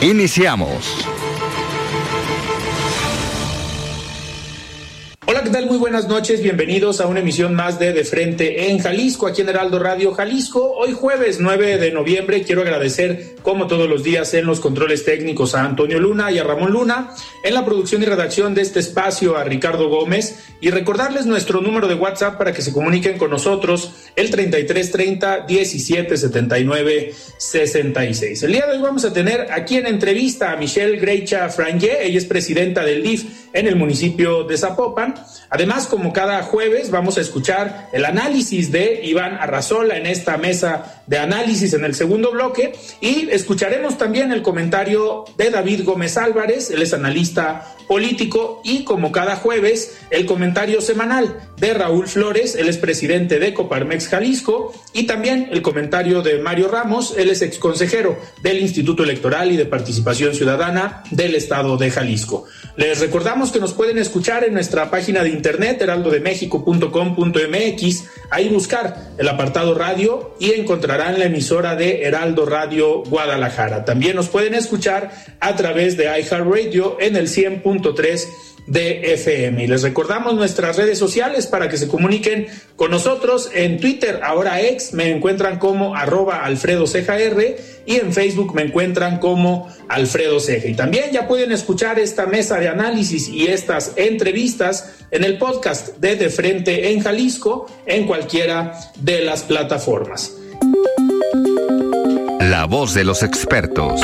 Iniciamos. 0.00 1.13
Muy 5.44 5.76
buenas 5.76 6.08
noches. 6.08 6.42
Bienvenidos 6.42 7.02
a 7.02 7.06
una 7.06 7.20
emisión 7.20 7.54
más 7.54 7.78
de 7.78 7.92
De 7.92 8.04
Frente 8.04 8.70
en 8.70 8.78
Jalisco, 8.78 9.26
aquí 9.26 9.42
en 9.42 9.50
Heraldo 9.50 9.78
Radio 9.78 10.12
Jalisco. 10.14 10.72
Hoy 10.72 10.92
jueves 10.92 11.38
9 11.38 11.76
de 11.76 11.92
noviembre 11.92 12.42
quiero 12.44 12.62
agradecer, 12.62 13.36
como 13.42 13.66
todos 13.66 13.86
los 13.88 14.02
días, 14.02 14.32
en 14.32 14.46
los 14.46 14.58
controles 14.58 15.04
técnicos 15.04 15.54
a 15.54 15.64
Antonio 15.64 16.00
Luna 16.00 16.32
y 16.32 16.38
a 16.38 16.44
Ramón 16.44 16.72
Luna, 16.72 17.10
en 17.42 17.52
la 17.52 17.64
producción 17.64 18.02
y 18.02 18.06
redacción 18.06 18.54
de 18.54 18.62
este 18.62 18.80
espacio 18.80 19.36
a 19.36 19.44
Ricardo 19.44 19.90
Gómez 19.90 20.46
y 20.62 20.70
recordarles 20.70 21.26
nuestro 21.26 21.60
número 21.60 21.88
de 21.88 21.94
WhatsApp 21.94 22.38
para 22.38 22.52
que 22.52 22.62
se 22.62 22.72
comuniquen 22.72 23.18
con 23.18 23.30
nosotros, 23.30 23.92
el 24.16 24.30
3330 24.30 25.44
1779 25.46 27.12
66. 27.36 28.42
El 28.44 28.52
día 28.52 28.66
de 28.66 28.72
hoy 28.72 28.82
vamos 28.82 29.04
a 29.04 29.12
tener 29.12 29.52
aquí 29.52 29.76
en 29.76 29.86
entrevista 29.86 30.52
a 30.52 30.56
Michelle 30.56 30.98
Greicha 30.98 31.50
Frangé, 31.50 32.06
ella 32.06 32.18
es 32.18 32.24
presidenta 32.24 32.82
del 32.82 33.02
DIF 33.02 33.43
en 33.54 33.66
el 33.66 33.76
municipio 33.76 34.44
de 34.44 34.58
Zapopan. 34.58 35.14
Además, 35.48 35.86
como 35.86 36.12
cada 36.12 36.42
jueves, 36.42 36.90
vamos 36.90 37.16
a 37.16 37.22
escuchar 37.22 37.88
el 37.92 38.04
análisis 38.04 38.70
de 38.70 39.00
Iván 39.04 39.38
Arrazola 39.40 39.96
en 39.96 40.06
esta 40.06 40.36
mesa 40.36 41.02
de 41.06 41.18
análisis 41.18 41.72
en 41.72 41.84
el 41.84 41.94
segundo 41.94 42.32
bloque. 42.32 42.74
Y 43.00 43.30
escucharemos 43.30 43.96
también 43.96 44.32
el 44.32 44.42
comentario 44.42 45.24
de 45.38 45.50
David 45.50 45.84
Gómez 45.84 46.16
Álvarez, 46.16 46.70
él 46.70 46.82
es 46.82 46.92
analista 46.92 47.74
político 47.86 48.62
y 48.64 48.84
como 48.84 49.12
cada 49.12 49.36
jueves 49.36 49.98
el 50.10 50.26
comentario 50.26 50.80
semanal 50.80 51.38
de 51.58 51.74
Raúl 51.74 52.08
Flores, 52.08 52.54
él 52.56 52.68
es 52.68 52.78
presidente 52.78 53.38
de 53.38 53.54
Coparmex 53.54 54.08
Jalisco. 54.08 54.72
Y 54.92 55.04
también 55.04 55.48
el 55.52 55.62
comentario 55.62 56.22
de 56.22 56.38
Mario 56.38 56.68
Ramos, 56.68 57.14
él 57.16 57.30
es 57.30 57.42
exconsejero 57.42 58.18
del 58.42 58.60
Instituto 58.60 59.04
Electoral 59.04 59.52
y 59.52 59.56
de 59.56 59.66
Participación 59.66 60.34
Ciudadana 60.34 61.04
del 61.10 61.34
Estado 61.34 61.76
de 61.76 61.90
Jalisco. 61.90 62.46
Les 62.76 62.98
recordamos 62.98 63.52
que 63.52 63.60
nos 63.60 63.72
pueden 63.72 63.98
escuchar 63.98 64.42
en 64.42 64.52
nuestra 64.52 64.90
página 64.90 65.22
de 65.22 65.28
internet 65.28 65.80
heraldodemexico.com.mx, 65.80 68.04
ahí 68.30 68.48
buscar 68.48 69.12
el 69.16 69.28
apartado 69.28 69.74
radio 69.74 70.34
y 70.40 70.54
encontrarán 70.54 71.20
la 71.20 71.26
emisora 71.26 71.76
de 71.76 72.02
Heraldo 72.02 72.46
Radio 72.46 73.04
Guadalajara. 73.04 73.84
También 73.84 74.16
nos 74.16 74.28
pueden 74.28 74.54
escuchar 74.54 75.12
a 75.38 75.54
través 75.54 75.96
de 75.96 76.06
iHeartRadio 76.06 76.96
en 76.98 77.14
el 77.14 77.28
100.3 77.28 78.26
de 78.66 79.14
FM. 79.14 79.64
Y 79.64 79.66
les 79.66 79.82
recordamos 79.82 80.34
nuestras 80.34 80.76
redes 80.76 80.98
sociales 80.98 81.46
para 81.46 81.68
que 81.68 81.76
se 81.76 81.88
comuniquen 81.88 82.46
con 82.76 82.90
nosotros 82.90 83.50
en 83.54 83.78
Twitter, 83.78 84.20
ahora 84.22 84.60
ex, 84.60 84.92
me 84.92 85.10
encuentran 85.10 85.58
como 85.58 85.94
arroba 85.94 86.44
Alfredo 86.44 86.84
R 86.92 87.56
y 87.86 87.96
en 87.96 88.12
Facebook 88.12 88.54
me 88.54 88.62
encuentran 88.62 89.18
como 89.18 89.68
Alfredo 89.88 90.40
Ceja. 90.40 90.68
Y 90.68 90.74
también 90.74 91.10
ya 91.12 91.28
pueden 91.28 91.52
escuchar 91.52 91.98
esta 91.98 92.26
mesa 92.26 92.58
de 92.58 92.68
análisis 92.68 93.28
y 93.28 93.46
estas 93.46 93.92
entrevistas 93.96 94.94
en 95.10 95.24
el 95.24 95.38
podcast 95.38 95.98
de 95.98 96.16
De 96.16 96.30
Frente 96.30 96.92
en 96.92 97.00
Jalisco 97.00 97.66
en 97.86 98.06
cualquiera 98.06 98.78
de 98.96 99.24
las 99.24 99.42
plataformas. 99.42 100.32
La 102.40 102.66
voz 102.66 102.94
de 102.94 103.04
los 103.04 103.22
expertos. 103.22 104.00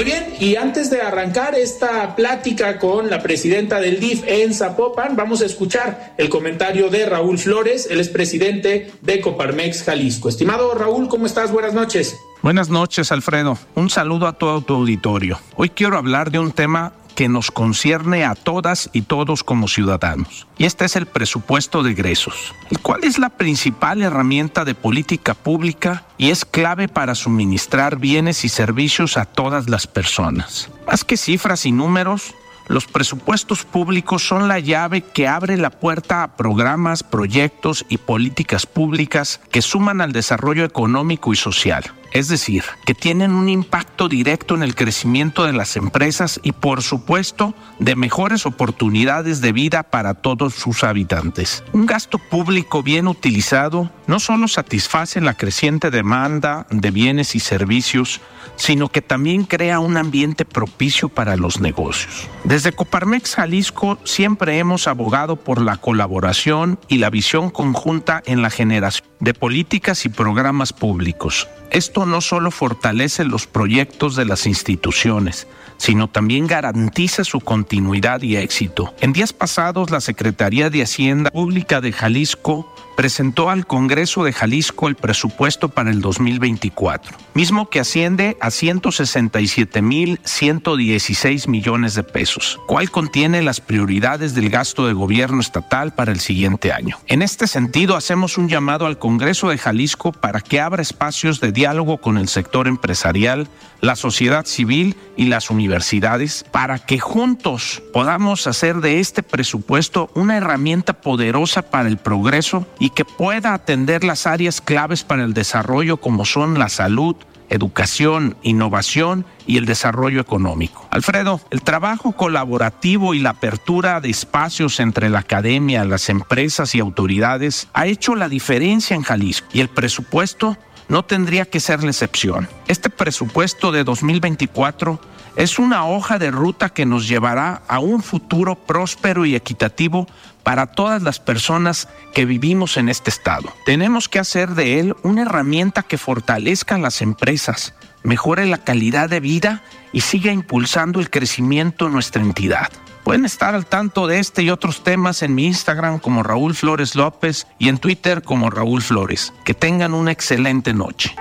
Muy 0.00 0.06
bien, 0.06 0.32
y 0.40 0.56
antes 0.56 0.88
de 0.88 1.02
arrancar 1.02 1.54
esta 1.54 2.16
plática 2.16 2.78
con 2.78 3.10
la 3.10 3.22
presidenta 3.22 3.80
del 3.80 4.00
DIF 4.00 4.22
en 4.26 4.54
Zapopan, 4.54 5.14
vamos 5.14 5.42
a 5.42 5.44
escuchar 5.44 6.14
el 6.16 6.30
comentario 6.30 6.88
de 6.88 7.04
Raúl 7.04 7.36
Flores, 7.36 7.86
él 7.90 8.00
es 8.00 8.08
presidente 8.08 8.90
de 9.02 9.20
Coparmex 9.20 9.82
Jalisco. 9.82 10.30
Estimado 10.30 10.72
Raúl, 10.72 11.06
¿cómo 11.08 11.26
estás? 11.26 11.52
Buenas 11.52 11.74
noches. 11.74 12.16
Buenas 12.40 12.70
noches, 12.70 13.12
Alfredo. 13.12 13.58
Un 13.74 13.90
saludo 13.90 14.26
a 14.26 14.32
todo 14.32 14.62
tu 14.62 14.72
auditorio. 14.72 15.38
Hoy 15.56 15.68
quiero 15.68 15.98
hablar 15.98 16.30
de 16.30 16.38
un 16.38 16.52
tema 16.52 16.94
que 17.20 17.28
nos 17.28 17.50
concierne 17.50 18.24
a 18.24 18.34
todas 18.34 18.88
y 18.94 19.02
todos 19.02 19.44
como 19.44 19.68
ciudadanos. 19.68 20.46
Y 20.56 20.64
este 20.64 20.86
es 20.86 20.96
el 20.96 21.04
presupuesto 21.04 21.82
de 21.82 21.90
egresos, 21.90 22.54
el 22.70 22.78
cual 22.78 23.04
es 23.04 23.18
la 23.18 23.28
principal 23.28 24.00
herramienta 24.00 24.64
de 24.64 24.74
política 24.74 25.34
pública 25.34 26.06
y 26.16 26.30
es 26.30 26.46
clave 26.46 26.88
para 26.88 27.14
suministrar 27.14 27.98
bienes 27.98 28.46
y 28.46 28.48
servicios 28.48 29.18
a 29.18 29.26
todas 29.26 29.68
las 29.68 29.86
personas. 29.86 30.70
Más 30.86 31.04
que 31.04 31.18
cifras 31.18 31.66
y 31.66 31.72
números, 31.72 32.34
los 32.68 32.86
presupuestos 32.86 33.66
públicos 33.66 34.26
son 34.26 34.48
la 34.48 34.58
llave 34.58 35.02
que 35.02 35.28
abre 35.28 35.58
la 35.58 35.68
puerta 35.68 36.22
a 36.22 36.36
programas, 36.38 37.02
proyectos 37.02 37.84
y 37.90 37.98
políticas 37.98 38.64
públicas 38.64 39.42
que 39.50 39.60
suman 39.60 40.00
al 40.00 40.12
desarrollo 40.12 40.64
económico 40.64 41.34
y 41.34 41.36
social 41.36 41.92
es 42.12 42.28
decir, 42.28 42.64
que 42.84 42.94
tienen 42.94 43.32
un 43.32 43.48
impacto 43.48 44.08
directo 44.08 44.54
en 44.54 44.62
el 44.62 44.74
crecimiento 44.74 45.44
de 45.44 45.52
las 45.52 45.76
empresas 45.76 46.40
y 46.42 46.52
por 46.52 46.82
supuesto 46.82 47.54
de 47.78 47.96
mejores 47.96 48.46
oportunidades 48.46 49.40
de 49.40 49.52
vida 49.52 49.82
para 49.82 50.14
todos 50.14 50.54
sus 50.54 50.84
habitantes. 50.84 51.62
Un 51.72 51.86
gasto 51.86 52.18
público 52.18 52.82
bien 52.82 53.08
utilizado 53.08 53.90
no 54.06 54.18
solo 54.18 54.48
satisface 54.48 55.20
la 55.20 55.34
creciente 55.34 55.90
demanda 55.90 56.66
de 56.70 56.90
bienes 56.90 57.34
y 57.34 57.40
servicios, 57.40 58.20
sino 58.56 58.88
que 58.88 59.02
también 59.02 59.44
crea 59.44 59.80
un 59.80 59.96
ambiente 59.96 60.44
propicio 60.44 61.08
para 61.08 61.36
los 61.36 61.60
negocios. 61.60 62.28
Desde 62.44 62.72
Coparmex 62.72 63.36
Jalisco 63.36 63.98
siempre 64.04 64.58
hemos 64.58 64.88
abogado 64.88 65.36
por 65.36 65.60
la 65.62 65.76
colaboración 65.76 66.78
y 66.88 66.98
la 66.98 67.10
visión 67.10 67.50
conjunta 67.50 68.22
en 68.26 68.42
la 68.42 68.50
generación 68.50 69.09
de 69.20 69.34
políticas 69.34 70.04
y 70.06 70.08
programas 70.08 70.72
públicos. 70.72 71.48
Esto 71.70 72.06
no 72.06 72.20
solo 72.20 72.50
fortalece 72.50 73.24
los 73.24 73.46
proyectos 73.46 74.16
de 74.16 74.24
las 74.24 74.46
instituciones, 74.46 75.46
sino 75.76 76.08
también 76.08 76.46
garantiza 76.46 77.24
su 77.24 77.40
continuidad 77.40 78.22
y 78.22 78.36
éxito. 78.36 78.94
En 79.00 79.12
días 79.12 79.32
pasados, 79.32 79.90
la 79.90 80.00
Secretaría 80.00 80.68
de 80.68 80.82
Hacienda 80.82 81.30
Pública 81.30 81.80
de 81.80 81.92
Jalisco 81.92 82.74
presentó 83.00 83.48
al 83.48 83.66
Congreso 83.66 84.24
de 84.24 84.34
Jalisco 84.34 84.86
el 84.86 84.94
presupuesto 84.94 85.70
para 85.70 85.90
el 85.90 86.02
2024, 86.02 87.16
mismo 87.32 87.70
que 87.70 87.80
asciende 87.80 88.36
a 88.42 88.48
167.116 88.48 91.48
millones 91.48 91.94
de 91.94 92.02
pesos, 92.02 92.60
cual 92.66 92.90
contiene 92.90 93.40
las 93.40 93.62
prioridades 93.62 94.34
del 94.34 94.50
gasto 94.50 94.86
de 94.86 94.92
gobierno 94.92 95.40
estatal 95.40 95.94
para 95.94 96.12
el 96.12 96.20
siguiente 96.20 96.74
año. 96.74 96.98
En 97.06 97.22
este 97.22 97.46
sentido, 97.46 97.96
hacemos 97.96 98.36
un 98.36 98.50
llamado 98.50 98.84
al 98.84 98.98
Congreso 98.98 99.48
de 99.48 99.56
Jalisco 99.56 100.12
para 100.12 100.42
que 100.42 100.60
abra 100.60 100.82
espacios 100.82 101.40
de 101.40 101.52
diálogo 101.52 102.02
con 102.02 102.18
el 102.18 102.28
sector 102.28 102.68
empresarial, 102.68 103.48
la 103.80 103.96
sociedad 103.96 104.44
civil 104.44 104.94
y 105.16 105.24
las 105.24 105.48
universidades 105.48 106.44
para 106.50 106.78
que 106.78 106.98
juntos 106.98 107.82
podamos 107.94 108.46
hacer 108.46 108.82
de 108.82 109.00
este 109.00 109.22
presupuesto 109.22 110.10
una 110.14 110.36
herramienta 110.36 110.92
poderosa 110.92 111.62
para 111.62 111.88
el 111.88 111.96
progreso 111.96 112.66
y 112.78 112.89
que 112.90 113.04
pueda 113.04 113.54
atender 113.54 114.04
las 114.04 114.26
áreas 114.26 114.60
claves 114.60 115.04
para 115.04 115.24
el 115.24 115.34
desarrollo 115.34 115.98
como 115.98 116.24
son 116.24 116.58
la 116.58 116.68
salud, 116.68 117.16
educación, 117.50 118.36
innovación 118.42 119.26
y 119.46 119.58
el 119.58 119.66
desarrollo 119.66 120.20
económico. 120.20 120.86
Alfredo, 120.90 121.40
el 121.50 121.62
trabajo 121.62 122.12
colaborativo 122.12 123.12
y 123.12 123.18
la 123.18 123.30
apertura 123.30 124.00
de 124.00 124.10
espacios 124.10 124.80
entre 124.80 125.10
la 125.10 125.20
academia, 125.20 125.84
las 125.84 126.08
empresas 126.08 126.74
y 126.74 126.80
autoridades 126.80 127.68
ha 127.74 127.86
hecho 127.86 128.14
la 128.14 128.28
diferencia 128.28 128.94
en 128.94 129.02
Jalisco 129.02 129.48
y 129.52 129.60
el 129.60 129.68
presupuesto 129.68 130.56
no 130.88 131.04
tendría 131.04 131.44
que 131.44 131.60
ser 131.60 131.82
la 131.82 131.90
excepción. 131.90 132.48
Este 132.66 132.90
presupuesto 132.90 133.70
de 133.70 133.84
2024 133.84 135.00
es 135.36 135.58
una 135.58 135.86
hoja 135.86 136.18
de 136.18 136.30
ruta 136.30 136.68
que 136.70 136.84
nos 136.84 137.08
llevará 137.08 137.62
a 137.68 137.78
un 137.78 138.02
futuro 138.02 138.56
próspero 138.56 139.24
y 139.24 139.36
equitativo 139.36 140.06
para 140.42 140.66
todas 140.66 141.02
las 141.02 141.20
personas 141.20 141.88
que 142.14 142.24
vivimos 142.24 142.76
en 142.76 142.88
este 142.88 143.10
estado. 143.10 143.52
Tenemos 143.64 144.08
que 144.08 144.18
hacer 144.18 144.50
de 144.50 144.80
él 144.80 144.96
una 145.02 145.22
herramienta 145.22 145.82
que 145.82 145.98
fortalezca 145.98 146.78
las 146.78 147.02
empresas, 147.02 147.74
mejore 148.02 148.46
la 148.46 148.58
calidad 148.58 149.08
de 149.08 149.20
vida 149.20 149.62
y 149.92 150.00
siga 150.02 150.32
impulsando 150.32 151.00
el 151.00 151.10
crecimiento 151.10 151.86
en 151.86 151.92
nuestra 151.92 152.22
entidad. 152.22 152.68
Pueden 153.04 153.24
estar 153.24 153.54
al 153.54 153.66
tanto 153.66 154.06
de 154.06 154.18
este 154.18 154.42
y 154.42 154.50
otros 154.50 154.84
temas 154.84 155.22
en 155.22 155.34
mi 155.34 155.46
Instagram 155.46 155.98
como 155.98 156.22
Raúl 156.22 156.54
Flores 156.54 156.94
López 156.94 157.46
y 157.58 157.68
en 157.68 157.78
Twitter 157.78 158.22
como 158.22 158.50
Raúl 158.50 158.82
Flores. 158.82 159.32
Que 159.44 159.54
tengan 159.54 159.94
una 159.94 160.12
excelente 160.12 160.74
noche. 160.74 161.14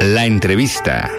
La 0.00 0.26
entrevista. 0.26 1.10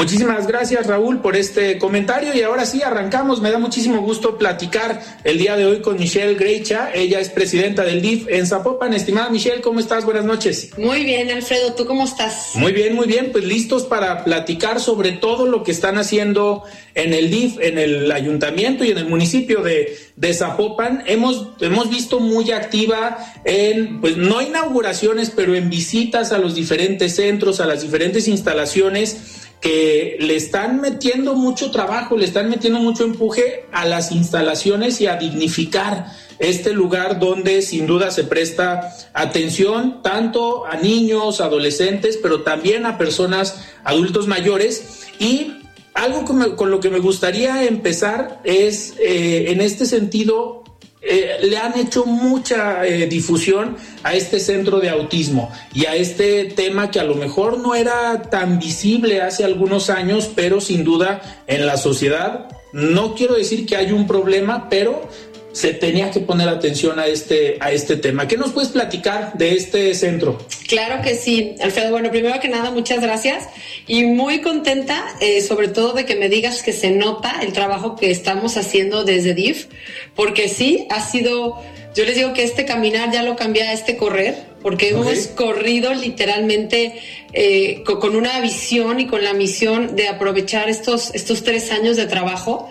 Muchísimas 0.00 0.46
gracias 0.46 0.86
Raúl 0.86 1.20
por 1.20 1.36
este 1.36 1.76
comentario 1.76 2.34
y 2.34 2.40
ahora 2.40 2.64
sí 2.64 2.80
arrancamos. 2.80 3.42
Me 3.42 3.50
da 3.50 3.58
muchísimo 3.58 4.00
gusto 4.00 4.38
platicar 4.38 4.98
el 5.24 5.36
día 5.36 5.58
de 5.58 5.66
hoy 5.66 5.82
con 5.82 5.98
Michelle 5.98 6.36
Greicha. 6.36 6.90
Ella 6.94 7.20
es 7.20 7.28
presidenta 7.28 7.82
del 7.82 8.00
DIF 8.00 8.26
en 8.30 8.46
Zapopan. 8.46 8.94
Estimada 8.94 9.28
Michelle, 9.28 9.60
¿cómo 9.60 9.78
estás? 9.78 10.06
Buenas 10.06 10.24
noches. 10.24 10.70
Muy 10.78 11.04
bien, 11.04 11.30
Alfredo. 11.30 11.74
¿Tú 11.74 11.84
cómo 11.84 12.04
estás? 12.04 12.52
Muy 12.54 12.72
bien, 12.72 12.94
muy 12.94 13.08
bien. 13.08 13.28
Pues 13.30 13.44
listos 13.44 13.82
para 13.84 14.24
platicar 14.24 14.80
sobre 14.80 15.12
todo 15.12 15.44
lo 15.44 15.64
que 15.64 15.70
están 15.70 15.98
haciendo 15.98 16.62
en 16.94 17.12
el 17.12 17.30
DIF, 17.30 17.58
en 17.60 17.76
el 17.76 18.10
ayuntamiento 18.10 18.84
y 18.84 18.92
en 18.92 18.96
el 18.96 19.06
municipio 19.06 19.62
de, 19.62 19.98
de 20.16 20.32
Zapopan. 20.32 21.02
Hemos, 21.08 21.48
hemos 21.60 21.90
visto 21.90 22.20
muy 22.20 22.52
activa 22.52 23.18
en, 23.44 24.00
pues 24.00 24.16
no 24.16 24.40
inauguraciones, 24.40 25.28
pero 25.28 25.54
en 25.54 25.68
visitas 25.68 26.32
a 26.32 26.38
los 26.38 26.54
diferentes 26.54 27.16
centros, 27.16 27.60
a 27.60 27.66
las 27.66 27.82
diferentes 27.82 28.28
instalaciones 28.28 29.49
que 29.60 30.16
le 30.20 30.36
están 30.36 30.80
metiendo 30.80 31.34
mucho 31.34 31.70
trabajo, 31.70 32.16
le 32.16 32.24
están 32.24 32.48
metiendo 32.48 32.80
mucho 32.80 33.04
empuje 33.04 33.66
a 33.72 33.84
las 33.84 34.10
instalaciones 34.10 35.00
y 35.00 35.06
a 35.06 35.16
dignificar 35.16 36.06
este 36.38 36.72
lugar 36.72 37.20
donde 37.20 37.60
sin 37.60 37.86
duda 37.86 38.10
se 38.10 38.24
presta 38.24 38.96
atención 39.12 40.02
tanto 40.02 40.64
a 40.64 40.76
niños, 40.76 41.42
adolescentes, 41.42 42.18
pero 42.20 42.42
también 42.42 42.86
a 42.86 42.96
personas 42.96 43.66
adultos 43.84 44.26
mayores. 44.26 45.02
Y 45.18 45.58
algo 45.92 46.24
con, 46.24 46.70
lo 46.70 46.80
que 46.80 46.88
me 46.88 46.98
gustaría 46.98 47.64
empezar 47.64 48.40
es, 48.44 48.94
eh, 48.98 49.52
en 49.52 49.60
este 49.60 49.84
sentido, 49.84 50.59
eh, 51.02 51.38
le 51.42 51.56
han 51.56 51.78
hecho 51.78 52.04
mucha 52.04 52.86
eh, 52.86 53.06
difusión 53.06 53.76
a 54.02 54.14
este 54.14 54.38
centro 54.38 54.80
de 54.80 54.90
autismo 54.90 55.50
y 55.72 55.86
a 55.86 55.94
este 55.96 56.44
tema 56.44 56.90
que 56.90 57.00
a 57.00 57.04
lo 57.04 57.14
mejor 57.14 57.58
no 57.58 57.74
era 57.74 58.22
tan 58.22 58.58
visible 58.58 59.22
hace 59.22 59.44
algunos 59.44 59.88
años, 59.88 60.30
pero 60.34 60.60
sin 60.60 60.84
duda 60.84 61.42
en 61.46 61.64
la 61.64 61.78
sociedad, 61.78 62.48
no 62.72 63.14
quiero 63.14 63.34
decir 63.34 63.66
que 63.66 63.76
hay 63.76 63.92
un 63.92 64.06
problema, 64.06 64.68
pero 64.68 65.08
se 65.52 65.74
tenía 65.74 66.10
que 66.10 66.20
poner 66.20 66.48
atención 66.48 66.98
a 66.98 67.06
este, 67.06 67.56
a 67.60 67.72
este 67.72 67.96
tema. 67.96 68.28
¿Qué 68.28 68.36
nos 68.36 68.52
puedes 68.52 68.70
platicar 68.70 69.32
de 69.34 69.54
este 69.54 69.94
centro? 69.94 70.38
Claro 70.68 71.02
que 71.02 71.16
sí, 71.16 71.56
Alfredo. 71.60 71.90
Bueno, 71.90 72.10
primero 72.10 72.38
que 72.40 72.48
nada, 72.48 72.70
muchas 72.70 73.00
gracias 73.00 73.48
y 73.86 74.04
muy 74.04 74.40
contenta, 74.40 75.04
eh, 75.20 75.40
sobre 75.40 75.68
todo 75.68 75.92
de 75.92 76.04
que 76.04 76.16
me 76.16 76.28
digas 76.28 76.62
que 76.62 76.72
se 76.72 76.90
nota 76.90 77.40
el 77.42 77.52
trabajo 77.52 77.96
que 77.96 78.10
estamos 78.10 78.56
haciendo 78.56 79.04
desde 79.04 79.34
DIF, 79.34 79.66
porque 80.14 80.48
sí, 80.48 80.86
ha 80.90 81.00
sido, 81.00 81.60
yo 81.94 82.04
les 82.04 82.14
digo 82.14 82.32
que 82.32 82.44
este 82.44 82.64
caminar 82.64 83.12
ya 83.12 83.22
lo 83.22 83.36
cambia 83.36 83.70
a 83.70 83.72
este 83.72 83.96
correr, 83.96 84.50
porque 84.62 84.90
hemos 84.90 85.26
corrido 85.28 85.94
literalmente 85.94 86.94
eh, 87.32 87.82
con, 87.84 88.14
una 88.14 88.40
visión 88.40 89.00
y 89.00 89.06
con 89.06 89.24
la 89.24 89.32
misión 89.32 89.96
de 89.96 90.08
aprovechar 90.08 90.68
estos, 90.68 91.14
estos 91.14 91.42
tres 91.42 91.70
años 91.70 91.96
de 91.96 92.06
trabajo 92.06 92.68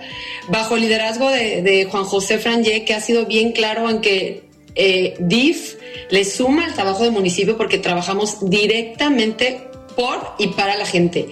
bajo 0.47 0.75
el 0.75 0.83
liderazgo 0.83 1.29
de, 1.29 1.87
Juan 1.89 2.03
José 2.03 2.37
Franje, 2.37 2.85
que 2.85 2.93
ha 2.93 3.01
sido 3.01 3.25
bien 3.25 3.51
claro 3.51 3.89
en 3.89 4.01
que 4.01 4.43
eh, 4.75 5.15
DIF 5.19 5.75
le 6.09 6.23
suma 6.25 6.65
al 6.65 6.73
trabajo 6.73 7.03
del 7.03 7.11
municipio 7.11 7.57
porque 7.57 7.77
trabajamos 7.77 8.49
directamente 8.49 9.68
por 9.99 10.33
y 10.37 10.47
para 10.47 10.77
la 10.77 10.85
gente. 10.85 11.27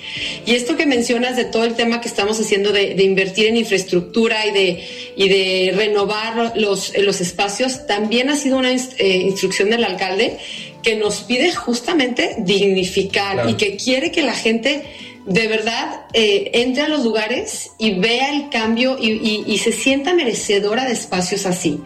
Y 0.46 0.54
esto 0.54 0.76
que 0.76 0.86
mencionas 0.86 1.38
de 1.38 1.46
todo 1.46 1.64
el 1.64 1.76
tema 1.76 2.02
que 2.02 2.10
estamos 2.10 2.38
haciendo 2.38 2.74
de, 2.74 3.02
invertir 3.02 3.46
en 3.46 3.56
infraestructura 3.56 4.46
y 4.46 4.52
de, 4.52 5.14
y 5.16 5.30
de 5.30 5.74
renovar 5.74 6.52
los, 6.58 6.92
los 6.98 7.22
espacios, 7.22 7.88
también 7.88 8.30
ha 8.30 8.36
sido 8.36 8.58
una 8.58 8.74
eh, 8.74 9.18
instrucción 9.24 9.70
del 9.70 9.86
alcalde 9.86 10.38
que 10.84 10.98
nos 10.98 11.22
pide 11.22 11.54
justamente 11.56 12.36
dignificar 12.40 13.50
y 13.50 13.54
que 13.54 13.78
quiere 13.78 14.12
que 14.12 14.22
la 14.22 14.34
gente 14.34 14.84
de 15.26 15.48
verdad 15.48 16.02
eh, 16.12 16.52
entre 16.54 16.84
a 16.84 16.90
los 16.90 17.06
lugares 17.06 17.72
y 17.78 17.94
vea 17.94 18.34
el 18.34 18.50
cambio 18.50 18.98
y, 19.00 19.58
se 19.60 19.72
sienta 19.72 20.14
merecedora 20.14 20.84
de 20.86 20.92
espacios 20.92 21.46
así. 21.46 21.80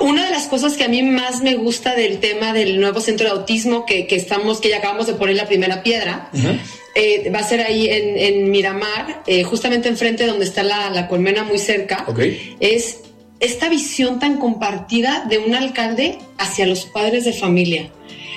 Una 0.00 0.26
de 0.26 0.30
las 0.30 0.46
cosas 0.46 0.76
que 0.76 0.84
a 0.84 0.88
mí 0.88 1.02
más 1.02 1.42
me 1.42 1.54
gusta 1.54 1.94
del 1.94 2.18
tema 2.18 2.52
del 2.52 2.80
nuevo 2.80 3.00
centro 3.00 3.26
de 3.26 3.32
autismo 3.32 3.84
que, 3.84 4.06
estamos, 4.10 4.60
que 4.60 4.68
ya 4.68 4.78
acabamos 4.78 5.06
de 5.06 5.14
poner 5.14 5.36
la 5.36 5.46
primera 5.46 5.82
piedra, 5.82 6.30
eh, 6.94 7.30
va 7.34 7.40
a 7.40 7.42
ser 7.42 7.60
ahí 7.60 7.88
en, 7.90 8.50
Miramar, 8.50 9.22
eh, 9.26 9.42
justamente 9.42 9.88
enfrente 9.88 10.26
donde 10.26 10.44
está 10.44 10.62
la, 10.62 11.08
colmena 11.08 11.42
muy 11.42 11.58
cerca, 11.58 12.06
es 12.60 13.00
esta 13.40 13.68
visión 13.68 14.18
tan 14.18 14.38
compartida 14.38 15.24
de 15.28 15.38
un 15.38 15.54
alcalde 15.54 16.18
hacia 16.38 16.66
los 16.66 16.86
padres 16.86 17.24
de 17.24 17.32
familia. 17.32 17.90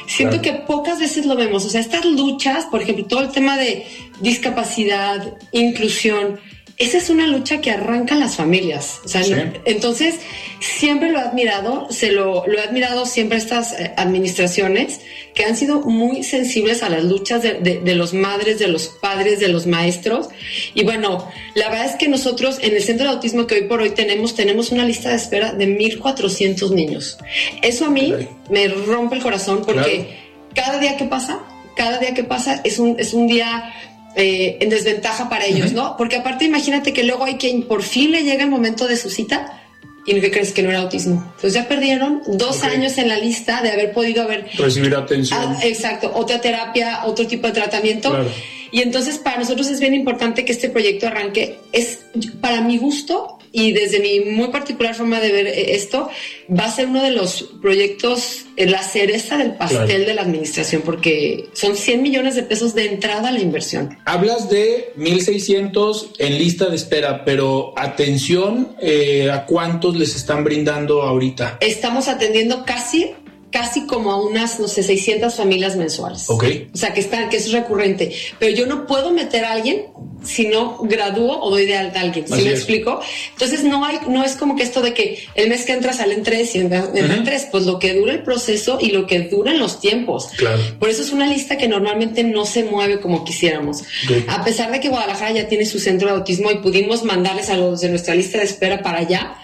Siento 0.08 0.42
que 0.42 0.54
pocas 0.54 1.00
veces 1.00 1.26
lo 1.26 1.36
vemos. 1.36 1.66
O 1.66 1.70
sea, 1.70 1.80
estas 1.80 2.06
luchas, 2.06 2.66
por 2.66 2.82
ejemplo, 2.82 3.06
todo 3.06 3.22
el 3.22 3.30
tema 3.30 3.58
de 3.58 3.86
discapacidad, 4.20 5.38
inclusión, 5.54 6.40
esa 6.78 6.98
es 6.98 7.10
una 7.10 7.28
lucha 7.28 7.62
que 7.62 7.72
arrancan 7.72 8.20
las 8.20 8.36
familias. 8.36 9.00
O 9.06 9.08
sea, 9.08 9.22
entonces, 9.66 10.16
siempre 10.60 11.12
lo 11.12 11.20
he 11.20 11.22
admirado, 11.22 11.88
se 11.92 12.12
lo, 12.12 12.46
lo 12.48 12.58
he 12.58 12.62
admirado 12.62 13.06
siempre 13.06 13.38
estas 13.38 13.74
eh, 13.74 13.94
administraciones 13.98 15.02
que 15.34 15.46
han 15.46 15.56
sido 15.56 15.82
muy 15.82 16.24
sensibles 16.24 16.84
a 16.84 16.90
las 16.90 17.04
luchas 17.04 17.42
de, 17.42 17.54
de, 17.60 17.96
los 17.96 18.14
madres, 18.14 18.60
de 18.60 18.68
los 18.68 18.88
padres, 18.88 19.40
de 19.40 19.48
los 19.48 19.68
maestros. 19.68 20.30
Y 20.74 20.84
bueno, 20.84 21.28
la 21.56 21.70
verdad 21.70 21.86
es 21.86 21.96
que 21.96 22.08
nosotros 22.08 22.60
en 22.62 22.76
el 22.76 22.84
Centro 22.84 23.08
de 23.08 23.14
Autismo 23.14 23.48
que 23.48 23.56
hoy 23.56 23.64
por 23.64 23.82
hoy 23.82 23.92
tenemos, 23.92 24.36
tenemos 24.36 24.72
una 24.72 24.86
lista 24.86 25.10
de 25.10 25.16
espera 25.16 25.54
de 25.54 25.68
1.400 25.68 26.72
niños. 26.72 27.18
Eso 27.62 27.86
a 27.86 27.90
mí 27.90 28.14
me 28.50 28.68
rompe 28.68 29.16
el 29.16 29.22
corazón 29.22 29.64
porque 29.66 30.18
cada 30.54 30.80
día 30.80 30.98
que 30.98 31.06
pasa, 31.06 31.40
cada 31.76 31.98
día 32.00 32.14
que 32.14 32.24
pasa 32.24 32.62
es 32.64 32.80
un, 32.80 33.00
es 33.00 33.14
un 33.14 33.28
día 33.28 33.74
eh, 34.16 34.58
en 34.60 34.70
desventaja 34.70 35.30
para 35.30 35.46
ellos, 35.46 35.72
¿no? 35.74 35.96
Porque 35.98 36.18
aparte 36.18 36.46
imagínate 36.46 36.94
que 36.94 37.04
luego 37.04 37.24
hay 37.24 37.36
quien 37.36 37.64
por 37.64 37.84
fin 37.84 38.12
le 38.12 38.24
llega 38.24 38.44
el 38.44 38.50
momento 38.50 38.88
de 38.88 38.98
su 38.98 39.10
cita 39.10 39.62
y 40.06 40.20
que 40.20 40.32
crees 40.32 40.52
que 40.52 40.64
no 40.64 40.70
era 40.70 40.80
autismo. 40.80 41.24
Entonces 41.36 41.54
ya 41.54 41.68
perdieron 41.68 42.22
dos 42.28 42.64
años 42.64 42.98
en 42.98 43.08
la 43.08 43.18
lista 43.18 43.62
de 43.62 43.72
haber 43.72 43.94
podido 43.94 44.24
haber... 44.24 44.50
Recibir 44.58 44.96
atención. 44.96 45.40
Ah, 45.42 45.60
exacto, 45.64 46.12
otra 46.14 46.42
terapia, 46.42 47.02
otro 47.06 47.28
tipo 47.28 47.48
de 47.48 47.54
tratamiento. 47.54 48.26
Y 48.72 48.82
entonces 48.82 49.18
para 49.18 49.38
nosotros 49.38 49.68
es 49.70 49.80
bien 49.80 49.94
importante 49.94 50.46
que 50.46 50.54
este 50.54 50.70
proyecto 50.70 51.08
arranque. 51.08 51.60
Es 51.72 52.00
para 52.40 52.62
mi 52.62 52.78
gusto 52.78 53.38
y 53.52 53.74
desde 53.74 54.00
mi 54.00 54.32
muy 54.32 54.48
particular 54.48 54.96
forma 54.96 55.20
de 55.20 55.32
ver 55.32 55.48
eh, 55.48 55.76
esto, 55.76 56.10
va 56.50 56.66
a 56.66 56.72
ser 56.72 56.88
uno 56.88 57.04
de 57.04 57.12
los 57.12 57.44
proyectos, 57.62 58.46
eh, 58.56 58.66
la 58.66 58.84
cereza 58.84 59.38
del 59.38 59.56
pastel 59.56 60.06
de 60.06 60.14
la 60.14 60.22
administración, 60.22 60.82
porque 60.86 61.50
son 61.54 61.76
100 61.76 62.02
millones 62.02 62.36
de 62.36 62.44
pesos 62.44 62.74
de 62.74 62.86
entrada 62.86 63.30
a 63.30 63.32
la 63.32 63.40
inversión. 63.40 63.98
Hablas 64.06 64.50
de 64.50 64.94
1.600 64.98 66.12
en 66.20 66.38
lista 66.38 66.70
de 66.70 66.76
espera, 66.76 67.26
pero 67.26 67.74
atención, 67.78 68.76
eh, 68.82 69.30
¿a 69.32 69.46
cuántos 69.46 69.96
les 69.98 70.16
están 70.16 70.44
brindando 70.44 71.02
ahorita? 71.02 71.58
Estamos 71.62 72.08
atendiendo 72.08 72.64
casi 72.66 73.12
casi 73.52 73.86
como 73.86 74.12
a 74.12 74.22
unas, 74.22 74.60
no 74.60 74.68
sé, 74.68 74.82
600 74.82 75.36
familias 75.36 75.76
mensuales. 75.76 76.30
Ok. 76.30 76.46
O 76.74 76.78
sea, 76.78 76.94
que, 76.94 77.02
está, 77.02 77.30
que 77.30 77.38
es 77.38 77.52
recurrente. 77.52 78.12
Pero 78.40 78.56
yo 78.56 78.66
no 78.66 78.88
puedo 78.88 79.12
meter 79.12 79.46
a 79.46 79.52
alguien 79.52 79.86
si 80.24 80.48
no 80.48 80.78
gradúo 80.84 81.40
o 81.42 81.50
doy 81.50 81.66
de 81.66 81.76
alta 81.76 82.00
a 82.00 82.04
alguien. 82.04 82.28
¿Sí 82.28 82.42
me 82.44 82.52
explico? 82.52 83.02
Entonces, 83.34 83.64
no 83.64 83.84
hay, 83.86 84.00
no 84.08 84.24
es 84.24 84.36
como 84.36 84.56
que 84.56 84.64
esto 84.64 84.82
de 84.82 84.94
que 84.94 85.24
el 85.36 85.50
mes 85.50 85.66
que 85.66 85.74
entra 85.74 85.94
salen 85.94 86.24
tres 86.24 86.56
y 86.56 86.60
entran 86.60 87.24
tres. 87.26 87.48
Pues 87.52 87.66
lo 87.66 87.80
que 87.80 87.94
dura 87.94 88.14
el 88.14 88.24
proceso 88.24 88.78
y 88.80 88.92
lo 88.92 89.06
que 89.06 89.22
duran 89.22 89.60
los 89.60 89.80
tiempos. 89.80 90.30
Claro. 90.38 90.62
Por 90.80 90.90
eso 90.90 91.02
es 91.02 91.12
una 91.12 91.28
lista 91.28 91.58
que 91.58 91.68
normalmente 91.68 92.24
no 92.24 92.46
se 92.46 92.64
mueve 92.64 93.00
como 93.00 93.24
quisiéramos. 93.26 93.84
A 94.28 94.44
pesar 94.44 94.72
de 94.72 94.80
que 94.80 94.90
Guadalajara 94.90 95.32
ya 95.32 95.48
tiene 95.48 95.66
su 95.66 95.80
centro 95.80 96.10
de 96.10 96.16
autismo 96.16 96.52
y 96.52 96.56
pudimos 96.60 97.04
mandarles 97.04 97.50
a 97.50 97.58
los 97.58 97.82
de 97.82 97.90
nuestra 97.90 98.16
lista 98.16 98.38
de 98.38 98.46
espera 98.46 98.82
para 98.82 99.00
allá, 99.00 99.36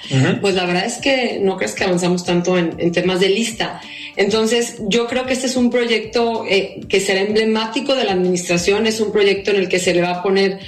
pues 0.42 0.56
la 0.56 0.66
verdad 0.66 0.86
es 0.86 0.98
que 0.98 1.40
no 1.42 1.58
crees 1.58 1.74
que 1.74 1.84
avanzamos 1.84 2.24
tanto 2.24 2.58
en, 2.58 2.76
en 2.78 2.92
temas 2.92 3.20
de 3.20 3.30
lista. 3.30 3.82
Entonces, 4.16 4.78
yo 4.88 5.08
creo 5.08 5.26
que 5.26 5.34
este 5.34 5.48
es 5.48 5.56
un 5.56 5.70
proyecto 5.70 6.46
eh, 6.48 6.82
que 6.88 7.00
será 7.00 7.22
emblemático 7.22 7.96
de 7.96 8.04
la 8.04 8.14
administración, 8.14 8.88
es 8.88 9.00
un 9.00 9.12
proyecto 9.12 9.52
en 9.52 9.58
el 9.58 9.70
que 9.70 9.80
se 9.80 9.94
le 9.94 10.02
va 10.02 10.12
a 10.12 10.24
poner 10.24 10.60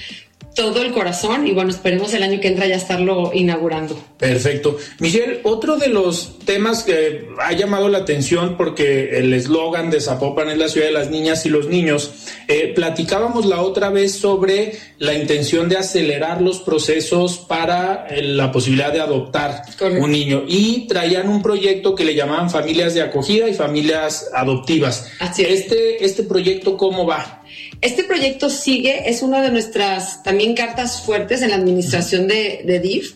todo 0.59 0.81
el 0.81 0.91
corazón 0.91 1.47
y 1.47 1.53
bueno, 1.53 1.69
esperemos 1.69 2.13
el 2.13 2.21
año 2.21 2.41
que 2.41 2.49
entra 2.49 2.67
ya 2.67 2.75
estarlo 2.75 3.31
inaugurando. 3.33 3.97
Perfecto. 4.17 4.75
Miguel, 4.99 5.39
otro 5.43 5.77
de 5.77 5.87
los 5.87 6.37
temas 6.39 6.83
que 6.83 7.29
ha 7.39 7.53
llamado 7.53 7.87
la 7.87 7.99
atención 7.99 8.57
porque 8.57 9.17
el 9.19 9.33
eslogan 9.33 9.89
de 9.89 10.01
Zapopan 10.01 10.49
es 10.49 10.57
la 10.57 10.67
ciudad 10.67 10.87
de 10.87 10.91
las 10.91 11.09
niñas 11.09 11.45
y 11.45 11.49
los 11.49 11.67
niños, 11.67 12.11
eh, 12.49 12.73
platicábamos 12.75 13.45
la 13.45 13.61
otra 13.61 13.89
vez 13.89 14.15
sobre 14.15 14.73
la 14.97 15.13
intención 15.13 15.69
de 15.69 15.77
acelerar 15.77 16.41
los 16.41 16.59
procesos 16.59 17.37
para 17.37 18.07
eh, 18.09 18.21
la 18.21 18.51
posibilidad 18.51 18.91
de 18.91 18.99
adoptar 18.99 19.61
un 19.79 20.11
niño 20.11 20.43
y 20.45 20.87
traían 20.87 21.29
un 21.29 21.41
proyecto 21.41 21.95
que 21.95 22.03
le 22.03 22.15
llamaban 22.15 22.49
familias 22.49 22.93
de 22.93 23.01
acogida 23.01 23.47
y 23.47 23.53
familias 23.53 24.29
adoptivas. 24.33 25.09
Así 25.19 25.43
Este, 25.43 26.03
este 26.03 26.23
proyecto, 26.23 26.75
¿cómo 26.75 27.05
va? 27.05 27.38
Este 27.81 28.03
proyecto 28.03 28.49
sigue, 28.49 29.09
es 29.09 29.21
una 29.21 29.41
de 29.41 29.51
nuestras 29.51 30.21
también 30.23 30.53
cartas 30.53 31.01
fuertes 31.01 31.41
en 31.41 31.51
la 31.51 31.55
administración 31.55 32.27
de, 32.27 32.61
de 32.65 32.79
DIF. 32.79 33.15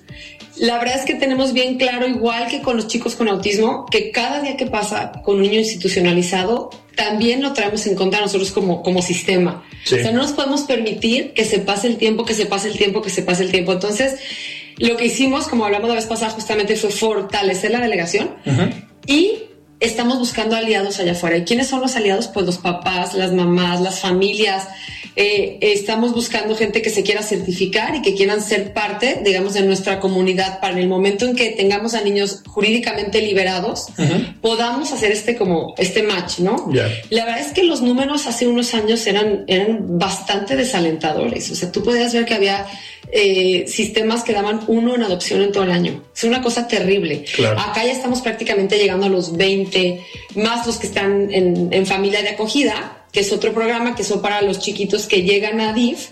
La 0.58 0.78
verdad 0.78 1.00
es 1.00 1.06
que 1.06 1.16
tenemos 1.16 1.52
bien 1.52 1.78
claro, 1.78 2.08
igual 2.08 2.48
que 2.48 2.62
con 2.62 2.78
los 2.78 2.88
chicos 2.88 3.16
con 3.16 3.28
autismo, 3.28 3.86
que 3.88 4.12
cada 4.12 4.42
día 4.42 4.56
que 4.56 4.68
pasa 4.68 5.12
con 5.24 5.38
un 5.38 5.42
niño 5.42 5.60
institucionalizado, 5.60 6.70
también 6.96 7.42
lo 7.42 7.54
traemos 7.54 7.86
en 7.88 7.96
contra 7.96 8.22
nosotros 8.22 8.52
como, 8.52 8.84
como 8.84 9.02
sistema. 9.02 9.66
Sí. 9.84 9.96
O 9.96 9.98
sea, 9.98 10.12
no 10.12 10.22
nos 10.22 10.32
podemos 10.32 10.62
permitir 10.62 11.34
que 11.34 11.44
se 11.44 11.60
pase 11.60 11.88
el 11.88 11.98
tiempo, 11.98 12.24
que 12.24 12.36
se 12.36 12.46
pase 12.46 12.68
el 12.68 12.78
tiempo, 12.78 13.02
que 13.02 13.10
se 13.10 13.24
pase 13.24 13.44
el 13.44 13.52
tiempo. 13.52 13.74
Entonces, 13.74 14.20
lo 14.78 14.96
que 14.96 15.06
hicimos, 15.06 15.48
como 15.48 15.66
hablamos 15.66 15.90
la 15.90 15.96
vez 15.96 16.06
pasada, 16.06 16.32
justamente 16.32 16.76
fue 16.76 16.92
fortalecer 16.92 17.72
la 17.72 17.80
delegación 17.80 18.36
y 19.08 19.44
estamos 19.84 20.18
buscando 20.18 20.56
aliados 20.56 21.00
allá 21.00 21.12
afuera. 21.12 21.38
¿Y 21.38 21.44
quiénes 21.44 21.68
son 21.68 21.82
los 21.82 21.96
aliados? 21.96 22.28
Pues 22.28 22.46
los 22.46 22.58
papás, 22.58 23.14
las 23.14 23.34
mamás, 23.34 23.82
las 23.82 24.00
familias. 24.00 24.68
Eh, 25.16 25.60
estamos 25.62 26.14
buscando 26.14 26.56
gente 26.56 26.82
que 26.82 26.90
se 26.90 27.04
quiera 27.04 27.22
certificar 27.22 27.94
y 27.94 28.02
que 28.02 28.16
quieran 28.16 28.42
ser 28.42 28.74
parte, 28.74 29.22
digamos, 29.24 29.54
de 29.54 29.62
nuestra 29.62 30.00
comunidad 30.00 30.60
para 30.60 30.74
en 30.74 30.80
el 30.80 30.88
momento 30.88 31.26
en 31.26 31.36
que 31.36 31.52
tengamos 31.52 31.94
a 31.94 32.02
niños 32.02 32.42
jurídicamente 32.48 33.22
liberados, 33.22 33.88
podamos 34.42 34.92
hacer 34.92 35.12
este 35.12 35.36
como 35.36 35.76
este 35.78 36.02
match, 36.02 36.40
¿no? 36.40 36.68
La 37.12 37.26
verdad 37.26 37.42
es 37.42 37.52
que 37.52 37.64
los 37.64 37.82
números 37.84 38.26
hace 38.26 38.48
unos 38.48 38.74
años 38.74 39.06
eran, 39.06 39.44
eran 39.48 40.00
bastante 40.00 40.56
desalentadores. 40.56 41.52
O 41.52 41.56
sea, 41.56 41.72
tú 41.72 41.84
podías 41.84 42.12
ver 42.14 42.26
que 42.26 42.34
había 42.34 42.66
eh, 43.16 43.66
sistemas 43.68 44.24
que 44.24 44.34
daban 44.34 44.62
uno 44.68 44.96
en 44.96 45.04
adopción 45.04 45.42
en 45.42 45.52
todo 45.52 45.64
el 45.64 45.72
año. 45.72 46.04
Es 46.16 46.24
una 46.24 46.42
cosa 46.42 46.68
terrible. 46.68 47.24
Claro. 47.36 47.60
Acá 47.60 47.86
ya 47.86 47.92
estamos 47.92 48.22
prácticamente 48.22 48.78
llegando 48.78 49.06
a 49.06 49.10
los 49.10 49.38
20, 49.38 50.02
más 50.36 50.66
los 50.66 50.78
que 50.78 50.88
están 50.88 51.32
en, 51.32 51.72
en 51.72 51.86
familia 51.86 52.24
de 52.24 52.30
acogida, 52.30 53.06
que 53.12 53.20
es 53.20 53.32
otro 53.32 53.54
programa 53.54 53.96
que 53.96 54.04
son 54.04 54.22
para 54.22 54.42
los 54.42 54.60
chiquitos 54.60 55.06
que 55.06 55.22
llegan 55.22 55.62
a 55.62 55.74
DIF. 55.74 56.10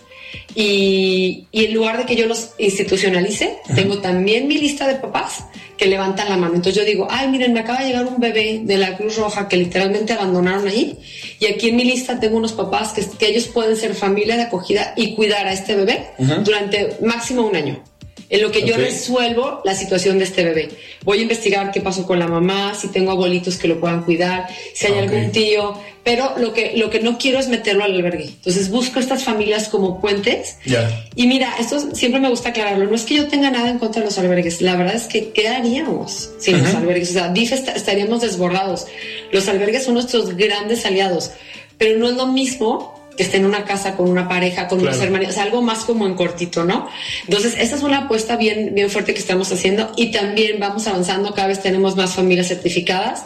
Y, 0.54 1.48
y 1.52 1.66
en 1.66 1.74
lugar 1.74 1.98
de 1.98 2.06
que 2.06 2.16
yo 2.16 2.28
los 2.28 2.52
institucionalice, 2.60 3.58
tengo 3.76 3.98
también 3.98 4.48
mi 4.48 4.58
lista 4.58 4.88
de 4.88 4.96
papás 4.96 5.46
que 5.82 5.88
levantan 5.88 6.30
la 6.30 6.38
mano. 6.38 6.54
Entonces 6.54 6.80
yo 6.80 6.86
digo, 6.86 7.08
ay, 7.10 7.28
miren, 7.28 7.54
me 7.54 7.62
acaba 7.62 7.80
de 7.80 7.88
llegar 7.88 8.06
un 8.06 8.20
bebé 8.20 8.62
de 8.64 8.78
la 8.78 8.96
Cruz 8.96 9.16
Roja 9.16 9.48
que 9.48 9.58
literalmente 9.58 10.14
abandonaron 10.14 10.68
ahí. 10.68 10.96
Y 11.40 11.48
aquí 11.48 11.70
en 11.70 11.76
mi 11.76 11.84
lista 11.84 12.20
tengo 12.20 12.38
unos 12.38 12.54
papás 12.54 12.94
que, 12.94 13.04
que 13.18 13.30
ellos 13.30 13.48
pueden 13.48 13.76
ser 13.76 13.96
familia 13.96 14.36
de 14.36 14.44
acogida 14.44 14.94
y 14.96 15.16
cuidar 15.16 15.48
a 15.48 15.54
este 15.54 15.76
bebé 15.76 16.12
durante 16.44 16.98
máximo 17.02 17.48
un 17.48 17.56
año. 17.56 17.84
En 18.30 18.44
lo 18.44 18.52
que 18.52 18.62
yo 18.64 18.78
resuelvo 18.78 19.62
la 19.66 19.74
situación 19.74 20.20
de 20.20 20.26
este 20.26 20.44
bebé. 20.46 20.70
Voy 21.04 21.18
a 21.18 21.22
investigar 21.24 21.72
qué 21.72 21.82
pasó 21.82 22.06
con 22.06 22.20
la 22.20 22.28
mamá, 22.28 22.76
si 22.80 22.90
tengo 22.90 23.10
abuelitos 23.12 23.58
que 23.58 23.68
lo 23.68 23.80
puedan 23.80 24.04
cuidar, 24.04 24.48
si 24.76 24.86
hay 24.86 24.94
Ok. 24.94 25.00
algún 25.00 25.32
tío, 25.32 25.74
pero 26.04 26.34
lo 26.38 26.52
que, 26.54 26.74
lo 26.78 26.90
que 26.90 27.00
no 27.00 27.18
quiero 27.20 27.38
es 27.40 27.48
meterlo 27.48 27.84
al 27.84 27.94
albergue. 27.94 28.26
Entonces 28.26 28.70
busco 28.70 29.00
estas 29.00 29.24
familias 29.24 29.68
como 29.68 30.02
puentes. 30.02 30.58
Ya. 30.66 31.06
Y 31.16 31.28
mira, 31.28 31.54
esto 31.60 31.94
siempre 31.96 32.20
me 32.20 32.30
gusta 32.30 32.50
aclararlo. 32.50 32.86
No 32.88 32.96
es 32.96 33.04
que 33.04 33.16
yo 33.16 33.28
tenga 33.28 33.52
nada 33.52 33.70
en 33.70 33.78
contra 33.78 34.02
de 34.02 34.08
los 34.08 34.18
albergues. 34.18 34.62
La 34.62 34.76
verdad 34.76 34.96
es 34.96 35.04
que, 35.04 35.30
¿qué 35.30 35.48
haríamos 35.50 36.32
sin 36.40 36.64
los 36.64 36.74
albergues? 36.74 37.12
O 37.12 37.14
sea, 37.14 37.30
DIF 37.30 37.52
est- 37.52 37.70
estaríamos 37.70 38.22
desbordados. 38.22 38.88
Los 39.32 39.48
albergues 39.48 39.84
son 39.84 39.94
nuestros 39.94 40.36
grandes 40.36 40.86
aliados, 40.86 41.32
pero 41.78 42.00
no 42.00 42.10
es 42.10 42.16
lo 42.16 42.26
mismo 42.28 43.00
que 43.18 43.24
esté 43.24 43.38
en 43.38 43.46
una 43.46 43.66
casa 43.66 43.96
con 43.98 44.10
una 44.10 44.30
pareja, 44.30 44.68
con 44.70 44.80
unos 44.80 44.96
Claro. 44.96 45.08
hermanos, 45.08 45.30
o 45.30 45.34
sea, 45.34 45.44
algo 45.44 45.62
más 45.62 45.80
como 45.80 46.08
en 46.08 46.16
cortito, 46.16 46.64
¿no? 46.64 46.88
Entonces, 47.28 47.56
esa 47.60 47.76
es 47.76 47.84
una 47.84 48.00
apuesta 48.06 48.38
bien, 48.38 48.74
bien 48.74 48.90
fuerte 48.90 49.14
que 49.14 49.20
estamos 49.20 49.52
haciendo 49.52 49.92
y 49.98 50.12
también 50.12 50.60
vamos 50.60 50.88
avanzando, 50.88 51.34
cada 51.34 51.50
vez 51.50 51.62
tenemos 51.62 51.98
más 51.98 52.16
familias 52.16 52.48
certificadas 52.48 53.26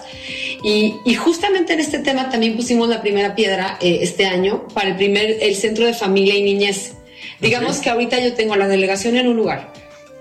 y, 0.65 0.95
y 1.05 1.13
justamente 1.13 1.73
en 1.73 1.79
este 1.79 1.99
tema 1.99 2.31
también 2.31 2.55
pusimos 2.55 2.89
la 2.89 2.99
primera 2.99 3.35
piedra 3.35 3.77
eh, 3.79 3.99
este 4.01 4.25
año 4.25 4.67
para 4.73 4.89
el 4.89 4.95
primer, 4.95 5.37
el 5.39 5.55
centro 5.55 5.85
de 5.85 5.93
familia 5.93 6.33
y 6.33 6.41
niñez. 6.41 6.93
Digamos 7.39 7.77
que 7.77 7.91
ahorita 7.91 8.19
yo 8.19 8.33
tengo 8.33 8.55
la 8.55 8.67
delegación 8.67 9.15
en 9.15 9.27
un 9.27 9.37
lugar, 9.37 9.71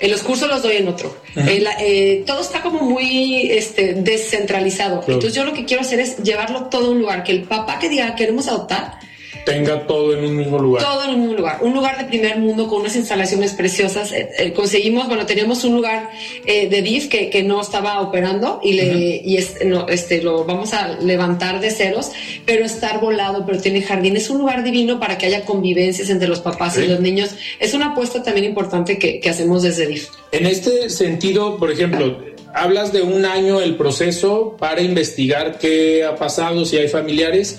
en 0.01 0.11
los 0.11 0.23
cursos 0.23 0.47
los 0.51 0.63
doy 0.63 0.77
en 0.77 0.89
otro. 0.89 1.17
Eh, 1.35 1.65
eh, 1.81 2.25
todo 2.27 2.43
está 2.43 2.61
como 2.61 2.83
muy 2.83 3.53
este, 3.53 3.95
descentralizado. 3.95 4.99
Claro. 4.99 5.15
Entonces 5.15 5.35
yo 5.35 5.47
lo 5.47 5.55
que 5.55 5.65
quiero 5.65 5.81
hacer 5.81 5.99
es 5.99 6.19
llevarlo 6.19 6.65
todo 6.65 6.89
a 6.89 6.91
un 6.91 6.99
lugar, 6.99 7.25
que 7.25 7.33
el 7.33 7.45
papá 7.45 7.79
que 7.79 7.89
diga 7.89 8.15
queremos 8.15 8.47
adoptar, 8.47 8.99
Tenga 9.45 9.87
todo 9.87 10.17
en 10.17 10.25
un 10.25 10.37
mismo 10.37 10.59
lugar. 10.59 10.83
todo 10.83 11.05
en 11.05 11.11
un 11.11 11.21
mismo 11.21 11.35
lugar, 11.37 11.59
un 11.63 11.75
lugar 11.75 11.99
de 11.99 12.05
primer 12.05 12.39
mundo 12.39 12.67
con 12.67 12.81
unas 12.81 12.97
instalaciones 12.97 13.53
preciosas. 13.53 14.11
Eh, 14.13 14.31
eh, 14.39 14.53
conseguimos, 14.53 15.07
bueno, 15.09 15.27
teníamos 15.27 15.65
un 15.65 15.75
lugar 15.75 16.11
eh, 16.47 16.69
de 16.69 16.83
DIF 16.83 17.09
que, 17.09 17.29
que 17.31 17.43
no 17.43 17.61
estaba 17.61 18.01
operando 18.01 18.61
y, 18.63 18.73
le, 18.73 19.21
y 19.25 19.37
es- 19.37 19.57
no, 19.65 19.87
este, 19.89 20.23
lo 20.23 20.45
vamos 20.45 20.73
a 20.73 20.89
levantar 21.01 21.61
de 21.61 21.71
ceros, 21.71 22.11
pero 22.47 22.65
está 22.65 22.91
arbolado, 22.91 23.45
pero 23.47 23.61
tiene 23.61 23.83
jardín. 23.83 24.17
Es 24.17 24.31
un 24.31 24.39
lugar 24.39 24.65
divino 24.65 24.99
para 24.99 25.19
que 25.19 25.27
haya 25.27 25.45
convivencias 25.45 26.09
entre 26.11 26.29
los 26.29 26.41
papás 26.41 26.75
Sí. 26.75 26.83
y 26.83 26.87
los 26.89 27.01
niños. 27.01 27.31
Es 27.61 27.75
una 27.75 27.93
apuesta 27.93 28.23
también 28.23 28.47
importante 28.47 28.99
que, 28.99 29.21
que 29.21 29.29
hacemos 29.31 29.63
desde 29.63 29.87
DIF. 29.87 30.09
En 30.33 30.47
este 30.47 30.89
sentido, 30.91 31.59
por 31.59 31.71
ejemplo, 31.71 32.19
hablas 32.55 32.93
de 32.93 33.03
un 33.03 33.25
año 33.25 33.61
el 33.61 33.77
proceso 33.77 34.57
para 34.59 34.81
investigar 34.81 35.59
qué 35.59 36.05
ha 36.05 36.17
pasado, 36.17 36.65
si 36.65 36.79
hay 36.79 36.89
familiares. 36.89 37.59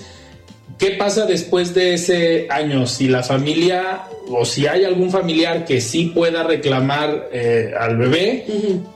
¿Qué 0.78 0.90
pasa 0.92 1.24
después 1.24 1.72
de 1.74 1.94
ese 1.94 2.46
año? 2.50 2.86
Si 2.86 3.08
la 3.08 3.22
familia 3.22 4.02
o 4.28 4.44
si 4.44 4.66
hay 4.66 4.84
algún 4.84 5.10
familiar 5.10 5.64
que 5.64 5.80
sí 5.80 6.06
pueda 6.14 6.42
reclamar 6.42 7.30
eh, 7.32 7.72
al 7.78 7.96
bebé, 7.96 8.44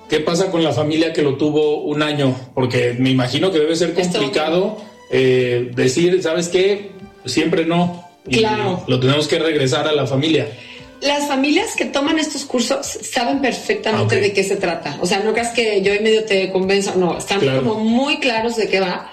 ¿qué 0.08 0.20
pasa 0.20 0.50
con 0.50 0.62
la 0.62 0.72
familia 0.72 1.12
que 1.12 1.22
lo 1.22 1.37
tuvo 1.37 1.82
un 1.84 2.02
año? 2.02 2.34
Porque 2.54 2.94
me 2.99 3.08
imagino 3.10 3.50
que 3.50 3.58
debe 3.60 3.76
ser 3.76 3.94
complicado 3.94 4.76
eh, 5.10 5.70
decir, 5.75 6.22
¿sabes 6.22 6.49
qué? 6.49 6.90
Siempre 7.25 7.64
no. 7.64 8.06
Y 8.28 8.38
Claro. 8.38 8.84
lo 8.87 9.00
tenemos 9.00 9.26
que 9.26 9.38
regresar 9.38 9.88
a 9.88 9.92
la 9.92 10.06
familia. 10.06 10.46
Las 11.00 11.26
familias 11.28 11.75
que 11.76 11.87
toman 11.87 12.18
estos 12.18 12.44
cursos 12.44 12.87
saben 12.87 13.40
perfectamente 13.40 14.16
Ok. 14.16 14.20
de 14.20 14.32
qué 14.34 14.44
se 14.44 14.56
trata. 14.56 14.99
O 15.00 15.06
sea, 15.06 15.20
no 15.20 15.32
creas 15.32 15.49
que 15.54 15.80
yo 15.80 15.94
en 15.94 16.02
medio 16.04 16.25
te 16.25 16.52
convenzo, 16.52 16.94
no, 16.96 17.16
están 17.16 17.40
Claro. 17.40 17.62
como 17.62 17.82
muy 17.82 18.18
claros 18.20 18.56
de 18.56 18.68
qué 18.68 18.80
va. 18.80 19.10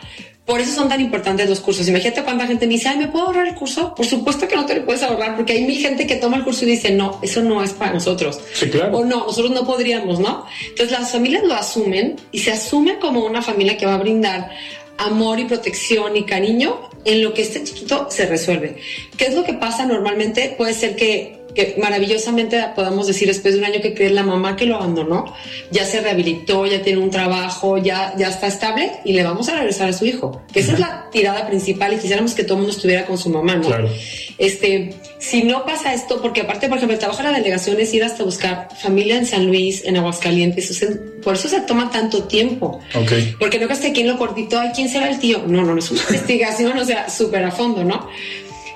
Por 0.48 0.62
eso 0.62 0.72
son 0.72 0.88
tan 0.88 1.02
importantes 1.02 1.50
los 1.50 1.60
cursos. 1.60 1.90
Imagínate 1.90 2.24
cuánta 2.24 2.48
gente 2.48 2.68
me 2.68 2.76
dice, 2.76 2.88
ay, 2.88 2.98
¿me 2.98 3.08
puedo 3.10 3.26
ahorrar 3.26 3.48
el 3.48 3.54
curso? 3.54 3.94
Por 3.94 4.06
supuesto 4.06 4.48
que 4.48 4.56
no 4.56 4.66
te 4.66 4.76
lo 4.76 4.86
puedes 4.86 5.04
ahorrar, 5.04 5.36
porque 5.36 5.52
hay 5.52 5.66
mil 5.66 5.78
gente 5.78 6.08
que 6.08 6.16
toma 6.16 6.38
el 6.38 6.46
curso 6.46 6.64
y 6.64 6.70
dice, 6.70 6.90
no, 6.92 7.20
eso 7.22 7.44
no 7.44 7.62
es 7.62 7.74
para 7.74 7.92
nosotros. 7.92 8.40
Sí, 8.54 8.70
claro. 8.70 8.98
O 8.98 9.04
no, 9.04 9.26
nosotros 9.26 9.52
no 9.52 9.66
podríamos, 9.66 10.22
¿no? 10.22 10.46
Entonces 10.70 10.98
las 10.98 11.12
familias 11.12 11.44
lo 11.44 11.54
asumen 11.54 12.16
y 12.32 12.40
se 12.40 12.54
asume 12.54 12.98
como 12.98 13.26
una 13.26 13.42
familia 13.42 13.76
que 13.76 13.86
va 13.86 13.96
a 13.96 13.98
brindar 13.98 14.50
amor 14.98 15.38
y 15.42 15.46
protección 15.46 16.16
y 16.16 16.24
cariño 16.24 16.90
en 17.04 17.24
lo 17.24 17.34
que 17.34 17.42
este 17.42 17.66
chiquito 17.66 18.08
se 18.10 18.26
resuelve. 18.26 18.78
¿Qué 19.18 19.26
es 19.26 19.36
lo 19.36 19.44
que 19.44 19.54
pasa 19.54 19.86
normalmente? 19.86 20.56
Puede 20.58 20.74
ser 20.74 20.96
que, 20.96 21.37
que 21.58 21.74
maravillosamente 21.80 22.64
podamos 22.76 23.08
decir 23.08 23.28
después 23.28 23.56
de 23.56 23.60
un 23.60 23.66
año 23.66 23.82
que 23.82 23.96
cree 23.96 24.12
la 24.12 24.22
mamá 24.22 24.56
que 24.56 24.68
lo 24.68 24.76
abandonó, 24.76 25.34
ya 25.72 25.86
se 25.86 26.02
rehabilitó, 26.02 26.68
ya 26.68 26.84
tiene 26.84 27.00
un 27.00 27.10
trabajo, 27.10 27.80
ya, 27.80 28.14
ya 28.16 28.30
está 28.30 28.46
estable 28.46 28.92
y 29.04 29.14
le 29.14 29.24
vamos 29.24 29.50
a 29.50 29.56
regresar 29.56 29.90
a 29.90 29.94
su 29.94 30.06
hijo. 30.06 30.44
Que 30.54 30.60
esa 30.60 30.74
es 30.74 30.80
la 30.80 31.10
tirada 31.12 31.48
principal 31.48 31.94
y 31.94 31.98
quisiéramos 31.98 32.36
que 32.36 32.44
todo 32.44 32.54
el 32.54 32.60
mundo 32.60 32.76
estuviera 32.76 33.08
con 33.08 33.18
su 33.18 33.32
mamá, 33.32 33.56
¿no? 33.56 33.70
Claro. 33.70 33.90
Este, 34.38 34.94
si 35.18 35.46
no 35.46 35.66
pasa 35.66 35.96
esto, 35.96 36.22
porque 36.22 36.42
aparte, 36.42 36.68
por 36.68 36.78
ejemplo, 36.78 36.94
el 36.94 37.00
trabajo 37.00 37.24
de 37.24 37.32
la 37.32 37.38
delegación 37.40 37.80
es 37.80 37.92
ir 37.92 38.04
hasta 38.04 38.24
buscar 38.24 38.70
familia 38.80 39.18
en 39.18 39.26
San 39.26 39.48
Luis, 39.48 39.84
en 39.84 39.98
Aguascalientes, 39.98 40.86
por 41.24 41.34
eso 41.34 41.50
se 41.50 41.62
toma 41.62 41.90
tanto 41.90 42.26
tiempo. 42.26 42.82
Ok. 42.94 43.12
Porque 43.40 43.58
no 43.58 43.68
que 43.68 43.74
aquí 43.74 44.02
en 44.02 44.10
lo 44.10 44.20
cortito, 44.20 44.60
ay, 44.60 44.70
¿quién 44.76 44.90
será 44.90 45.10
el 45.10 45.18
tío? 45.18 45.40
No, 45.48 45.64
no, 45.64 45.74
no 45.74 45.80
es 45.80 45.90
una 45.90 46.02
investigación, 46.08 46.78
o 46.78 46.86
sea, 46.86 47.10
súper 47.10 47.44
a 47.44 47.50
fondo, 47.50 47.84
¿no? 47.84 48.08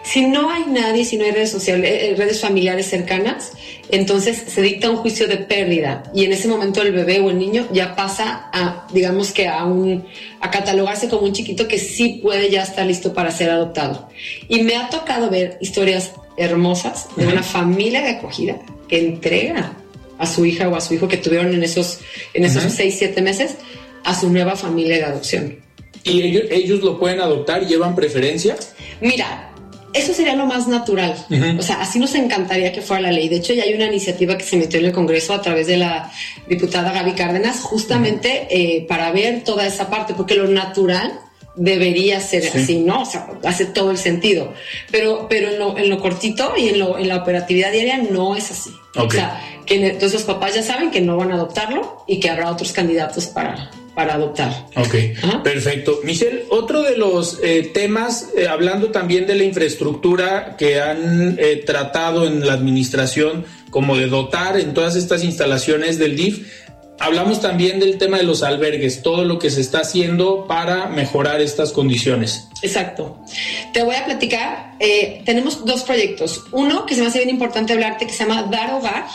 Si 0.04 0.26
no 0.26 0.50
hay 0.50 0.66
nadie, 0.68 1.06
si 1.06 1.18
no 1.18 1.26
hay 1.26 1.32
redes 1.32 1.52
sociales, 1.52 1.90
eh, 1.92 2.16
redes 2.18 2.42
familiares 2.42 2.88
cercanas, 2.88 3.52
entonces 3.90 4.42
se 4.48 4.62
dicta 4.62 4.90
un 4.90 4.98
juicio 4.98 5.28
de 5.28 5.38
pérdida 5.38 6.04
y 6.14 6.26
en 6.26 6.32
ese 6.32 6.48
momento 6.48 6.82
el 6.82 6.92
bebé 6.92 7.20
o 7.20 7.30
el 7.30 7.38
niño 7.38 7.68
ya 7.72 7.96
pasa 7.96 8.50
a, 8.52 8.88
digamos 8.92 9.32
que 9.32 9.48
a 9.48 9.64
un, 9.66 10.08
a 10.40 10.50
catalogarse 10.50 11.08
como 11.08 11.24
un 11.24 11.34
chiquito 11.34 11.68
que 11.68 11.78
sí 11.78 12.20
puede 12.24 12.50
ya 12.50 12.64
estar 12.64 12.86
listo 12.86 13.14
para 13.14 13.32
ser 13.32 13.52
adoptado. 13.52 14.10
Y 14.48 14.64
me 14.64 14.76
ha 14.76 14.90
tocado 14.90 15.30
ver 15.30 15.58
historias 15.62 16.14
hermosas 16.38 17.08
de 17.16 17.28
una 17.28 17.44
familia 17.44 18.02
de 18.02 18.10
acogida 18.12 18.58
que 18.88 19.00
entrega 19.00 19.74
a 20.18 20.26
su 20.26 20.46
hija 20.46 20.68
o 20.70 20.76
a 20.76 20.82
su 20.82 20.94
hijo 20.94 21.08
que 21.08 21.18
tuvieron 21.18 21.54
en 21.54 21.64
esos, 21.64 22.00
en 22.34 22.46
esos 22.46 22.66
Ujú. 22.66 22.74
seis, 22.76 22.96
siete 22.98 23.22
meses 23.22 23.56
a 24.04 24.20
su 24.20 24.30
nueva 24.30 24.56
familia 24.56 24.98
de 24.98 25.04
adopción. 25.04 25.60
¿Y 26.04 26.22
ellos, 26.22 26.44
ellos 26.50 26.82
lo 26.82 27.00
pueden 27.00 27.20
adoptar? 27.22 27.68
¿Llevan 27.68 27.96
preferencia? 27.96 28.56
Mira, 29.02 29.51
eso 29.94 30.14
sería 30.14 30.36
lo 30.36 30.46
más 30.46 30.68
natural. 30.68 31.16
O 31.58 31.62
sea, 31.62 31.82
así 31.82 32.00
nos 32.00 32.16
encantaría 32.16 32.72
que 32.72 32.82
fuera 32.82 33.04
la 33.04 33.12
ley. 33.12 33.30
De 33.30 33.38
hecho, 33.38 33.54
ya 33.54 33.64
hay 33.64 33.74
una 33.74 33.86
iniciativa 33.86 34.38
que 34.38 34.44
se 34.44 34.58
metió 34.58 34.80
en 34.80 34.86
el 34.86 34.92
Congreso 34.92 35.34
a 35.34 35.42
través 35.42 35.68
de 35.68 35.78
la 35.78 36.12
diputada 36.48 36.92
Gaby 36.92 37.14
Cárdenas, 37.14 37.62
justamente 37.62 38.48
eh, 38.50 38.86
para 38.88 39.12
ver 39.12 39.44
toda 39.44 39.66
esa 39.66 39.90
parte, 39.90 40.14
porque 40.14 40.36
lo 40.36 40.48
natural 40.48 41.20
debería 41.56 42.20
ser 42.22 42.50
así, 42.56 42.80
¿no? 42.80 43.02
O 43.02 43.06
sea, 43.06 43.28
hace 43.44 43.66
todo 43.66 43.92
el 43.92 43.98
sentido. 43.98 44.54
Pero, 44.90 45.28
pero 45.30 45.50
en 45.50 45.60
lo, 45.60 45.78
en 45.78 45.90
lo 45.90 46.00
cortito 46.00 46.54
y 46.58 46.70
en, 46.70 46.80
lo, 46.80 46.98
en 46.98 47.08
la 47.08 47.18
operatividad 47.18 47.72
diaria 47.72 47.98
no 47.98 48.36
es 48.36 48.52
así. 48.52 48.72
O 48.96 49.10
sea, 49.10 49.42
que 49.66 49.76
entonces 49.76 50.14
los 50.14 50.24
papás 50.24 50.56
ya 50.56 50.64
saben 50.64 50.92
que 50.92 51.02
no 51.02 51.18
van 51.18 51.32
a 51.32 51.36
adoptarlo 51.36 52.04
y 52.08 52.20
que 52.20 52.30
habrá 52.30 52.50
otros 52.50 52.72
candidatos 52.72 53.28
para, 53.28 53.70
para 53.96 54.16
adoptar. 54.16 54.68
Ok, 54.76 55.44
perfecto. 55.44 56.00
Michelle, 56.04 56.46
otro 56.50 56.82
de 56.82 56.98
los 56.98 57.40
eh, 57.44 57.70
temas, 57.74 58.30
eh, 58.38 58.48
hablando 58.48 58.92
también 58.92 59.28
de 59.28 59.36
la 59.36 59.44
infraestructura 59.44 60.56
que 60.58 60.80
han 60.80 61.38
eh, 61.40 61.62
tratado 61.66 62.26
en 62.26 62.46
la 62.46 62.54
administración, 62.54 63.46
como 63.70 63.98
de 63.98 64.08
dotar 64.08 64.60
en 64.60 64.74
todas 64.74 64.96
estas 64.96 65.24
instalaciones 65.24 65.98
del 65.98 66.16
DIF, 66.16 66.48
hablamos 67.02 67.42
también 67.42 67.80
del 67.80 67.98
tema 67.98 68.18
de 68.18 68.24
los 68.24 68.44
albergues, 68.44 69.02
todo 69.02 69.26
lo 69.26 69.40
que 69.40 69.50
se 69.50 69.62
está 69.62 69.80
haciendo 69.80 70.48
para 70.48 70.88
mejorar 70.88 71.42
estas 71.42 71.72
condiciones. 71.72 72.48
Exacto. 72.62 73.18
Te 73.74 73.84
voy 73.84 73.96
a 73.96 74.06
platicar. 74.06 74.78
tenemos 75.26 75.66
dos 75.66 75.84
proyectos. 75.84 76.46
Uno 76.52 76.86
que 76.86 76.96
se 76.96 77.02
me 77.02 77.08
hace 77.08 77.20
bien 77.20 77.30
importante 77.30 77.74
hablarte, 77.74 78.06
que 78.06 78.14
se 78.14 78.24
llama 78.24 78.44
Dar 78.44 78.74
Hogar 78.74 79.06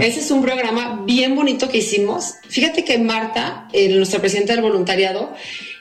ese 0.00 0.20
es 0.20 0.30
un 0.30 0.42
programa 0.42 1.02
bien 1.04 1.34
bonito 1.34 1.68
que 1.68 1.78
hicimos. 1.78 2.34
Fíjate 2.48 2.84
que 2.84 2.98
Marta, 2.98 3.68
eh, 3.72 3.88
nuestra 3.88 4.20
presidenta 4.20 4.52
del 4.52 4.62
voluntariado, 4.62 5.32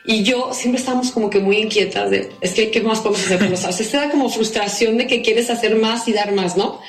y 0.05 0.23
yo 0.23 0.51
siempre 0.53 0.79
estábamos 0.79 1.11
como 1.11 1.29
que 1.29 1.39
muy 1.39 1.57
inquietas 1.57 2.09
de, 2.09 2.31
es 2.41 2.51
que, 2.51 2.71
¿qué 2.71 2.81
más 2.81 2.99
podemos 2.99 3.25
hacer 3.25 3.39
por 3.39 3.49
los 3.49 3.63
O 3.65 3.71
sea, 3.71 3.85
te 3.85 3.97
da 3.97 4.09
como 4.09 4.29
frustración 4.29 4.97
de 4.97 5.07
que 5.07 5.21
quieres 5.21 5.49
hacer 5.49 5.75
más 5.75 6.07
y 6.07 6.13
dar 6.13 6.31
más, 6.31 6.55
¿no? 6.55 6.79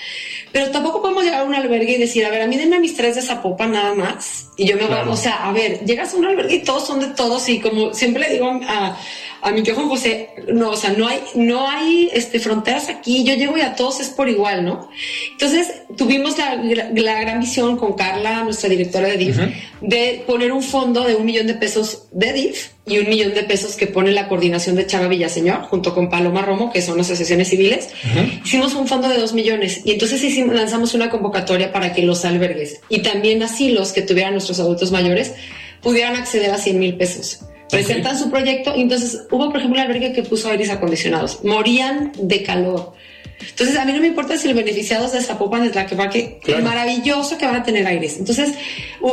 Pero 0.52 0.70
tampoco 0.70 1.00
podemos 1.00 1.22
llegar 1.22 1.40
a 1.40 1.44
un 1.44 1.54
albergue 1.54 1.92
y 1.92 1.98
decir, 1.98 2.24
a 2.26 2.30
ver, 2.30 2.42
a 2.42 2.46
mí 2.46 2.56
denme 2.56 2.80
mis 2.80 2.96
tres 2.96 3.14
de 3.14 3.22
Zapopan 3.22 3.72
nada 3.72 3.94
más. 3.94 4.50
Y 4.56 4.66
yo 4.66 4.76
me 4.76 4.86
voy, 4.86 4.96
o 5.08 5.16
sea, 5.16 5.48
a 5.48 5.52
ver, 5.52 5.84
llegas 5.84 6.12
a 6.12 6.16
un 6.16 6.26
albergue 6.26 6.56
y 6.56 6.62
todos 6.62 6.86
son 6.86 7.00
de 7.00 7.08
todos 7.08 7.48
y 7.48 7.60
como 7.60 7.94
siempre 7.94 8.22
le 8.22 8.34
digo 8.34 8.50
a 8.66 8.96
a 9.42 9.50
mi 9.52 9.64
Juan 9.64 9.88
José, 9.88 10.30
no, 10.52 10.70
o 10.70 10.76
sea, 10.76 10.90
no 10.90 11.08
hay, 11.08 11.20
no 11.34 11.68
hay 11.68 12.10
este, 12.12 12.40
fronteras 12.40 12.88
aquí, 12.88 13.24
yo 13.24 13.34
llego 13.34 13.56
y 13.56 13.62
a 13.62 13.74
todos 13.74 14.00
es 14.00 14.08
por 14.10 14.28
igual, 14.28 14.64
¿no? 14.64 14.90
Entonces, 15.32 15.68
tuvimos 15.96 16.36
la, 16.36 16.56
la 16.56 17.20
gran 17.20 17.40
visión 17.40 17.76
con 17.76 17.94
Carla, 17.94 18.44
nuestra 18.44 18.68
directora 18.68 19.08
de 19.08 19.16
DIF, 19.16 19.38
de 19.80 20.24
poner 20.26 20.52
un 20.52 20.62
fondo 20.62 21.04
de 21.04 21.14
un 21.14 21.24
millón 21.24 21.46
de 21.46 21.54
pesos 21.54 22.08
de 22.12 22.32
DIF 22.32 22.68
y 22.86 22.98
un 22.98 23.08
millón 23.08 23.32
de 23.32 23.44
pesos 23.44 23.76
que 23.76 23.86
pone 23.86 24.12
la 24.12 24.28
coordinación 24.28 24.76
de 24.76 24.86
Chava 24.86 25.08
Villaseñor 25.08 25.62
junto 25.62 25.94
con 25.94 26.10
Paloma 26.10 26.42
Romo, 26.42 26.70
que 26.72 26.82
son 26.82 27.00
asociaciones 27.00 27.48
civiles. 27.48 27.88
Hicimos 28.44 28.74
un 28.74 28.88
fondo 28.88 29.08
de 29.08 29.16
dos 29.16 29.32
millones 29.32 29.80
y 29.84 29.92
entonces 29.92 30.22
hicimos, 30.22 30.54
lanzamos 30.54 30.92
una 30.94 31.08
convocatoria 31.08 31.72
para 31.72 31.92
que 31.94 32.02
los 32.02 32.24
albergues 32.24 32.80
y 32.88 33.00
también 33.00 33.42
asilos 33.42 33.92
que 33.92 34.02
tuvieran 34.02 34.32
nuestros 34.32 34.60
adultos 34.60 34.90
mayores 34.90 35.34
pudieran 35.82 36.16
acceder 36.16 36.50
a 36.50 36.58
100 36.58 36.78
mil 36.78 36.96
pesos 36.96 37.40
presentan 37.70 38.18
su 38.18 38.30
proyecto 38.30 38.74
y 38.76 38.82
entonces 38.82 39.26
hubo, 39.30 39.48
por 39.48 39.58
ejemplo, 39.58 39.80
un 39.80 39.86
albergue 39.86 40.12
que 40.12 40.22
puso 40.22 40.48
aires 40.48 40.70
acondicionados. 40.70 41.44
Morían 41.44 42.12
de 42.20 42.42
calor. 42.42 42.92
Entonces, 43.48 43.76
a 43.76 43.84
mí 43.84 43.92
no 43.92 44.00
me 44.00 44.08
importa 44.08 44.36
si 44.36 44.48
el 44.48 44.54
beneficiado 44.54 45.06
es 45.06 45.12
de 45.12 45.22
Zapopan, 45.22 45.64
de 45.64 45.70
Tlaquepaque, 45.70 46.38
claro. 46.42 46.64
maravilloso 46.64 47.38
que 47.38 47.46
van 47.46 47.56
a 47.56 47.62
tener 47.62 47.86
aires. 47.86 48.16
Entonces, 48.18 48.54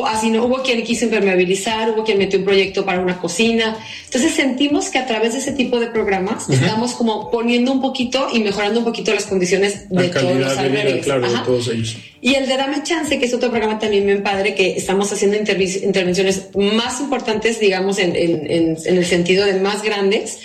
así 0.05 0.29
no, 0.29 0.45
hubo 0.45 0.61
quien 0.63 0.83
quiso 0.83 1.05
impermeabilizar, 1.05 1.91
hubo 1.91 2.03
quien 2.03 2.17
metió 2.17 2.39
un 2.39 2.45
proyecto 2.45 2.85
para 2.85 2.99
una 2.99 3.19
cocina. 3.19 3.77
Entonces, 4.05 4.33
sentimos 4.33 4.89
que 4.89 4.99
a 4.99 5.05
través 5.05 5.33
de 5.33 5.39
ese 5.39 5.53
tipo 5.53 5.79
de 5.79 5.87
programas 5.87 6.49
estamos 6.49 6.93
como 6.93 7.31
poniendo 7.31 7.71
un 7.71 7.81
poquito 7.81 8.27
y 8.33 8.39
mejorando 8.39 8.79
un 8.79 8.85
poquito 8.85 9.13
las 9.13 9.25
condiciones 9.25 9.89
de 9.89 10.09
todos 10.09 10.37
los 10.37 10.57
albergues. 10.57 11.03
claro, 11.05 11.29
de 11.29 11.37
todos 11.39 11.67
ellos. 11.69 11.97
Y 12.19 12.33
el 12.33 12.47
de 12.47 12.57
Dame 12.57 12.83
Chance, 12.83 13.19
que 13.19 13.25
es 13.25 13.33
otro 13.33 13.49
programa 13.49 13.79
también 13.79 14.05
bien 14.05 14.23
padre, 14.23 14.55
que 14.55 14.75
estamos 14.75 15.11
haciendo 15.11 15.37
intervenciones 15.37 16.49
más 16.55 16.99
importantes, 16.99 17.59
digamos, 17.59 17.99
en, 17.99 18.15
en, 18.15 18.77
en 18.83 18.97
el 18.97 19.05
sentido 19.05 19.45
de 19.45 19.59
más 19.59 19.83
grandes 19.83 20.39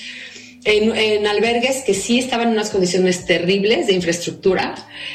en, 0.65 1.27
albergues 1.27 1.83
que 1.83 1.95
sí 1.95 2.19
estaban 2.19 2.49
en 2.49 2.55
unas 2.55 2.71
condiciones 2.71 3.25
terribles 3.25 3.87
de 3.87 3.95
infraestructura 3.95 4.75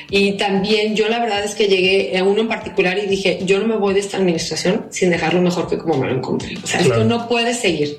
y 0.09 0.33
también 0.33 0.95
yo 0.95 1.07
la 1.07 1.19
verdad 1.19 1.43
es 1.43 1.55
que 1.55 1.67
llegué 1.67 2.17
a 2.17 2.23
uno 2.23 2.41
en 2.41 2.47
particular 2.47 2.97
y 2.97 3.07
dije, 3.07 3.39
yo 3.45 3.59
no 3.59 3.67
me 3.67 3.77
voy 3.77 3.93
de 3.93 4.01
esta 4.01 4.17
administración 4.17 4.87
sin 4.89 5.09
dejarlo 5.09 5.41
mejor 5.41 5.69
que 5.69 5.77
como 5.77 5.97
me 5.97 6.07
lo 6.07 6.15
encontré. 6.15 6.57
O 6.61 6.67
sea, 6.67 6.81
esto 6.81 7.03
no 7.03 7.27
puede 7.27 7.53
seguir. 7.53 7.97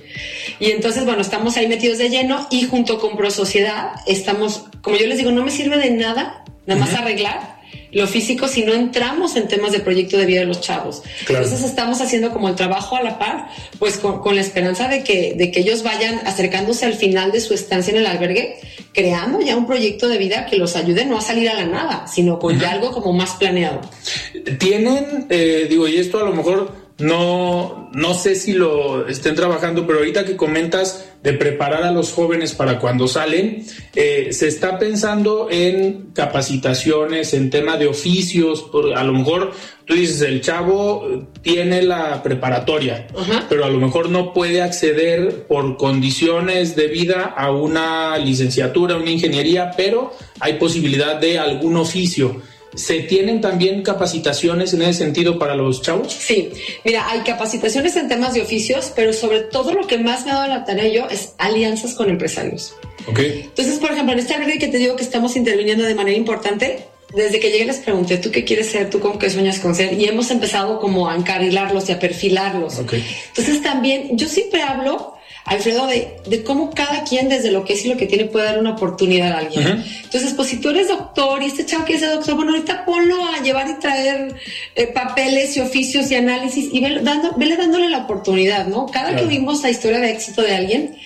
Y 0.61 0.71
entonces, 0.73 1.05
bueno, 1.05 1.23
estamos 1.23 1.57
ahí 1.57 1.69
metidos 1.69 1.99
de 1.99 2.11
lleno 2.11 2.47
y 2.51 2.65
junto 2.65 2.99
con 2.99 3.17
Pro 3.17 3.31
Sociedad 3.31 3.93
estamos, 4.07 4.65
como 4.83 4.97
yo 4.97 5.07
les 5.07 5.19
digo, 5.19 5.31
no 5.31 5.45
me 5.45 5.51
sirve 5.51 5.79
de 5.79 5.91
nada, 5.91 6.45
nada 6.67 6.81
más 6.81 6.95
arreglar 6.95 7.58
lo 7.93 8.07
físico 8.07 8.49
si 8.49 8.63
no 8.65 8.73
entramos 8.73 9.37
en 9.37 9.49
temas 9.49 9.73
de 9.73 9.81
proyecto 9.81 10.17
de 10.19 10.27
vida 10.27 10.41
de 10.41 10.47
los 10.47 10.61
chavos. 10.61 11.03
Entonces 11.29 11.63
estamos 11.63 12.01
haciendo 12.01 12.31
como 12.33 12.49
el 12.49 12.55
trabajo 12.55 12.97
a 12.97 13.03
la 13.03 13.19
par, 13.19 13.49
pues 13.79 13.99
con, 13.99 14.35
la 14.35 14.41
esperanza 14.41 14.89
de 14.89 15.03
que, 15.03 15.35
de 15.37 15.51
que 15.51 15.61
ellos 15.61 15.83
vayan 15.83 16.21
acercándose 16.27 16.87
al 16.87 16.95
final 16.95 17.33
de 17.33 17.41
su 17.41 17.55
estancia 17.55 17.93
en 17.93 17.99
el 17.99 18.07
albergue, 18.07 18.57
creando 18.93 19.41
ya 19.41 19.57
un 19.57 19.67
proyecto 19.67 20.09
de 20.09 20.19
vida 20.19 20.47
que 20.47 20.57
los 20.57 20.77
ayude 20.77 21.05
no 21.05 21.19
a 21.19 21.21
salir 21.21 21.49
a 21.49 21.55
la 21.55 21.67
nada, 21.67 22.07
sino 22.07 22.39
con 22.39 22.59
ya 22.59 22.73
algo 22.73 22.93
como 22.93 23.13
más 23.13 23.33
planeado. 23.33 23.81
Tienen, 24.59 25.27
eh, 25.31 25.67
digo, 25.69 25.89
y 25.89 25.97
esto 25.97 26.19
a 26.19 26.25
lo 26.25 26.35
mejor 26.35 26.88
no, 26.99 27.91
no 27.93 28.15
sé 28.15 28.35
si 28.35 28.55
lo 28.55 29.07
estén 29.07 29.37
trabajando, 29.37 29.87
pero 29.87 30.01
ahorita 30.01 30.25
que 30.25 30.37
comentas 30.37 31.09
de 31.23 31.33
preparar 31.33 31.85
a 31.85 31.93
los 31.93 32.13
jóvenes 32.13 32.55
para 32.55 32.81
cuando 32.81 33.07
salen, 33.07 33.65
eh, 33.95 34.29
se 34.33 34.49
está 34.49 34.81
pensando 34.81 35.47
en 35.49 36.11
capacitaciones, 36.13 37.35
en 37.35 37.51
tema 37.51 37.77
de 37.77 37.87
oficios, 37.87 38.63
por, 38.63 38.97
a 38.97 39.05
lo 39.05 39.13
mejor 39.13 39.53
tú 39.85 39.95
dices, 39.95 40.23
el 40.23 40.41
chavo 40.41 41.27
tiene 41.43 41.83
la 41.83 42.21
preparatoria, 42.23 43.07
pero 43.49 43.65
a 43.65 43.71
lo 43.71 43.79
mejor 43.79 44.11
no 44.11 44.33
puede 44.33 44.61
acceder 44.61 45.47
por 45.47 45.77
condiciones 45.77 46.75
de 46.75 46.89
vida 46.89 47.33
a 47.37 47.53
una 47.53 48.19
licenciatura, 48.19 48.97
una 48.97 49.11
ingeniería, 49.11 49.71
pero 49.77 50.13
hay 50.41 50.55
posibilidad 50.55 51.17
de 51.17 51.39
algún 51.39 51.77
oficio. 51.77 52.43
¿Se 52.75 53.01
tienen 53.01 53.41
también 53.41 53.83
capacitaciones 53.83 54.75
en 54.75 54.83
ese 54.83 55.05
sentido 55.05 55.39
para 55.39 55.55
los 55.55 55.83
chavos? 55.83 56.13
Sí, 56.13 56.51
mira, 56.85 57.09
hay 57.11 57.21
capacitaciones 57.21 57.97
en 57.97 58.09
temas 58.09 58.35
de 58.35 58.43
oficios, 58.43 58.93
pero 58.95 59.13
sobre 59.13 59.41
todo 59.41 59.73
lo 59.73 59.87
que 59.87 59.99
más 59.99 60.25
me 60.25 60.33
ha 60.33 60.35
dado 60.35 60.49
la 60.49 60.65
tarea 60.65 60.89
yo 60.89 61.09
es 61.09 61.33
alianzas 61.39 61.95
con 61.95 62.11
empresarios. 62.11 62.75
Ok. 63.07 63.21
Entonces, 63.21 63.79
por 63.79 63.91
ejemplo, 63.91 64.13
en 64.13 64.19
este 64.19 64.35
albergue 64.35 64.59
que 64.59 64.69
te 64.69 64.79
digo 64.79 64.97
que 64.97 65.03
estamos 65.03 65.35
interviniendo 65.37 65.85
de 65.85 65.95
manera 65.95 66.17
importante, 66.17 66.85
desde 67.15 67.41
que 67.41 67.51
llegué 67.51 67.65
les 67.65 67.79
pregunté, 67.79 68.19
¿tú 68.19 68.31
qué 68.31 68.45
quieres 68.45 68.71
ser? 68.71 68.91
¿Tú 68.91 69.01
con 69.01 69.19
qué 69.19 69.31
sueñas 69.31 69.59
con 69.61 69.75
ser? 69.75 69.95
Y 69.95 70.05
hemos 70.05 70.31
empezado 70.31 70.79
como 70.79 71.09
a 71.09 71.17
encarrilarlos 71.17 71.89
y 71.89 71.93
a 71.93 71.99
perfilarlos. 71.99 72.79
Okay. 72.81 73.05
Entonces 73.29 73.63
también, 73.63 74.17
yo 74.17 74.29
siempre 74.29 74.63
hablo 74.63 75.18
Alfredo, 75.49 75.87
de, 75.87 76.45
cómo 76.45 76.71
cada 76.71 77.05
quien 77.05 77.29
desde 77.29 77.51
lo 77.51 77.65
que 77.65 77.73
es 77.73 77.85
y 77.85 77.89
lo 77.89 77.97
que 77.97 78.07
tiene 78.07 78.27
puede 78.27 78.47
dar 78.47 78.59
una 78.59 78.73
oportunidad 78.73 79.33
a 79.33 79.39
alguien. 79.39 79.85
Entonces, 80.05 80.35
pues 80.35 80.49
si 80.49 80.61
tú 80.61 80.71
eres 80.71 80.89
doctor 80.89 81.43
y 81.43 81.47
este 81.47 81.65
chavo 81.65 81.85
que 81.85 81.95
es 81.95 82.01
doctor, 82.03 82.35
bueno, 82.35 82.53
ahorita 82.53 82.85
ponlo 82.85 83.25
a 83.25 83.43
llevar 83.43 83.69
y 83.69 83.81
traer 83.81 84.35
eh, 84.75 84.87
papeles 84.89 85.57
y 85.57 85.61
oficios 85.61 86.11
y 86.11 86.17
análisis 86.17 86.69
y 86.73 86.81
vele, 86.81 87.01
dando, 87.03 87.33
vele 87.37 87.57
dándole 87.57 87.89
la 87.89 87.99
oportunidad, 87.99 88.67
¿no? 88.67 88.87
Cada 88.87 89.17
que 89.17 89.25
vimos 89.25 89.63
la 89.63 89.71
historia 89.71 90.01
de 90.01 90.11
éxito 90.11 90.43
de 90.43 90.55
alguien, 90.55 90.97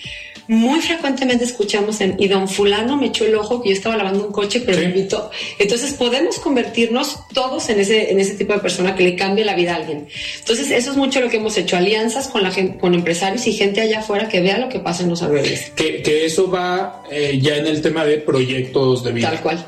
muy 0.47 0.81
frecuentemente 0.81 1.45
escuchamos 1.45 2.01
en, 2.01 2.15
y 2.19 2.27
don 2.27 2.47
fulano 2.47 2.97
me 2.97 3.07
echó 3.07 3.25
el 3.25 3.35
ojo 3.35 3.61
que 3.61 3.69
yo 3.69 3.75
estaba 3.75 3.97
lavando 3.97 4.25
un 4.27 4.31
coche, 4.31 4.61
pero 4.65 4.79
me 4.79 4.85
invitó. 4.85 5.29
Entonces 5.59 5.93
podemos 5.93 6.39
convertirnos 6.39 7.19
todos 7.33 7.69
en 7.69 7.79
ese, 7.79 8.11
en 8.11 8.19
ese 8.19 8.35
tipo 8.35 8.53
de 8.53 8.59
persona 8.59 8.95
que 8.95 9.03
le 9.03 9.15
cambie 9.15 9.45
la 9.45 9.55
vida 9.55 9.73
a 9.73 9.77
alguien. 9.77 10.07
Entonces 10.39 10.71
eso 10.71 10.91
es 10.91 10.97
mucho 10.97 11.21
lo 11.21 11.29
que 11.29 11.37
hemos 11.37 11.57
hecho, 11.57 11.77
alianzas 11.77 12.27
con 12.27 12.43
la 12.43 12.51
gente, 12.51 12.77
con 12.77 12.93
empresarios 12.93 13.45
y 13.47 13.53
gente 13.53 13.81
allá 13.81 13.99
afuera 13.99 14.27
que 14.27 14.41
vea 14.41 14.57
lo 14.57 14.69
que 14.69 14.79
pasa 14.79 15.03
en 15.03 15.09
los 15.09 15.21
albergues. 15.21 15.71
Que, 15.75 16.01
que 16.01 16.25
eso 16.25 16.49
va 16.49 17.03
eh, 17.11 17.39
ya 17.41 17.57
en 17.57 17.67
el 17.67 17.81
tema 17.81 18.05
de 18.05 18.17
proyectos 18.17 19.03
de 19.03 19.11
vida. 19.11 19.29
Tal 19.29 19.41
cual. 19.41 19.65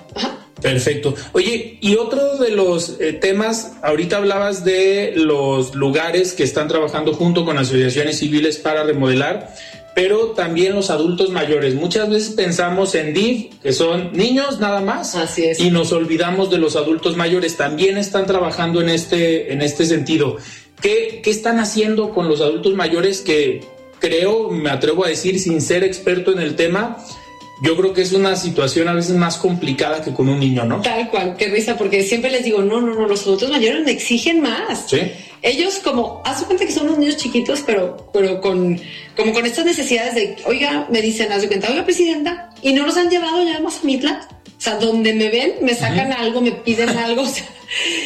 Perfecto. 0.61 1.13
Oye, 1.33 1.77
y 1.81 1.95
otro 1.95 2.38
de 2.38 2.49
los 2.49 2.97
eh, 2.99 3.13
temas, 3.13 3.73
ahorita 3.83 4.17
hablabas 4.17 4.63
de 4.63 5.13
los 5.15 5.75
lugares 5.75 6.33
que 6.33 6.43
están 6.43 6.67
trabajando 6.67 7.13
junto 7.13 7.45
con 7.45 7.57
asociaciones 7.57 8.19
civiles 8.19 8.57
para 8.57 8.83
remodelar 8.83 9.53
pero 9.95 10.31
también 10.31 10.75
los 10.75 10.89
adultos 10.91 11.31
mayores. 11.31 11.73
Muchas 11.73 12.10
veces 12.10 12.36
pensamos 12.36 12.93
en 12.95 13.13
DIF, 13.13 13.55
que 13.63 13.71
son 13.71 14.12
niños 14.12 14.60
nada 14.60 14.81
más, 14.81 15.15
Así 15.15 15.45
es. 15.45 15.60
y 15.60 15.71
nos 15.71 15.93
olvidamos 15.93 16.51
de 16.51 16.58
los 16.58 16.75
adultos 16.75 17.15
mayores. 17.15 17.55
También 17.55 17.97
están 17.97 18.27
trabajando 18.27 18.81
en 18.81 18.89
este, 18.89 19.53
en 19.53 19.62
este 19.62 19.86
sentido. 19.86 20.36
¿Qué, 20.81 21.21
¿Qué 21.23 21.31
están 21.31 21.60
haciendo 21.60 22.13
con 22.13 22.27
los 22.27 22.41
adultos 22.41 22.75
mayores 22.75 23.21
que 23.21 23.62
creo, 23.99 24.49
me 24.49 24.69
atrevo 24.69 25.05
a 25.05 25.08
decir, 25.08 25.39
sin 25.39 25.62
ser 25.62 25.84
experto 25.86 26.34
en 26.34 26.39
el 26.39 26.55
tema, 26.55 26.97
yo 27.62 27.76
creo 27.78 27.94
que 27.94 28.02
es 28.02 28.12
una 28.12 28.36
situación 28.36 28.88
a 28.88 28.94
veces 28.94 29.15
más 29.15 29.38
complicada 29.38 30.02
que 30.02 30.13
con 30.13 30.28
un 30.28 30.39
niño, 30.39 30.65
¿no? 30.65 30.82
Tal 30.82 31.10
cual, 31.10 31.36
qué 31.38 31.48
risa, 31.48 31.78
porque 31.78 32.04
siempre 32.04 32.30
les 32.30 32.44
digo, 32.44 32.62
no, 32.62 32.82
no, 32.82 32.94
no, 32.94 33.08
los 33.08 33.22
adultos 33.24 33.50
mayores 33.50 33.84
me 33.86 33.91
exigen 33.91 34.41
más. 34.41 34.86
Sí. 34.88 35.00
Ellos 35.41 35.80
como, 35.84 36.22
haz 36.26 36.44
cuenta 36.44 36.65
que 36.65 36.72
son 36.72 36.88
unos 36.88 37.00
niños 37.00 37.18
chiquitos, 37.18 37.63
pero, 37.65 38.10
pero 38.12 38.41
con, 38.41 38.80
como 39.15 39.34
con 39.34 39.46
estas 39.46 39.65
necesidades 39.65 40.15
de, 40.15 40.36
oiga, 40.46 40.88
me 40.91 41.02
dicen, 41.02 41.32
haz 41.32 41.44
de 41.44 41.48
cuenta, 41.48 41.70
oiga, 41.70 41.86
presidenta, 41.86 42.50
y 42.62 42.74
no 42.74 42.86
los 42.86 42.98
han 42.98 43.10
llevado 43.10 43.44
ya 43.44 43.60
más 43.60 43.80
a 43.82 43.86
Mitla. 43.86 44.28
O 44.65 44.67
sea, 44.67 44.80
donde 44.80 45.13
me 45.13 45.30
ven, 45.30 45.54
me 45.62 45.75
sacan 45.75 46.12
algo, 46.12 46.41
me 46.41 46.51
piden 46.51 46.89
algo, 46.97 47.21
o 47.21 47.28
sea, 47.28 47.45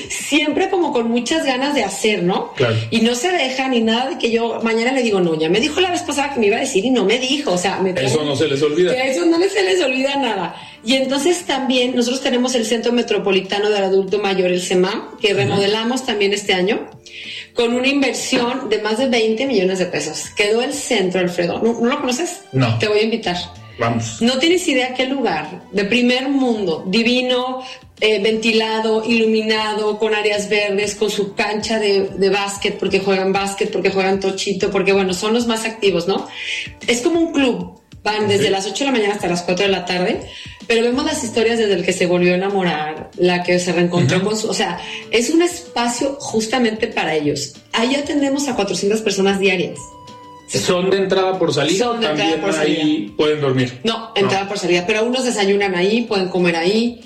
siempre 0.10 0.70
como 0.70 0.92
con 0.92 1.10
muchas 1.10 1.46
ganas 1.46 1.74
de 1.74 1.86
hacer, 1.86 2.22
¿no? 2.22 2.52
Claro. 2.56 2.76
Y 2.92 3.00
no 3.00 3.16
se 3.16 3.32
dejan 3.32 3.72
ni 3.72 3.80
nada 3.80 4.10
de 4.10 4.18
que 4.18 4.30
yo 4.30 4.60
mañana 4.62 4.92
le 4.92 5.02
digo, 5.02 5.22
no, 5.22 5.40
ya 5.40 5.48
me 5.48 5.62
dijo 5.62 5.80
la 5.80 5.90
vez 5.90 6.02
pasada 6.02 6.34
que 6.34 6.40
me 6.42 6.48
iba 6.48 6.58
a 6.58 6.60
decir 6.60 6.84
y 6.84 6.90
no 6.90 7.06
me 7.06 7.18
dijo, 7.18 7.54
o 7.54 7.58
sea, 7.58 7.80
me 7.80 7.92
Eso 7.92 8.26
no 8.26 8.36
se 8.36 8.50
les 8.50 8.62
olvida. 8.62 8.94
que 8.94 9.00
a 9.00 9.06
eso 9.06 9.26
no 9.26 9.38
se 9.40 9.64
les 9.64 9.82
olvida 9.82 10.18
nada. 10.18 10.54
Y 10.84 10.96
entonces 10.96 11.46
también 11.46 11.96
nosotros 11.96 12.22
tenemos 12.22 12.54
el 12.56 12.66
Centro 12.66 12.92
Metropolitano 12.92 13.70
del 13.70 13.86
Adulto 13.86 14.20
Mayor, 14.20 14.52
el 14.52 14.62
CEMAM, 14.62 15.18
que 15.22 15.34
remodelamos 15.34 16.06
también 16.06 16.34
este 16.34 16.54
año 16.54 16.90
con 17.54 17.74
una 17.74 17.88
inversión 17.88 18.68
de 18.68 18.82
más 18.82 18.98
de 18.98 19.08
20 19.08 19.46
millones 19.46 19.80
de 19.80 19.86
pesos. 19.86 20.30
Quedó 20.36 20.62
el 20.62 20.74
centro, 20.74 21.22
Alfredo. 21.22 21.62
¿No, 21.64 21.80
no 21.80 21.90
lo 21.90 22.02
conoces? 22.02 22.42
No. 22.52 22.78
Te 22.80 22.90
voy 22.90 23.00
a 23.00 23.04
invitar. 23.04 23.38
Vamos. 23.80 24.22
No 24.22 24.38
tienes 24.40 24.68
idea 24.68 24.94
qué 24.94 25.06
lugar 25.06 25.64
de 25.72 25.86
primer 25.86 26.30
mundo, 26.30 26.84
divino, 26.88 27.64
eh, 28.02 28.22
ventilado, 28.22 29.04
iluminado, 29.06 29.98
con 29.98 30.14
áreas 30.14 30.50
verdes, 30.50 30.96
con 30.96 31.10
su 31.10 31.34
cancha 31.34 31.80
de, 31.80 32.10
de 32.18 32.30
básquet, 32.30 32.78
porque 32.78 33.00
juegan 33.00 33.32
básquet, 33.32 33.72
porque 33.72 33.90
juegan 33.90 34.20
tochito, 34.20 34.70
porque 34.70 34.94
bueno, 34.94 35.14
son 35.14 35.34
los 35.34 35.48
más 35.48 35.66
activos, 35.66 36.08
¿no? 36.08 36.28
Es 36.88 37.02
como 37.02 37.20
un 37.20 37.34
club, 37.34 37.80
van 38.04 38.28
desde 38.28 38.50
las 38.50 38.66
8 38.66 38.80
de 38.80 38.86
la 38.86 38.92
mañana 38.92 39.14
hasta 39.16 39.28
las 39.28 39.42
4 39.44 39.66
de 39.66 39.72
la 39.72 39.86
tarde, 39.86 40.22
pero 40.68 40.84
vemos 40.84 41.06
las 41.06 41.24
historias 41.24 41.58
desde 41.58 41.74
el 41.74 41.84
que 41.84 41.94
se 41.94 42.06
volvió 42.06 42.34
a 42.34 42.36
enamorar, 42.36 43.12
la 43.18 43.44
que 43.44 43.60
se 43.60 43.74
reencontró 43.74 44.24
con 44.24 44.38
su, 44.38 44.50
o 44.50 44.54
sea, 44.54 44.80
es 45.12 45.30
un 45.30 45.42
espacio 45.42 46.16
justamente 46.20 46.88
para 46.88 47.16
ellos. 47.16 47.56
Ahí 47.74 47.96
atendemos 47.96 48.48
a 48.48 48.56
400 48.56 49.02
personas 49.02 49.40
diarias. 49.40 49.80
Son 50.58 50.90
de 50.90 50.98
entrada 50.98 51.38
por 51.38 51.54
salida, 51.54 51.86
Son 51.86 52.00
de 52.00 52.08
entrada 52.08 52.32
también 52.32 52.42
por 52.42 52.60
ahí 52.60 53.14
pueden 53.16 53.42
dormir. 53.42 53.80
No, 53.84 54.12
entrada 54.16 54.48
por 54.48 54.58
salida, 54.58 54.84
pero 54.88 55.06
unos 55.06 55.24
desayunan 55.24 55.76
ahí, 55.76 56.02
pueden 56.04 56.30
comer 56.30 56.56
ahí, 56.56 57.02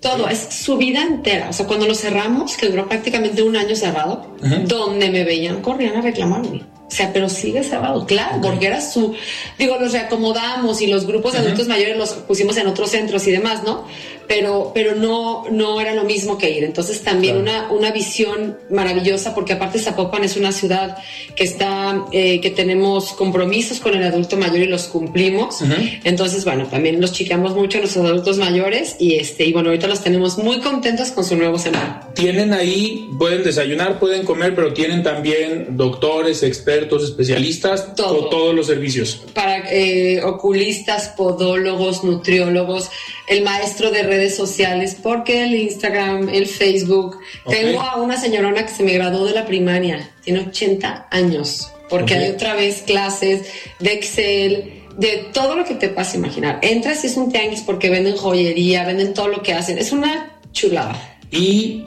todo, 0.00 0.28
es 0.28 0.38
su 0.38 0.76
vida 0.76 1.02
entera. 1.02 1.50
O 1.50 1.52
sea, 1.52 1.66
cuando 1.66 1.86
lo 1.86 1.94
cerramos, 1.94 2.56
que 2.56 2.68
duró 2.68 2.88
prácticamente 2.88 3.42
un 3.42 3.56
año 3.56 3.74
cerrado, 3.76 4.34
donde 4.66 5.10
me 5.10 5.24
veían, 5.24 5.60
corrían 5.60 5.96
a 5.96 6.00
reclamarme. 6.00 6.62
O 6.88 6.90
sea, 6.90 7.12
pero 7.12 7.28
sigue 7.28 7.64
cerrado, 7.64 8.06
claro, 8.06 8.40
porque 8.40 8.66
era 8.68 8.80
su, 8.80 9.14
digo, 9.58 9.76
los 9.78 9.92
reacomodamos 9.92 10.80
y 10.80 10.86
los 10.86 11.04
grupos 11.06 11.32
de 11.32 11.40
adultos 11.40 11.66
mayores 11.66 11.96
los 11.96 12.10
pusimos 12.10 12.56
en 12.58 12.68
otros 12.68 12.90
centros 12.90 13.26
y 13.26 13.32
demás, 13.32 13.64
¿no? 13.64 13.84
Pero, 14.28 14.72
pero 14.74 14.94
no, 14.96 15.44
no 15.50 15.80
era 15.80 15.94
lo 15.94 16.04
mismo 16.04 16.36
que 16.38 16.50
ir. 16.50 16.64
Entonces 16.64 17.02
también 17.02 17.42
Claro. 17.42 17.66
una, 17.68 17.72
una 17.72 17.90
visión 17.92 18.58
maravillosa, 18.70 19.34
porque 19.34 19.52
aparte 19.52 19.78
Zapopan 19.78 20.24
es 20.24 20.36
una 20.36 20.50
ciudad 20.52 20.96
que 21.36 21.44
está, 21.44 22.04
eh, 22.12 22.40
que 22.40 22.50
tenemos 22.50 23.12
compromisos 23.12 23.78
con 23.80 23.94
el 23.94 24.02
adulto 24.02 24.36
mayor 24.36 24.58
y 24.58 24.66
los 24.66 24.84
cumplimos. 24.84 25.62
Entonces, 26.04 26.44
bueno, 26.44 26.66
también 26.66 27.00
los 27.00 27.12
chiqueamos 27.12 27.54
mucho 27.54 27.78
a 27.78 27.80
nuestros 27.82 28.04
adultos 28.04 28.38
mayores 28.38 28.96
y 28.98 29.14
este, 29.14 29.44
y 29.44 29.52
bueno, 29.52 29.68
ahorita 29.70 29.86
los 29.88 30.02
tenemos 30.02 30.38
muy 30.38 30.60
contentos 30.60 31.10
con 31.10 31.24
su 31.24 31.36
nuevo 31.36 31.58
semana. 31.58 32.08
Tienen 32.14 32.52
ahí, 32.52 33.08
pueden 33.18 33.42
desayunar, 33.44 33.98
pueden 33.98 34.24
comer, 34.24 34.54
pero 34.54 34.72
tienen 34.72 35.02
también 35.02 35.76
doctores, 35.76 36.42
expertos, 36.42 36.75
especialistas, 36.84 37.94
Todo. 37.94 38.20
con 38.20 38.30
todos 38.30 38.54
los 38.54 38.66
servicios. 38.66 39.22
Para 39.34 39.70
eh, 39.72 40.22
oculistas, 40.22 41.08
podólogos, 41.16 42.04
nutriólogos, 42.04 42.90
el 43.28 43.42
maestro 43.42 43.90
de 43.90 44.02
redes 44.02 44.36
sociales, 44.36 44.96
porque 45.02 45.44
el 45.44 45.54
Instagram, 45.54 46.28
el 46.28 46.46
Facebook. 46.46 47.18
Ok. 47.44 47.52
Tengo 47.52 47.80
a 47.80 47.96
una 47.96 48.18
señorona 48.20 48.64
que 48.66 48.72
se 48.72 48.82
me 48.82 48.92
graduó 48.92 49.24
de 49.24 49.32
la 49.32 49.46
primaria, 49.46 50.10
tiene 50.22 50.40
80 50.40 51.08
años, 51.10 51.68
porque 51.88 52.14
Ok. 52.14 52.20
hay 52.20 52.30
otra 52.30 52.54
vez 52.54 52.82
clases 52.82 53.46
de 53.80 53.92
Excel, 53.92 54.82
de 54.96 55.26
todo 55.32 55.56
lo 55.56 55.64
que 55.64 55.74
te 55.74 55.88
puedas 55.88 56.14
imaginar. 56.14 56.58
Entras 56.62 57.04
y 57.04 57.08
es 57.08 57.16
un 57.16 57.30
tianguis 57.30 57.60
porque 57.60 57.90
venden 57.90 58.16
joyería, 58.16 58.84
venden 58.86 59.12
todo 59.14 59.28
lo 59.28 59.42
que 59.42 59.52
hacen. 59.52 59.78
Es 59.78 59.92
una 59.92 60.38
chulada. 60.52 61.18
Y 61.30 61.84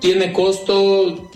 tiene 0.00 0.32
costo, 0.32 1.27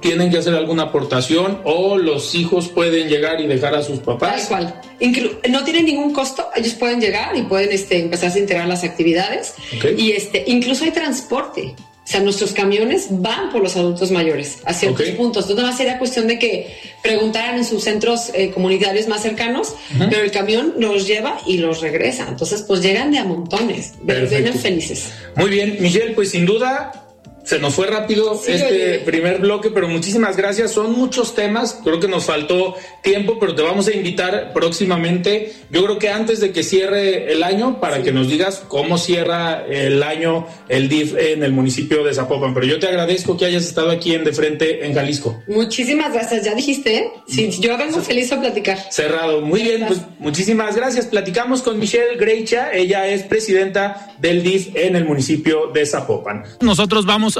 tienen 0.00 0.30
que 0.30 0.38
hacer 0.38 0.54
alguna 0.54 0.84
aportación 0.84 1.60
o 1.64 1.96
los 1.96 2.34
hijos 2.34 2.68
pueden 2.68 3.08
llegar 3.08 3.40
y 3.40 3.46
dejar 3.46 3.74
a 3.74 3.82
sus 3.82 3.96
Tal 4.02 4.04
papás. 4.18 4.46
cual. 4.46 4.80
Inclu- 5.00 5.38
no 5.48 5.64
tiene 5.64 5.82
ningún 5.82 6.12
costo, 6.12 6.48
ellos 6.54 6.74
pueden 6.74 7.00
llegar 7.00 7.36
y 7.36 7.42
pueden 7.42 7.72
este, 7.72 7.98
empezar 8.00 8.32
a 8.32 8.38
integrar 8.38 8.66
las 8.68 8.84
actividades. 8.84 9.54
Ok. 9.76 9.86
Y 9.98 10.12
este, 10.12 10.44
incluso 10.46 10.84
hay 10.84 10.90
transporte. 10.90 11.74
O 11.76 12.12
sea, 12.12 12.20
nuestros 12.22 12.52
camiones 12.52 13.06
van 13.10 13.50
por 13.52 13.62
los 13.62 13.76
adultos 13.76 14.10
mayores 14.10 14.58
a 14.64 14.74
ciertos 14.74 15.08
Ok. 15.10 15.14
puntos. 15.16 15.44
Entonces, 15.44 15.56
nada 15.56 15.68
más 15.68 15.76
sería 15.78 15.98
cuestión 15.98 16.26
de 16.26 16.40
que 16.40 16.76
preguntaran 17.04 17.56
en 17.56 17.64
sus 17.64 17.84
centros 17.84 18.32
eh, 18.34 18.50
comunitarios 18.50 19.06
más 19.06 19.22
cercanos, 19.22 19.74
pero 20.10 20.22
el 20.24 20.32
camión 20.32 20.74
los 20.78 21.06
lleva 21.06 21.38
y 21.46 21.58
los 21.58 21.80
regresa. 21.80 22.26
Entonces, 22.28 22.62
pues 22.66 22.80
llegan 22.82 23.12
de 23.12 23.18
a 23.18 23.24
montones. 23.24 23.92
Vienen 24.02 24.54
felices. 24.54 25.12
Muy 25.36 25.50
bien, 25.50 25.76
Michelle, 25.78 26.12
pues 26.14 26.30
sin 26.32 26.46
duda 26.46 27.06
se 27.50 27.58
nos 27.58 27.74
fue 27.74 27.88
rápido 27.88 28.40
Sí, 28.40 28.52
este 28.52 28.68
oye. 28.68 28.98
primer 29.00 29.40
bloque, 29.40 29.70
pero 29.70 29.88
muchísimas 29.88 30.36
gracias. 30.36 30.70
Son 30.70 30.92
muchos 30.92 31.34
temas, 31.34 31.80
creo 31.82 31.98
que 31.98 32.06
nos 32.06 32.24
faltó 32.24 32.76
tiempo, 33.02 33.38
pero 33.40 33.56
te 33.56 33.62
vamos 33.62 33.88
a 33.88 33.92
invitar 33.92 34.52
próximamente. 34.52 35.52
Yo 35.68 35.84
creo 35.84 35.98
que 35.98 36.10
antes 36.10 36.38
de 36.38 36.52
que 36.52 36.62
cierre 36.62 37.32
el 37.32 37.42
año, 37.42 37.80
para 37.80 38.04
que 38.04 38.12
nos 38.12 38.28
digas 38.28 38.62
cómo 38.68 38.98
cierra 38.98 39.64
el 39.68 40.00
año 40.04 40.46
el 40.68 40.88
DIF 40.88 41.16
en 41.18 41.42
el 41.42 41.50
municipio 41.50 42.04
de 42.04 42.14
Zapopan. 42.14 42.54
Pero 42.54 42.66
yo 42.66 42.78
te 42.78 42.86
agradezco 42.86 43.36
que 43.36 43.46
hayas 43.46 43.64
estado 43.64 43.90
aquí 43.90 44.14
en 44.14 44.22
De 44.22 44.32
Frente 44.32 44.86
en 44.86 44.94
Jalisco. 44.94 45.42
Muchísimas 45.48 46.12
gracias. 46.12 46.44
Ya 46.44 46.54
dijiste, 46.54 46.98
¿eh? 46.98 47.10
Sí, 47.26 47.50
yo 47.58 47.76
vengo 47.76 48.00
feliz 48.00 48.30
a 48.30 48.40
platicar. 48.40 48.78
Cerrado. 48.92 49.40
Muy 49.40 49.62
bien, 49.64 49.86
pues 49.88 49.98
muchísimas 50.20 50.76
gracias. 50.76 51.06
Platicamos 51.06 51.62
con 51.62 51.80
Michelle 51.80 52.14
Greicha. 52.16 52.72
Ella 52.72 53.08
es 53.08 53.24
presidenta 53.24 54.14
del 54.20 54.44
DIF 54.44 54.68
en 54.76 54.94
el 54.94 55.04
municipio 55.04 55.66
de 55.74 55.84
Zapopan. 55.84 56.44
Nosotros 56.60 57.04
vamos 57.06 57.39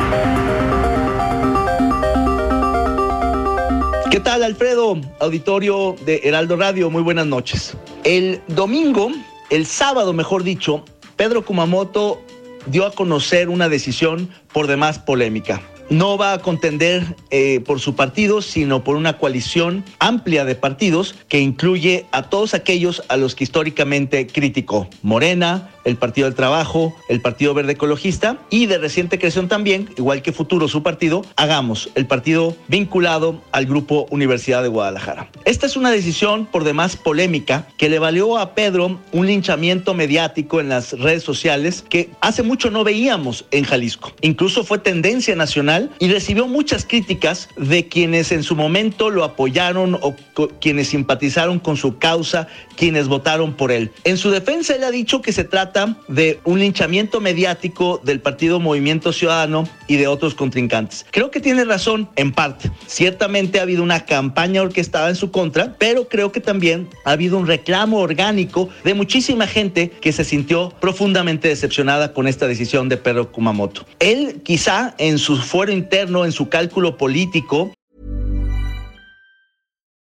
¿Qué 4.11 4.19
tal, 4.19 4.43
Alfredo? 4.43 4.99
Auditorio 5.21 5.95
de 6.05 6.19
Heraldo 6.25 6.57
Radio, 6.57 6.89
muy 6.89 7.01
buenas 7.01 7.27
noches. 7.27 7.77
El 8.03 8.41
domingo, 8.49 9.09
el 9.49 9.65
sábado, 9.65 10.11
mejor 10.11 10.43
dicho, 10.43 10.83
Pedro 11.15 11.45
Kumamoto 11.45 12.21
dio 12.65 12.85
a 12.85 12.91
conocer 12.91 13.47
una 13.47 13.69
decisión 13.69 14.29
por 14.51 14.67
demás 14.67 14.99
polémica. 14.99 15.61
No 15.89 16.17
va 16.17 16.33
a 16.33 16.39
contender 16.39 17.15
eh, 17.29 17.61
por 17.65 17.79
su 17.79 17.95
partido, 17.95 18.41
sino 18.41 18.83
por 18.83 18.97
una 18.97 19.17
coalición 19.17 19.85
amplia 19.99 20.43
de 20.43 20.55
partidos 20.55 21.15
que 21.29 21.39
incluye 21.39 22.05
a 22.11 22.23
todos 22.23 22.53
aquellos 22.53 23.03
a 23.07 23.15
los 23.15 23.33
que 23.33 23.45
históricamente 23.45 24.27
criticó. 24.27 24.89
Morena, 25.03 25.69
el 25.83 25.97
Partido 25.97 26.27
del 26.27 26.35
Trabajo, 26.35 26.95
el 27.09 27.21
Partido 27.21 27.53
Verde 27.53 27.73
Ecologista 27.73 28.37
y 28.49 28.65
de 28.65 28.77
reciente 28.77 29.19
creación 29.19 29.47
también, 29.47 29.89
igual 29.97 30.21
que 30.21 30.31
Futuro, 30.31 30.67
su 30.67 30.83
partido, 30.83 31.23
Hagamos, 31.35 31.89
el 31.95 32.07
partido 32.07 32.55
vinculado 32.67 33.41
al 33.51 33.65
Grupo 33.65 34.07
Universidad 34.09 34.63
de 34.63 34.69
Guadalajara. 34.69 35.29
Esta 35.45 35.65
es 35.65 35.75
una 35.75 35.91
decisión 35.91 36.45
por 36.45 36.63
demás 36.63 36.95
polémica 36.95 37.67
que 37.77 37.89
le 37.89 37.99
valió 37.99 38.37
a 38.37 38.53
Pedro 38.55 38.99
un 39.11 39.27
linchamiento 39.27 39.93
mediático 39.93 40.59
en 40.59 40.69
las 40.69 40.93
redes 40.93 41.23
sociales 41.23 41.83
que 41.87 42.09
hace 42.21 42.43
mucho 42.43 42.71
no 42.71 42.83
veíamos 42.83 43.45
en 43.51 43.63
Jalisco. 43.63 44.13
Incluso 44.21 44.63
fue 44.63 44.79
tendencia 44.79 45.35
nacional 45.35 45.91
y 45.99 46.09
recibió 46.09 46.47
muchas 46.47 46.85
críticas 46.85 47.49
de 47.57 47.87
quienes 47.87 48.31
en 48.31 48.43
su 48.43 48.55
momento 48.55 49.09
lo 49.09 49.23
apoyaron 49.23 49.97
o 50.01 50.15
quienes 50.59 50.89
simpatizaron 50.89 51.59
con 51.59 51.77
su 51.77 51.97
causa, 51.97 52.47
quienes 52.75 53.07
votaron 53.07 53.53
por 53.53 53.71
él. 53.71 53.91
En 54.03 54.17
su 54.17 54.29
defensa, 54.31 54.75
él 54.75 54.83
ha 54.83 54.91
dicho 54.91 55.21
que 55.21 55.33
se 55.33 55.43
trata 55.43 55.70
trata 55.71 55.97
de 56.07 56.39
un 56.43 56.59
linchamiento 56.59 57.19
mediático 57.19 58.01
del 58.03 58.19
partido 58.19 58.59
Movimiento 58.59 59.13
Ciudadano 59.13 59.67
y 59.87 59.97
de 59.97 60.07
otros 60.07 60.35
contrincantes. 60.35 61.05
Creo 61.11 61.31
que 61.31 61.39
tiene 61.39 61.65
razón 61.65 62.09
en 62.15 62.31
parte. 62.31 62.71
Ciertamente 62.87 63.59
ha 63.59 63.63
habido 63.63 63.83
una 63.83 64.05
campaña 64.05 64.61
orquestada 64.61 65.09
en 65.09 65.15
su 65.15 65.31
contra, 65.31 65.75
pero 65.77 66.07
creo 66.07 66.31
que 66.31 66.39
también 66.39 66.89
ha 67.05 67.11
habido 67.11 67.37
un 67.37 67.47
reclamo 67.47 67.99
orgánico 67.99 68.69
de 68.83 68.93
muchísima 68.93 69.47
gente 69.47 69.89
que 69.89 70.11
se 70.11 70.23
sintió 70.23 70.73
profundamente 70.79 71.47
decepcionada 71.47 72.13
con 72.13 72.27
esta 72.27 72.47
decisión 72.47 72.89
de 72.89 72.97
Pedro 72.97 73.31
Kumamoto. 73.31 73.85
Él 73.99 74.41
quizá 74.43 74.95
en 74.97 75.17
su 75.17 75.37
fuero 75.37 75.71
interno, 75.71 76.25
en 76.25 76.31
su 76.31 76.49
cálculo 76.49 76.97
político, 76.97 77.73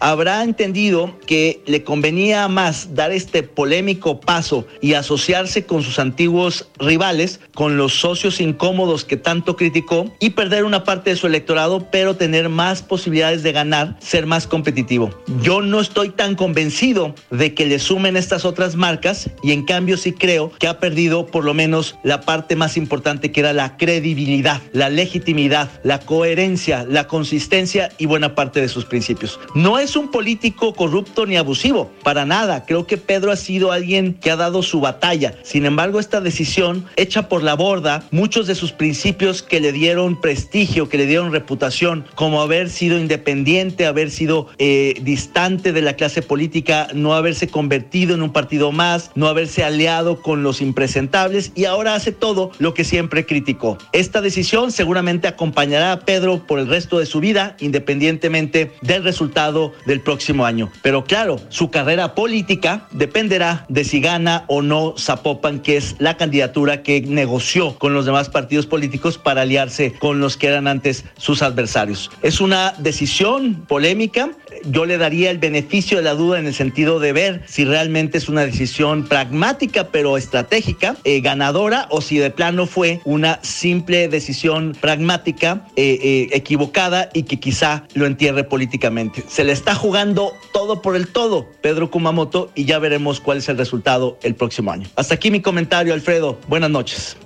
Habrá 0.00 0.42
entendido 0.42 1.14
que 1.26 1.62
le 1.66 1.84
convenía 1.84 2.48
más 2.48 2.94
dar 2.94 3.12
este 3.12 3.42
polémico 3.42 4.20
paso 4.20 4.66
y 4.80 4.94
asociarse 4.94 5.66
con 5.66 5.82
sus 5.82 5.98
antiguos 5.98 6.68
rivales, 6.78 7.40
con 7.54 7.76
los 7.76 7.94
socios 8.00 8.40
incómodos 8.40 9.04
que 9.04 9.16
tanto 9.16 9.56
criticó 9.56 10.10
y 10.18 10.30
perder 10.30 10.64
una 10.64 10.84
parte 10.84 11.10
de 11.10 11.16
su 11.16 11.26
electorado, 11.26 11.88
pero 11.90 12.16
tener 12.16 12.48
más 12.48 12.82
posibilidades 12.82 13.42
de 13.42 13.52
ganar, 13.52 13.96
ser 14.00 14.26
más 14.26 14.46
competitivo. 14.46 15.10
Yo 15.42 15.60
no 15.60 15.80
estoy 15.80 16.10
tan 16.10 16.34
convencido 16.34 17.14
de 17.30 17.54
que 17.54 17.66
le 17.66 17.78
sumen 17.78 18.16
estas 18.16 18.44
otras 18.44 18.76
marcas 18.76 19.30
y 19.42 19.52
en 19.52 19.64
cambio 19.64 19.96
sí 19.96 20.12
creo 20.12 20.50
que 20.58 20.66
ha 20.66 20.78
perdido 20.78 21.26
por 21.26 21.44
lo 21.44 21.52
menos 21.52 21.96
la 22.02 22.22
parte 22.22 22.56
más 22.56 22.76
importante 22.76 23.32
que 23.32 23.40
era 23.40 23.52
la 23.52 23.76
credibilidad, 23.76 24.62
la 24.72 24.88
legitimidad, 24.88 25.68
la 25.82 26.00
coherencia, 26.00 26.86
la 26.88 27.06
consistencia 27.06 27.90
y 27.98 28.06
buena 28.06 28.34
parte 28.34 28.60
de 28.60 28.68
sus 28.68 28.86
principios. 28.86 29.38
No 29.54 29.78
es 29.82 29.96
un 29.96 30.10
político 30.10 30.74
corrupto 30.74 31.26
ni 31.26 31.36
abusivo, 31.36 31.90
para 32.02 32.24
nada. 32.24 32.64
Creo 32.64 32.86
que 32.86 32.96
Pedro 32.96 33.32
ha 33.32 33.36
sido 33.36 33.72
alguien 33.72 34.14
que 34.14 34.30
ha 34.30 34.36
dado 34.36 34.62
su 34.62 34.80
batalla. 34.80 35.34
Sin 35.42 35.66
embargo, 35.66 36.00
esta 36.00 36.20
decisión 36.20 36.86
echa 36.96 37.28
por 37.28 37.42
la 37.42 37.54
borda 37.54 38.04
muchos 38.10 38.46
de 38.46 38.54
sus 38.54 38.72
principios 38.72 39.42
que 39.42 39.60
le 39.60 39.72
dieron 39.72 40.20
prestigio, 40.20 40.88
que 40.88 40.98
le 40.98 41.06
dieron 41.06 41.32
reputación, 41.32 42.04
como 42.14 42.40
haber 42.40 42.70
sido 42.70 42.98
independiente, 42.98 43.86
haber 43.86 44.10
sido 44.10 44.48
eh, 44.58 44.94
distante 45.02 45.72
de 45.72 45.82
la 45.82 45.94
clase 45.94 46.22
política, 46.22 46.88
no 46.94 47.14
haberse 47.14 47.48
convertido 47.48 48.14
en 48.14 48.22
un 48.22 48.32
partido 48.32 48.72
más, 48.72 49.10
no 49.14 49.28
haberse 49.28 49.64
aliado 49.64 50.22
con 50.22 50.42
los 50.42 50.60
impresentables 50.60 51.52
y 51.54 51.64
ahora 51.64 51.94
hace 51.94 52.12
todo 52.12 52.52
lo 52.58 52.74
que 52.74 52.84
siempre 52.84 53.26
criticó. 53.26 53.78
Esta 53.92 54.20
decisión 54.20 54.72
seguramente 54.72 55.28
acompañará 55.28 55.92
a 55.92 56.00
Pedro 56.00 56.46
por 56.46 56.58
el 56.58 56.68
resto 56.68 56.98
de 56.98 57.06
su 57.06 57.20
vida, 57.20 57.56
independientemente 57.60 58.72
del 58.82 59.04
resultado 59.04 59.69
del 59.86 60.00
próximo 60.00 60.44
año. 60.44 60.70
Pero 60.82 61.04
claro, 61.04 61.40
su 61.48 61.70
carrera 61.70 62.14
política 62.14 62.86
dependerá 62.92 63.66
de 63.68 63.84
si 63.84 64.00
gana 64.00 64.44
o 64.48 64.62
no 64.62 64.94
Zapopan, 64.98 65.60
que 65.60 65.76
es 65.76 65.96
la 65.98 66.16
candidatura 66.16 66.82
que 66.82 67.00
negoció 67.02 67.78
con 67.78 67.94
los 67.94 68.06
demás 68.06 68.28
partidos 68.28 68.66
políticos 68.66 69.18
para 69.18 69.42
aliarse 69.42 69.94
con 69.98 70.20
los 70.20 70.36
que 70.36 70.48
eran 70.48 70.68
antes 70.68 71.04
sus 71.16 71.42
adversarios. 71.42 72.10
Es 72.22 72.40
una 72.40 72.74
decisión 72.78 73.64
polémica. 73.66 74.30
Yo 74.64 74.84
le 74.84 74.98
daría 74.98 75.30
el 75.30 75.38
beneficio 75.38 75.98
de 75.98 76.02
la 76.02 76.14
duda 76.14 76.38
en 76.38 76.46
el 76.46 76.54
sentido 76.54 77.00
de 77.00 77.12
ver 77.12 77.42
si 77.46 77.64
realmente 77.64 78.18
es 78.18 78.28
una 78.28 78.42
decisión 78.42 79.06
pragmática 79.06 79.88
pero 79.88 80.16
estratégica, 80.16 80.96
eh, 81.04 81.20
ganadora, 81.20 81.86
o 81.90 82.00
si 82.00 82.18
de 82.18 82.30
plano 82.30 82.66
fue 82.66 83.00
una 83.04 83.38
simple 83.42 84.08
decisión 84.08 84.76
pragmática, 84.80 85.64
eh, 85.76 85.98
eh, 86.02 86.28
equivocada 86.32 87.10
y 87.12 87.24
que 87.24 87.38
quizá 87.38 87.84
lo 87.94 88.06
entierre 88.06 88.44
políticamente. 88.44 89.24
Se 89.28 89.44
le 89.44 89.52
está 89.52 89.74
jugando 89.74 90.32
todo 90.52 90.82
por 90.82 90.96
el 90.96 91.08
todo 91.08 91.48
Pedro 91.62 91.90
Kumamoto 91.90 92.50
y 92.54 92.64
ya 92.64 92.78
veremos 92.78 93.20
cuál 93.20 93.38
es 93.38 93.48
el 93.48 93.58
resultado 93.58 94.18
el 94.22 94.34
próximo 94.34 94.72
año. 94.72 94.88
Hasta 94.96 95.14
aquí 95.14 95.30
mi 95.30 95.40
comentario, 95.40 95.94
Alfredo. 95.94 96.38
Buenas 96.48 96.70
noches. 96.70 97.16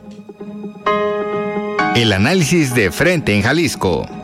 El 1.94 2.12
análisis 2.12 2.74
de 2.74 2.90
frente 2.90 3.34
en 3.34 3.42
Jalisco. 3.42 4.23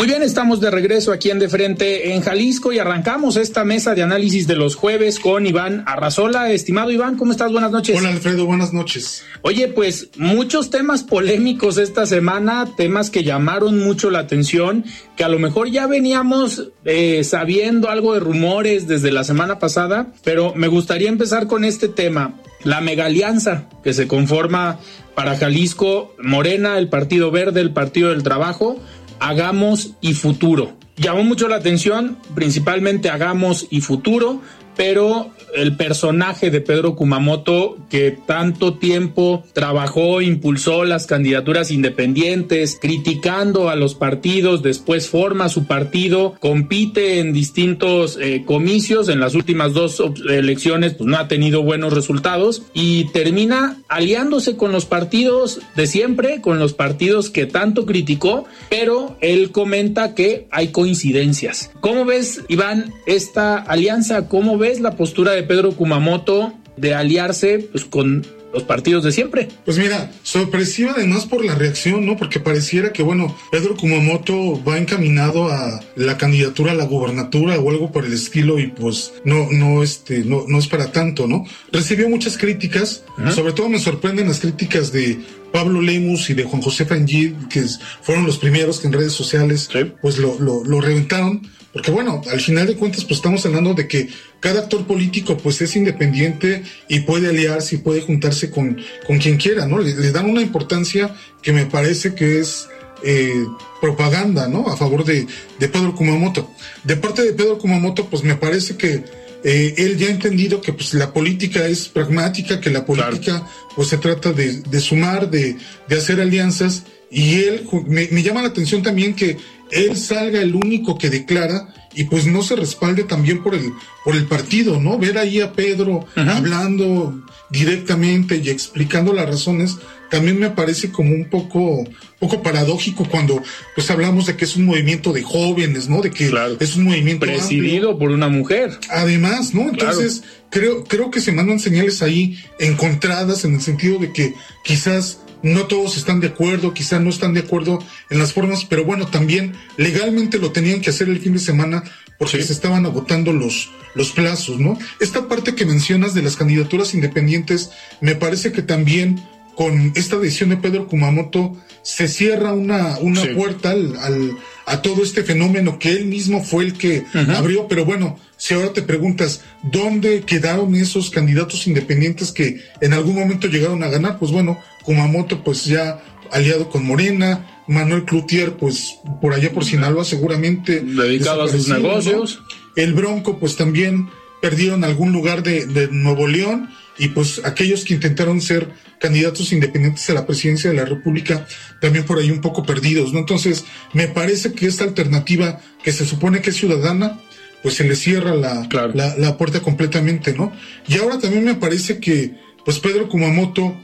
Muy 0.00 0.06
bien, 0.06 0.22
estamos 0.22 0.62
de 0.62 0.70
regreso 0.70 1.12
aquí 1.12 1.28
en 1.28 1.38
De 1.38 1.50
Frente 1.50 2.14
en 2.14 2.22
Jalisco 2.22 2.72
y 2.72 2.78
arrancamos 2.78 3.36
esta 3.36 3.66
mesa 3.66 3.94
de 3.94 4.02
análisis 4.02 4.46
de 4.46 4.56
los 4.56 4.74
jueves 4.74 5.20
con 5.20 5.44
Iván 5.44 5.84
Arrazola. 5.86 6.50
Estimado 6.50 6.90
Iván, 6.90 7.18
¿cómo 7.18 7.32
estás? 7.32 7.52
Buenas 7.52 7.70
noches. 7.70 7.98
Hola 7.98 8.08
Alfredo, 8.08 8.46
buenas 8.46 8.72
noches. 8.72 9.22
Oye, 9.42 9.68
pues 9.68 10.08
muchos 10.16 10.70
temas 10.70 11.02
polémicos 11.02 11.76
esta 11.76 12.06
semana, 12.06 12.66
temas 12.78 13.10
que 13.10 13.24
llamaron 13.24 13.78
mucho 13.78 14.08
la 14.08 14.20
atención, 14.20 14.86
que 15.16 15.24
a 15.24 15.28
lo 15.28 15.38
mejor 15.38 15.70
ya 15.70 15.86
veníamos 15.86 16.70
eh, 16.86 17.22
sabiendo 17.22 17.90
algo 17.90 18.14
de 18.14 18.20
rumores 18.20 18.88
desde 18.88 19.12
la 19.12 19.22
semana 19.22 19.58
pasada, 19.58 20.14
pero 20.24 20.54
me 20.54 20.68
gustaría 20.68 21.10
empezar 21.10 21.46
con 21.46 21.62
este 21.62 21.88
tema. 21.88 22.40
La 22.62 22.80
mega 22.80 23.06
alianza 23.06 23.68
que 23.82 23.92
se 23.92 24.06
conforma 24.06 24.78
para 25.14 25.36
Jalisco, 25.36 26.14
Morena, 26.22 26.78
el 26.78 26.88
Partido 26.88 27.30
Verde, 27.30 27.60
el 27.60 27.72
Partido 27.72 28.10
del 28.10 28.22
Trabajo, 28.22 28.78
Hagamos 29.20 29.92
y 30.00 30.14
Futuro. 30.14 30.72
Llamó 30.96 31.22
mucho 31.22 31.48
la 31.48 31.56
atención, 31.56 32.18
principalmente 32.34 33.08
Hagamos 33.08 33.66
y 33.70 33.80
Futuro, 33.80 34.40
pero 34.80 35.30
el 35.54 35.76
personaje 35.76 36.50
de 36.50 36.62
Pedro 36.62 36.96
Kumamoto, 36.96 37.76
que 37.90 38.16
tanto 38.26 38.78
tiempo 38.78 39.44
trabajó, 39.52 40.22
impulsó 40.22 40.86
las 40.86 41.06
candidaturas 41.06 41.70
independientes, 41.70 42.78
criticando 42.80 43.68
a 43.68 43.76
los 43.76 43.94
partidos, 43.94 44.62
después 44.62 45.10
forma 45.10 45.50
su 45.50 45.66
partido, 45.66 46.34
compite 46.40 47.18
en 47.18 47.34
distintos 47.34 48.16
eh, 48.18 48.44
comicios, 48.46 49.10
en 49.10 49.20
las 49.20 49.34
últimas 49.34 49.74
dos 49.74 50.02
elecciones 50.30 50.94
pues 50.94 51.10
no 51.10 51.18
ha 51.18 51.28
tenido 51.28 51.62
buenos 51.62 51.92
resultados 51.92 52.62
y 52.72 53.04
termina 53.12 53.82
aliándose 53.88 54.56
con 54.56 54.72
los 54.72 54.86
partidos 54.86 55.60
de 55.76 55.86
siempre, 55.86 56.40
con 56.40 56.58
los 56.58 56.72
partidos 56.72 57.28
que 57.28 57.44
tanto 57.44 57.84
criticó, 57.84 58.46
pero 58.70 59.18
él 59.20 59.50
comenta 59.50 60.14
que 60.14 60.46
hay 60.50 60.68
coincidencias. 60.68 61.70
¿Cómo 61.80 62.06
ves, 62.06 62.44
Iván, 62.48 62.94
esta 63.04 63.56
alianza? 63.58 64.26
¿Cómo 64.26 64.56
ves 64.56 64.69
la 64.78 64.96
postura 64.96 65.32
de 65.32 65.42
Pedro 65.42 65.72
Kumamoto 65.72 66.52
de 66.76 66.94
aliarse 66.94 67.58
pues, 67.72 67.84
con 67.84 68.24
los 68.52 68.62
partidos 68.64 69.04
de 69.04 69.12
siempre. 69.12 69.48
Pues 69.64 69.78
mira, 69.78 70.10
sorpresiva 70.22 70.92
además 70.96 71.26
por 71.26 71.44
la 71.44 71.54
reacción, 71.54 72.04
¿no? 72.04 72.16
Porque 72.16 72.40
pareciera 72.40 72.92
que, 72.92 73.02
bueno, 73.02 73.36
Pedro 73.50 73.76
Kumamoto 73.76 74.62
va 74.64 74.78
encaminado 74.78 75.48
a 75.48 75.80
la 75.96 76.18
candidatura 76.18 76.72
a 76.72 76.74
la 76.74 76.84
gobernatura 76.84 77.58
o 77.58 77.70
algo 77.70 77.92
por 77.92 78.04
el 78.04 78.12
estilo 78.12 78.58
y 78.58 78.68
pues 78.68 79.12
no, 79.24 79.48
no, 79.50 79.82
este, 79.82 80.24
no, 80.24 80.44
no 80.48 80.58
es 80.58 80.66
para 80.66 80.92
tanto, 80.92 81.26
¿no? 81.26 81.44
Recibió 81.72 82.08
muchas 82.08 82.36
críticas, 82.36 83.04
sobre 83.34 83.52
todo 83.52 83.68
me 83.68 83.78
sorprenden 83.78 84.28
las 84.28 84.40
críticas 84.40 84.92
de 84.92 85.18
Pablo 85.52 85.80
Lemus 85.80 86.30
y 86.30 86.34
de 86.34 86.44
Juan 86.44 86.62
José 86.62 86.86
Fangid, 86.86 87.34
que 87.48 87.64
fueron 88.02 88.26
los 88.26 88.38
primeros 88.38 88.80
que 88.80 88.86
en 88.86 88.92
redes 88.92 89.12
sociales 89.12 89.68
pues 90.00 90.18
lo, 90.18 90.38
lo, 90.38 90.64
lo, 90.64 90.80
reventaron, 90.80 91.42
porque 91.72 91.90
bueno, 91.90 92.22
al 92.30 92.40
final 92.40 92.66
de 92.66 92.76
cuentas 92.76 93.04
pues 93.04 93.18
estamos 93.18 93.44
hablando 93.46 93.74
de 93.74 93.86
que 93.86 94.08
cada 94.40 94.60
actor 94.60 94.86
político 94.86 95.36
pues 95.36 95.60
es 95.60 95.76
independiente 95.76 96.62
y 96.88 97.00
puede 97.00 97.28
aliarse 97.28 97.76
y 97.76 97.78
puede 97.78 98.00
juntarse 98.00 98.50
con, 98.50 98.80
con 99.06 99.18
quien 99.18 99.36
quiera, 99.36 99.66
¿no? 99.66 99.78
Le, 99.78 99.94
le 99.94 100.10
dan 100.10 100.28
una 100.28 100.42
importancia 100.42 101.14
que 101.42 101.52
me 101.52 101.66
parece 101.66 102.14
que 102.14 102.40
es 102.40 102.68
eh, 103.02 103.46
propaganda, 103.80 104.48
¿no? 104.48 104.68
A 104.68 104.76
favor 104.76 105.04
de, 105.04 105.26
de, 105.58 105.68
Pedro 105.68 105.94
Kumamoto. 105.94 106.50
De 106.84 106.96
parte 106.96 107.22
de 107.22 107.32
Pedro 107.32 107.56
Kumamoto, 107.58 108.06
pues 108.10 108.22
me 108.22 108.34
parece 108.34 108.76
que 108.76 109.04
eh, 109.42 109.74
él 109.78 109.96
ya 109.96 110.08
ha 110.08 110.10
entendido 110.10 110.60
que 110.60 110.74
pues 110.74 110.92
la 110.92 111.12
política 111.12 111.66
es 111.66 111.88
pragmática, 111.88 112.60
que 112.60 112.68
la 112.68 112.84
política 112.84 113.46
pues 113.74 113.88
se 113.88 113.96
trata 113.96 114.32
de, 114.32 114.60
de 114.60 114.80
sumar, 114.80 115.30
de, 115.30 115.56
de, 115.88 115.96
hacer 115.96 116.20
alianzas, 116.20 116.84
y 117.10 117.36
él, 117.36 117.66
me, 117.86 118.08
me 118.10 118.22
llama 118.22 118.42
la 118.42 118.48
atención 118.48 118.82
también 118.82 119.14
que 119.14 119.38
él 119.70 119.96
salga 119.96 120.40
el 120.40 120.54
único 120.54 120.98
que 120.98 121.10
declara 121.10 121.68
y 121.94 122.04
pues 122.04 122.26
no 122.26 122.42
se 122.42 122.56
respalde 122.56 123.04
también 123.04 123.42
por 123.42 123.54
el 123.54 123.72
por 124.04 124.14
el 124.14 124.26
partido, 124.26 124.80
¿no? 124.80 124.98
Ver 124.98 125.18
ahí 125.18 125.40
a 125.40 125.52
Pedro 125.52 126.06
hablando 126.16 127.22
directamente 127.50 128.36
y 128.36 128.48
explicando 128.48 129.12
las 129.12 129.26
razones 129.26 129.76
también 130.08 130.38
me 130.38 130.50
parece 130.50 130.90
como 130.90 131.14
un 131.14 131.28
poco 131.28 131.84
poco 132.18 132.42
paradójico 132.42 133.04
cuando 133.08 133.42
pues 133.74 133.90
hablamos 133.90 134.26
de 134.26 134.36
que 134.36 134.44
es 134.44 134.56
un 134.56 134.66
movimiento 134.66 135.12
de 135.12 135.22
jóvenes, 135.22 135.88
¿no? 135.88 136.00
De 136.00 136.10
que 136.10 136.30
es 136.60 136.76
un 136.76 136.84
movimiento 136.84 137.26
presidido 137.26 137.98
por 137.98 138.10
una 138.10 138.28
mujer. 138.28 138.78
Además, 138.90 139.54
¿no? 139.54 139.68
Entonces, 139.68 140.22
creo 140.50 140.84
creo 140.84 141.10
que 141.10 141.20
se 141.20 141.32
mandan 141.32 141.60
señales 141.60 142.02
ahí 142.02 142.38
encontradas 142.58 143.44
en 143.44 143.54
el 143.54 143.60
sentido 143.60 143.98
de 143.98 144.12
que 144.12 144.34
quizás 144.64 145.20
no 145.42 145.66
todos 145.66 145.96
están 145.96 146.20
de 146.20 146.28
acuerdo, 146.28 146.74
quizás 146.74 147.00
no 147.00 147.10
están 147.10 147.34
de 147.34 147.40
acuerdo 147.40 147.78
en 148.10 148.18
las 148.18 148.32
formas, 148.32 148.64
pero 148.64 148.84
bueno, 148.84 149.06
también 149.06 149.54
legalmente 149.76 150.38
lo 150.38 150.52
tenían 150.52 150.80
que 150.80 150.90
hacer 150.90 151.08
el 151.08 151.20
fin 151.20 151.32
de 151.32 151.38
semana 151.38 151.82
porque 152.18 152.42
se 152.42 152.52
estaban 152.52 152.84
agotando 152.84 153.32
los, 153.32 153.70
los 153.94 154.12
plazos, 154.12 154.58
¿no? 154.58 154.78
Esta 155.00 155.28
parte 155.28 155.54
que 155.54 155.64
mencionas 155.64 156.12
de 156.12 156.22
las 156.22 156.36
candidaturas 156.36 156.94
independientes, 156.94 157.70
me 158.00 158.14
parece 158.14 158.52
que 158.52 158.62
también 158.62 159.22
con 159.60 159.92
esta 159.94 160.16
decisión 160.16 160.48
de 160.48 160.56
Pedro 160.56 160.86
Kumamoto 160.86 161.54
se 161.82 162.08
cierra 162.08 162.54
una, 162.54 162.96
una 162.96 163.22
puerta 163.34 163.72
al, 163.72 164.34
a 164.64 164.80
todo 164.80 165.02
este 165.02 165.22
fenómeno 165.22 165.78
que 165.78 165.90
él 165.90 166.06
mismo 166.06 166.42
fue 166.42 166.64
el 166.64 166.78
que 166.78 167.04
abrió, 167.36 167.68
pero 167.68 167.84
bueno, 167.84 168.18
si 168.38 168.54
ahora 168.54 168.72
te 168.72 168.80
preguntas, 168.80 169.42
¿dónde 169.62 170.22
quedaron 170.22 170.74
esos 170.76 171.10
candidatos 171.10 171.66
independientes 171.66 172.32
que 172.32 172.62
en 172.80 172.94
algún 172.94 173.16
momento 173.16 173.48
llegaron 173.48 173.82
a 173.82 173.88
ganar? 173.88 174.18
Pues 174.18 174.32
bueno, 174.32 174.58
Kumamoto 174.82 175.44
pues 175.44 175.66
ya 175.66 176.02
aliado 176.32 176.70
con 176.70 176.86
Morena, 176.86 177.62
Manuel 177.66 178.06
Cloutier 178.06 178.54
pues 178.54 178.94
por 179.20 179.34
allá 179.34 179.52
por 179.52 179.66
Sinaloa 179.66 180.06
seguramente 180.06 180.80
dedicado 180.80 181.42
a 181.42 181.48
sus 181.48 181.68
negocios. 181.68 182.40
El 182.76 182.94
Bronco 182.94 183.38
pues 183.38 183.56
también 183.56 184.08
perdieron 184.40 184.84
algún 184.84 185.12
lugar 185.12 185.42
de, 185.42 185.66
de, 185.66 185.88
Nuevo 185.88 186.26
León 186.26 186.70
y 187.00 187.08
pues 187.08 187.40
aquellos 187.44 187.84
que 187.84 187.94
intentaron 187.94 188.42
ser 188.42 188.68
candidatos 188.98 189.52
independientes 189.52 190.08
a 190.10 190.12
la 190.12 190.26
presidencia 190.26 190.68
de 190.68 190.76
la 190.76 190.84
República 190.84 191.46
también 191.80 192.04
por 192.04 192.18
ahí 192.18 192.30
un 192.30 192.42
poco 192.42 192.62
perdidos, 192.62 193.14
¿no? 193.14 193.20
Entonces, 193.20 193.64
me 193.94 194.06
parece 194.06 194.52
que 194.52 194.66
esta 194.66 194.84
alternativa 194.84 195.62
que 195.82 195.92
se 195.92 196.04
supone 196.04 196.42
que 196.42 196.50
es 196.50 196.56
ciudadana, 196.56 197.18
pues 197.62 197.76
se 197.76 197.84
le 197.84 197.96
cierra 197.96 198.34
la, 198.34 198.68
la, 198.94 199.16
la, 199.16 199.38
puerta 199.38 199.60
completamente, 199.60 200.34
¿no? 200.34 200.52
Y 200.86 200.98
ahora 200.98 201.18
también 201.18 201.42
me 201.42 201.54
parece 201.54 202.00
que, 202.00 202.34
pues 202.66 202.78
Pedro 202.80 203.08
Kumamoto 203.08 203.80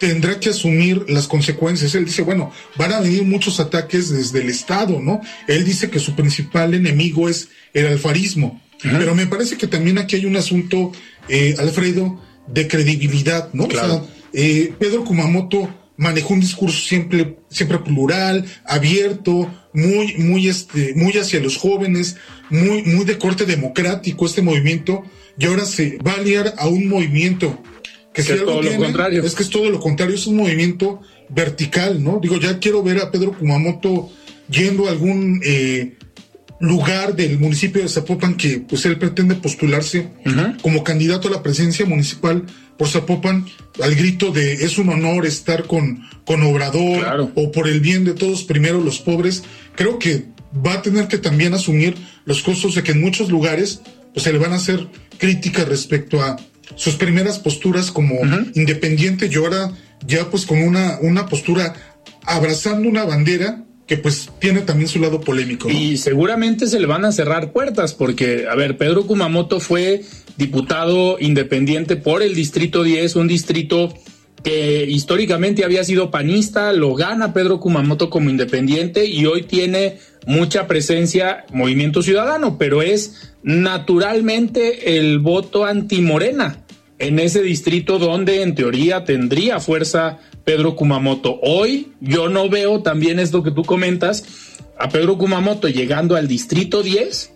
tendrá 0.00 0.40
que 0.40 0.48
asumir 0.48 1.04
las 1.10 1.28
consecuencias. 1.28 1.94
Él 1.94 2.06
dice, 2.06 2.22
bueno, 2.22 2.52
van 2.76 2.92
a 2.92 3.00
venir 3.00 3.24
muchos 3.24 3.60
ataques 3.60 4.08
desde 4.08 4.40
el 4.40 4.48
Estado, 4.48 4.98
¿no? 4.98 5.20
Él 5.46 5.66
dice 5.66 5.90
que 5.90 5.98
su 5.98 6.16
principal 6.16 6.72
enemigo 6.72 7.28
es 7.28 7.50
el 7.74 7.86
alfarismo. 7.86 8.62
Pero 8.82 9.14
me 9.14 9.26
parece 9.26 9.58
que 9.58 9.66
también 9.66 9.98
aquí 9.98 10.16
hay 10.16 10.26
un 10.26 10.36
asunto, 10.36 10.92
eh, 11.28 11.54
Alfredo, 11.58 12.20
de 12.48 12.68
credibilidad, 12.68 13.52
¿no? 13.52 13.64
O 13.64 13.70
sea, 13.70 14.02
eh, 14.32 14.72
Pedro 14.78 15.04
Kumamoto 15.04 15.68
manejó 15.96 16.34
un 16.34 16.40
discurso 16.40 16.78
siempre, 16.78 17.38
siempre 17.48 17.78
plural, 17.78 18.44
abierto, 18.64 19.50
muy, 19.72 20.14
muy, 20.18 20.48
este, 20.48 20.94
muy 20.94 21.12
hacia 21.12 21.40
los 21.40 21.56
jóvenes, 21.56 22.16
muy, 22.50 22.82
muy 22.82 23.04
de 23.04 23.18
corte 23.18 23.46
democrático 23.46 24.26
este 24.26 24.42
movimiento, 24.42 25.04
y 25.38 25.46
ahora 25.46 25.64
se 25.64 25.98
va 25.98 26.12
a 26.12 26.16
aliar 26.16 26.54
a 26.58 26.68
un 26.68 26.88
movimiento 26.88 27.62
que, 28.12 28.22
es 28.22 28.28
todo 28.44 28.62
lo 28.62 28.76
contrario. 28.76 29.22
Es 29.22 29.34
que 29.34 29.42
es 29.42 29.50
todo 29.50 29.70
lo 29.70 29.80
contrario, 29.80 30.14
es 30.14 30.26
un 30.26 30.36
movimiento 30.36 31.00
vertical, 31.28 32.02
¿no? 32.02 32.18
Digo, 32.20 32.38
ya 32.38 32.58
quiero 32.58 32.82
ver 32.82 32.98
a 32.98 33.10
Pedro 33.10 33.36
Kumamoto 33.36 34.10
yendo 34.48 34.86
a 34.86 34.90
algún 34.90 35.40
eh, 35.44 35.96
lugar 36.58 37.16
del 37.16 37.38
municipio 37.38 37.82
de 37.82 37.88
Zapopan 37.88 38.36
que 38.36 38.58
pues 38.58 38.84
él 38.86 38.98
pretende 38.98 39.34
postularse 39.34 40.08
como 40.62 40.84
candidato 40.84 41.28
a 41.28 41.30
la 41.30 41.42
presidencia 41.42 41.84
municipal 41.84 42.44
por 42.78 42.88
Zapopan 42.88 43.46
al 43.82 43.94
grito 43.94 44.30
de 44.30 44.54
es 44.54 44.78
un 44.78 44.88
honor 44.88 45.26
estar 45.26 45.66
con, 45.66 46.02
con 46.24 46.42
Obrador 46.42 47.30
o 47.34 47.52
por 47.52 47.68
el 47.68 47.80
bien 47.80 48.04
de 48.04 48.14
todos, 48.14 48.44
primero 48.44 48.80
los 48.80 49.00
pobres, 49.00 49.42
creo 49.74 49.98
que 49.98 50.24
va 50.64 50.74
a 50.74 50.82
tener 50.82 51.08
que 51.08 51.18
también 51.18 51.54
asumir 51.54 51.94
los 52.24 52.42
costos 52.42 52.74
de 52.74 52.82
que 52.82 52.92
en 52.92 53.00
muchos 53.00 53.30
lugares 53.30 53.80
pues 54.12 54.24
se 54.24 54.32
le 54.32 54.38
van 54.38 54.52
a 54.52 54.56
hacer 54.56 54.86
críticas 55.18 55.68
respecto 55.68 56.22
a 56.22 56.36
sus 56.74 56.94
primeras 56.96 57.38
posturas 57.38 57.90
como 57.90 58.16
independiente. 58.54 59.28
Y 59.30 59.34
ahora 59.36 59.72
ya 60.06 60.30
pues 60.30 60.46
con 60.46 60.62
una, 60.62 60.98
una 61.00 61.26
postura 61.26 61.74
abrazando 62.24 62.88
una 62.88 63.04
bandera 63.04 63.62
que 63.86 63.96
pues 63.96 64.30
tiene 64.40 64.62
también 64.62 64.88
su 64.88 64.98
lado 64.98 65.20
polémico. 65.20 65.70
Y 65.70 65.96
seguramente 65.96 66.66
se 66.66 66.80
le 66.80 66.86
van 66.86 67.04
a 67.04 67.12
cerrar 67.12 67.52
puertas 67.52 67.94
porque, 67.94 68.46
a 68.50 68.54
ver, 68.56 68.76
Pedro 68.76 69.06
Kumamoto 69.06 69.60
fue 69.60 70.02
diputado 70.36 71.18
independiente 71.20 71.96
por 71.96 72.22
el 72.22 72.34
Distrito 72.34 72.82
10, 72.82 73.16
un 73.16 73.28
distrito 73.28 73.94
que 74.42 74.84
históricamente 74.84 75.64
había 75.64 75.82
sido 75.82 76.10
panista, 76.10 76.72
lo 76.72 76.94
gana 76.94 77.32
Pedro 77.32 77.58
Kumamoto 77.58 78.10
como 78.10 78.30
independiente 78.30 79.06
y 79.06 79.26
hoy 79.26 79.42
tiene 79.42 79.98
mucha 80.26 80.66
presencia 80.66 81.44
Movimiento 81.52 82.02
Ciudadano, 82.02 82.58
pero 82.58 82.82
es 82.82 83.32
naturalmente 83.42 84.98
el 84.98 85.20
voto 85.20 85.64
anti-Morena 85.64 86.65
en 86.98 87.18
ese 87.18 87.42
distrito 87.42 87.98
donde 87.98 88.42
en 88.42 88.54
teoría 88.54 89.04
tendría 89.04 89.60
fuerza 89.60 90.18
Pedro 90.44 90.76
Kumamoto. 90.76 91.38
Hoy 91.42 91.92
yo 92.00 92.28
no 92.28 92.48
veo 92.48 92.82
también 92.82 93.18
esto 93.18 93.42
que 93.42 93.50
tú 93.50 93.62
comentas, 93.64 94.24
a 94.78 94.88
Pedro 94.88 95.18
Kumamoto 95.18 95.68
llegando 95.68 96.16
al 96.16 96.28
distrito 96.28 96.82
10 96.82 97.32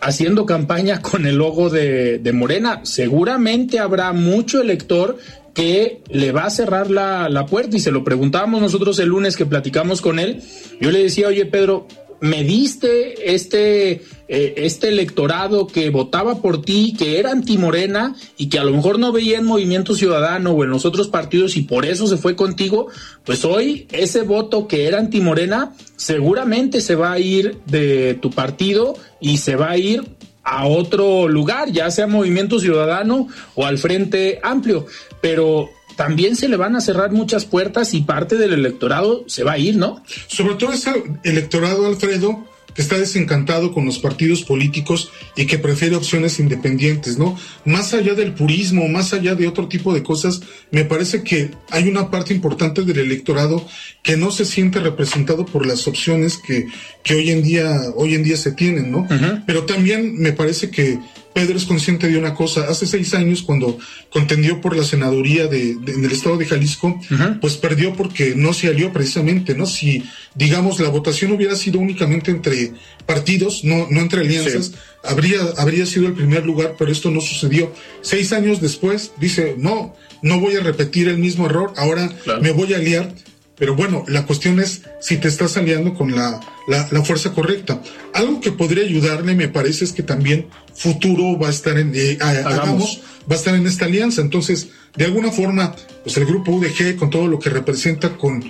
haciendo 0.00 0.46
campaña 0.46 1.02
con 1.02 1.26
el 1.26 1.36
logo 1.36 1.70
de, 1.70 2.18
de 2.18 2.32
Morena. 2.32 2.80
Seguramente 2.84 3.78
habrá 3.78 4.12
mucho 4.12 4.60
elector 4.60 5.18
que 5.54 6.02
le 6.08 6.32
va 6.32 6.44
a 6.44 6.50
cerrar 6.50 6.90
la, 6.90 7.28
la, 7.28 7.46
puerta 7.46 7.76
y 7.76 7.80
se 7.80 7.90
lo 7.90 8.04
preguntábamos 8.04 8.60
nosotros 8.60 8.98
el 9.00 9.08
lunes 9.08 9.36
que 9.36 9.46
platicamos 9.46 10.00
con 10.00 10.18
él. 10.18 10.42
Yo 10.80 10.90
le 10.90 11.02
decía, 11.02 11.28
oye 11.28 11.44
Pedro, 11.44 11.88
me 12.20 12.44
diste 12.44 13.34
este, 13.34 14.02
eh, 14.28 14.54
este 14.56 14.88
electorado 14.88 15.66
que 15.66 15.90
votaba 15.90 16.40
por 16.40 16.62
ti, 16.62 16.94
que 16.96 17.18
era 17.18 17.32
antimorena 17.32 18.14
y 18.36 18.48
que 18.48 18.58
a 18.58 18.64
lo 18.64 18.72
mejor 18.72 18.98
no 18.98 19.12
veía 19.12 19.38
en 19.38 19.46
Movimiento 19.46 19.94
Ciudadano 19.94 20.52
o 20.52 20.64
en 20.64 20.70
los 20.70 20.84
otros 20.84 21.08
partidos 21.08 21.56
y 21.56 21.62
por 21.62 21.86
eso 21.86 22.06
se 22.06 22.16
fue 22.16 22.36
contigo, 22.36 22.88
pues 23.24 23.44
hoy 23.44 23.86
ese 23.90 24.22
voto 24.22 24.68
que 24.68 24.86
era 24.86 24.98
antimorena 24.98 25.74
seguramente 25.96 26.80
se 26.80 26.94
va 26.94 27.12
a 27.12 27.18
ir 27.18 27.58
de 27.66 28.14
tu 28.14 28.30
partido 28.30 28.96
y 29.20 29.38
se 29.38 29.56
va 29.56 29.70
a 29.70 29.78
ir 29.78 30.04
a 30.42 30.66
otro 30.66 31.28
lugar, 31.28 31.70
ya 31.70 31.90
sea 31.90 32.06
Movimiento 32.06 32.58
Ciudadano 32.58 33.28
o 33.54 33.66
al 33.66 33.78
Frente 33.78 34.40
Amplio. 34.42 34.86
Pero 35.20 35.68
también 36.00 36.34
se 36.34 36.48
le 36.48 36.56
van 36.56 36.76
a 36.76 36.80
cerrar 36.80 37.12
muchas 37.12 37.44
puertas 37.44 37.92
y 37.92 38.00
parte 38.00 38.36
del 38.36 38.54
electorado 38.54 39.24
se 39.26 39.44
va 39.44 39.52
a 39.52 39.58
ir, 39.58 39.76
¿no? 39.76 40.02
Sobre 40.28 40.54
todo 40.54 40.72
ese 40.72 40.90
electorado, 41.24 41.86
Alfredo, 41.86 42.42
que 42.74 42.80
está 42.80 42.96
desencantado 42.96 43.74
con 43.74 43.84
los 43.84 43.98
partidos 43.98 44.42
políticos 44.42 45.10
y 45.36 45.44
que 45.44 45.58
prefiere 45.58 45.96
opciones 45.96 46.40
independientes, 46.40 47.18
¿no? 47.18 47.38
Más 47.66 47.92
allá 47.92 48.14
del 48.14 48.32
purismo, 48.32 48.88
más 48.88 49.12
allá 49.12 49.34
de 49.34 49.46
otro 49.46 49.68
tipo 49.68 49.92
de 49.92 50.02
cosas, 50.02 50.40
me 50.70 50.86
parece 50.86 51.22
que 51.22 51.50
hay 51.68 51.86
una 51.86 52.10
parte 52.10 52.32
importante 52.32 52.80
del 52.82 52.96
electorado 52.96 53.62
que 54.02 54.16
no 54.16 54.30
se 54.30 54.46
siente 54.46 54.80
representado 54.80 55.44
por 55.44 55.66
las 55.66 55.86
opciones 55.86 56.38
que, 56.38 56.64
que 57.02 57.14
hoy 57.14 57.28
en 57.28 57.42
día, 57.42 57.78
hoy 57.94 58.14
en 58.14 58.22
día 58.22 58.38
se 58.38 58.52
tienen, 58.52 58.90
¿no? 58.90 59.06
Pero 59.46 59.66
también 59.66 60.16
me 60.16 60.32
parece 60.32 60.70
que 60.70 60.98
Pedro 61.32 61.56
es 61.56 61.64
consciente 61.64 62.08
de 62.08 62.18
una 62.18 62.34
cosa. 62.34 62.66
Hace 62.68 62.86
seis 62.86 63.14
años, 63.14 63.42
cuando 63.42 63.78
contendió 64.10 64.60
por 64.60 64.76
la 64.76 64.84
senaduría 64.84 65.46
de, 65.46 65.70
en 65.70 66.04
el 66.04 66.10
estado 66.10 66.36
de 66.36 66.46
Jalisco, 66.46 67.00
pues 67.40 67.56
perdió 67.56 67.94
porque 67.94 68.34
no 68.34 68.52
se 68.52 68.68
alió 68.68 68.92
precisamente, 68.92 69.54
¿no? 69.54 69.66
Si, 69.66 70.02
digamos, 70.34 70.80
la 70.80 70.88
votación 70.88 71.32
hubiera 71.32 71.54
sido 71.54 71.78
únicamente 71.78 72.30
entre 72.30 72.72
partidos, 73.06 73.64
no, 73.64 73.86
no 73.90 74.00
entre 74.00 74.20
alianzas, 74.20 74.72
habría, 75.04 75.40
habría 75.56 75.86
sido 75.86 76.06
el 76.06 76.14
primer 76.14 76.44
lugar, 76.44 76.74
pero 76.78 76.90
esto 76.90 77.10
no 77.10 77.20
sucedió. 77.20 77.72
Seis 78.02 78.32
años 78.32 78.60
después, 78.60 79.12
dice, 79.18 79.54
no, 79.56 79.94
no 80.22 80.40
voy 80.40 80.56
a 80.56 80.60
repetir 80.60 81.08
el 81.08 81.18
mismo 81.18 81.46
error, 81.46 81.72
ahora 81.76 82.12
me 82.40 82.50
voy 82.50 82.74
a 82.74 82.78
aliar 82.78 83.14
pero 83.60 83.76
bueno, 83.76 84.04
la 84.08 84.24
cuestión 84.24 84.58
es 84.58 84.82
si 85.00 85.18
te 85.18 85.28
estás 85.28 85.58
aliando 85.58 85.92
con 85.92 86.16
la, 86.16 86.40
la, 86.66 87.04
fuerza 87.04 87.34
correcta. 87.34 87.82
Algo 88.14 88.40
que 88.40 88.52
podría 88.52 88.84
ayudarle, 88.84 89.34
me 89.34 89.48
parece, 89.48 89.84
es 89.84 89.92
que 89.92 90.02
también 90.02 90.46
futuro 90.74 91.38
va 91.38 91.48
a 91.48 91.50
estar 91.50 91.76
en, 91.76 91.92
eh, 91.94 92.16
hagamos. 92.22 93.02
va 93.30 93.34
a 93.34 93.38
estar 93.38 93.54
en 93.54 93.66
esta 93.66 93.84
alianza. 93.84 94.22
Entonces, 94.22 94.70
de 94.96 95.04
alguna 95.04 95.30
forma, 95.30 95.76
pues 96.02 96.16
el 96.16 96.24
grupo 96.24 96.52
UDG, 96.52 96.96
con 96.96 97.10
todo 97.10 97.28
lo 97.28 97.38
que 97.38 97.50
representa, 97.50 98.16
con 98.16 98.42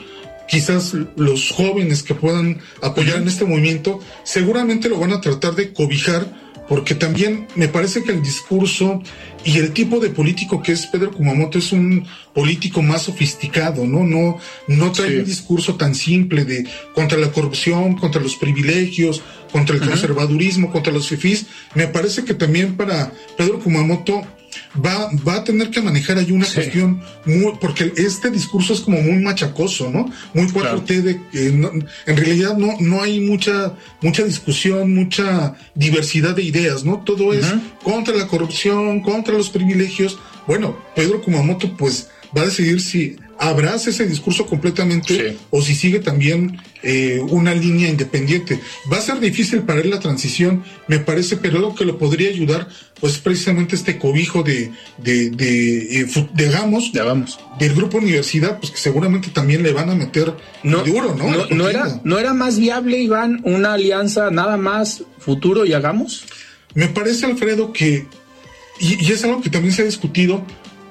quizás 0.49 0.95
los 1.17 1.51
jóvenes 1.51 2.05
que 2.05 2.15
puedan 2.15 2.61
apoyar 2.81 3.17
en 3.17 3.27
este 3.27 3.45
movimiento, 3.45 3.99
seguramente 4.23 4.89
lo 4.89 5.01
van 5.01 5.13
a 5.13 5.21
tratar 5.21 5.57
de 5.57 5.73
cobijar 5.73 6.50
porque 6.71 6.95
también 6.95 7.49
me 7.57 7.67
parece 7.67 8.05
que 8.05 8.13
el 8.13 8.23
discurso 8.23 9.03
y 9.45 9.59
el 9.59 9.73
tipo 9.73 9.99
de 9.99 10.11
político 10.11 10.63
que 10.63 10.71
es 10.71 10.87
Pedro 10.87 11.11
Kumamoto 11.11 11.59
es 11.59 11.73
un 11.73 12.07
político 12.33 12.81
más 12.81 13.03
sofisticado, 13.03 13.85
¿no? 13.89 14.05
No, 14.05 14.39
no 14.69 14.93
trae 14.93 15.19
un 15.19 15.25
discurso 15.25 15.75
tan 15.75 15.97
simple 15.97 16.45
de 16.45 16.65
contra 16.95 17.19
la 17.19 17.33
corrupción, 17.33 17.97
contra 17.97 18.23
los 18.23 18.37
privilegios, 18.37 19.21
contra 19.53 19.77
el 19.77 19.83
conservadurismo, 19.83 20.71
contra 20.71 20.93
los 20.93 21.09
fifís. 21.09 21.47
Me 21.75 21.87
parece 21.87 22.25
que 22.25 22.35
también 22.35 22.77
para 22.77 23.13
Pedro 23.37 23.59
Kumamoto 23.61 24.23
va, 24.85 25.11
va 25.27 25.37
a 25.37 25.45
tener 25.45 25.71
que 25.71 25.81
manejar 25.81 26.19
ahí 26.19 26.33
una 26.33 26.47
cuestión 26.47 27.01
muy, 27.25 27.55
porque 27.61 27.93
este 27.97 28.31
discurso 28.31 28.73
es 28.73 28.81
como 28.81 29.01
muy 29.01 29.23
machacoso, 29.23 29.91
¿no? 29.91 30.11
Muy 30.35 30.47
4T 30.47 31.03
de 31.03 31.21
que 31.31 31.47
en 31.47 32.17
realidad 32.17 32.57
no, 32.57 32.77
no 32.81 33.03
hay 33.03 33.21
mucha, 33.21 33.75
mucha 34.01 34.25
discusión, 34.25 34.95
mucha 34.95 35.55
diversidad 35.75 36.35
de 36.35 36.43
ideas, 36.43 36.85
¿no? 36.85 37.03
Todo 37.05 37.33
es 37.33 37.47
contra 37.83 38.15
la 38.15 38.27
corrupción, 38.27 39.01
contra 39.01 39.35
los 39.35 39.51
privilegios. 39.51 40.19
Bueno, 40.47 40.77
Pedro 40.95 41.23
Kumamoto 41.23 41.77
pues 41.77 42.09
va 42.37 42.43
a 42.43 42.47
decidir 42.47 42.81
si 42.81 43.17
abraza 43.41 43.89
ese 43.89 44.07
discurso 44.07 44.47
completamente 44.47 45.39
o 45.49 45.63
si 45.63 45.75
sigue 45.75 45.99
también 45.99 46.61
eh, 46.83 47.21
una 47.31 47.55
línea 47.55 47.89
independiente. 47.89 48.61
Va 48.93 48.99
a 48.99 49.01
ser 49.01 49.19
difícil 49.19 49.63
para 49.63 49.81
él 49.81 49.89
la 49.89 49.99
transición, 49.99 50.63
me 50.89 50.99
parece, 50.99 51.39
pero 51.39 51.59
lo 51.59 51.75
que 51.75 51.87
lo 51.87 51.97
podría 51.99 52.29
ayudar, 52.29 52.69
pues 53.01 53.17
precisamente 53.17 53.77
este 53.77 53.99
cobijo 53.99 54.43
de, 54.43 54.71
de, 54.99 55.31
de, 55.31 56.03
eh, 56.03 56.29
digamos, 56.35 56.93
del 57.59 57.75
grupo 57.75 57.97
universidad, 57.97 58.59
pues 58.61 58.73
que 58.73 58.79
seguramente 58.79 59.31
también 59.31 59.63
le 59.63 59.73
van 59.73 59.89
a 59.89 59.95
meter 59.95 60.35
no, 60.63 60.85
duro, 60.85 61.15
¿no? 61.15 61.31
No, 61.31 61.47
no 61.49 61.69
era, 61.69 61.99
¿No 62.05 62.19
era 62.19 62.35
más 62.35 62.59
viable, 62.59 62.99
Iván, 62.99 63.41
una 63.45 63.73
alianza 63.73 64.31
nada 64.31 64.59
más 64.59 65.03
futuro 65.19 65.65
y 65.65 65.73
hagamos? 65.73 66.25
Me 66.75 66.89
parece, 66.89 67.25
Alfredo, 67.25 67.73
que, 67.73 68.07
y, 68.79 69.03
y 69.03 69.13
es 69.13 69.25
algo 69.25 69.41
que 69.41 69.49
también 69.49 69.73
se 69.75 69.81
ha 69.81 69.87
discutido, 69.87 70.45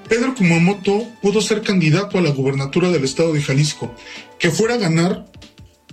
Pedro 0.10 0.34
Kumamoto 0.36 1.08
pudo 1.22 1.40
ser 1.40 1.62
candidato 1.62 2.18
a 2.18 2.22
la 2.22 2.32
gubernatura 2.32 2.90
del 2.90 3.04
estado 3.04 3.32
de 3.32 3.42
Jalisco. 3.42 3.96
Que 4.40 4.50
fuera 4.50 4.74
a 4.74 4.78
ganar 4.78 5.26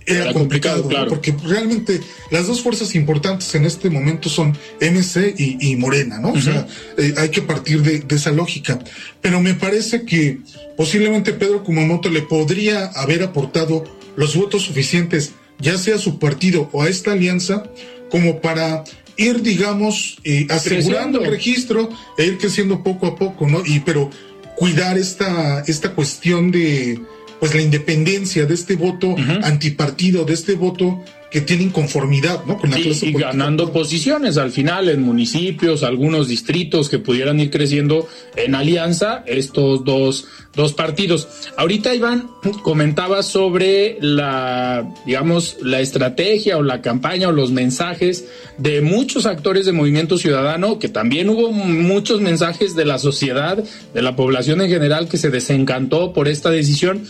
era, 0.06 0.32
complicado, 0.32 0.88
porque 1.08 1.34
realmente 1.44 2.00
las 2.30 2.46
dos 2.46 2.62
fuerzas 2.62 2.94
importantes 2.94 3.52
en 3.56 3.64
este 3.64 3.90
momento 3.90 4.28
son 4.28 4.56
MC 4.80 5.34
y, 5.36 5.74
Morena, 5.76 6.20
¿no? 6.20 6.30
O 6.30 6.40
sea, 6.40 6.66
eh, 6.96 7.14
hay 7.16 7.30
que 7.30 7.42
partir 7.42 7.82
de, 7.82 8.04
esa 8.14 8.30
lógica. 8.30 8.78
Pero 9.20 9.40
me 9.40 9.54
parece 9.54 10.04
que 10.04 10.38
posiblemente 10.76 11.32
Pedro 11.32 11.64
Kumamoto 11.64 12.08
le 12.08 12.22
podría 12.22 12.86
haber 12.86 13.24
aportado 13.24 13.82
los 14.16 14.36
votos 14.36 14.62
suficientes, 14.62 15.32
ya 15.58 15.76
sea 15.76 15.96
a 15.96 15.98
su 15.98 16.20
partido 16.20 16.70
o 16.72 16.82
a 16.82 16.88
esta 16.88 17.12
alianza, 17.12 17.64
como 18.08 18.40
para 18.40 18.84
ir, 19.16 19.42
digamos, 19.42 20.18
eh, 20.24 20.46
asegurando 20.50 21.22
el 21.22 21.30
registro 21.30 21.88
e 22.16 22.26
ir 22.26 22.38
creciendo 22.38 22.82
poco 22.82 23.06
a 23.06 23.16
poco, 23.16 23.46
¿no? 23.46 23.62
Y 23.64 23.80
pero 23.80 24.10
cuidar 24.56 24.98
esta, 24.98 25.60
esta 25.66 25.92
cuestión 25.92 26.50
de 26.50 27.00
pues 27.38 27.54
la 27.54 27.60
independencia 27.60 28.46
de 28.46 28.54
este 28.54 28.76
voto 28.76 29.14
antipartido, 29.42 30.24
de 30.24 30.32
este 30.32 30.54
voto 30.54 31.04
que 31.36 31.42
tiene 31.42 31.64
inconformidad 31.64 32.46
¿no? 32.46 32.56
con 32.56 32.70
la 32.70 32.78
clase 32.78 33.08
y, 33.08 33.12
ganando 33.12 33.70
posiciones 33.70 34.38
al 34.38 34.52
final 34.52 34.88
en 34.88 35.02
municipios, 35.02 35.82
algunos 35.82 36.28
distritos 36.28 36.88
que 36.88 36.98
pudieran 36.98 37.38
ir 37.40 37.50
creciendo 37.50 38.08
en 38.36 38.54
alianza 38.54 39.22
estos 39.26 39.84
dos, 39.84 40.28
dos 40.54 40.72
partidos. 40.72 41.28
Ahorita 41.58 41.94
Iván 41.94 42.30
comentaba 42.62 43.22
sobre 43.22 43.98
la, 44.00 44.90
digamos, 45.04 45.58
la 45.60 45.80
estrategia 45.80 46.56
o 46.56 46.62
la 46.62 46.80
campaña 46.80 47.28
o 47.28 47.32
los 47.32 47.50
mensajes 47.50 48.24
de 48.56 48.80
muchos 48.80 49.26
actores 49.26 49.66
de 49.66 49.72
Movimiento 49.72 50.16
Ciudadano, 50.16 50.78
que 50.78 50.88
también 50.88 51.28
hubo 51.28 51.52
muchos 51.52 52.22
mensajes 52.22 52.74
de 52.74 52.86
la 52.86 52.98
sociedad, 52.98 53.62
de 53.92 54.00
la 54.00 54.16
población 54.16 54.62
en 54.62 54.70
general 54.70 55.06
que 55.06 55.18
se 55.18 55.28
desencantó 55.28 56.14
por 56.14 56.28
esta 56.28 56.48
decisión 56.48 57.04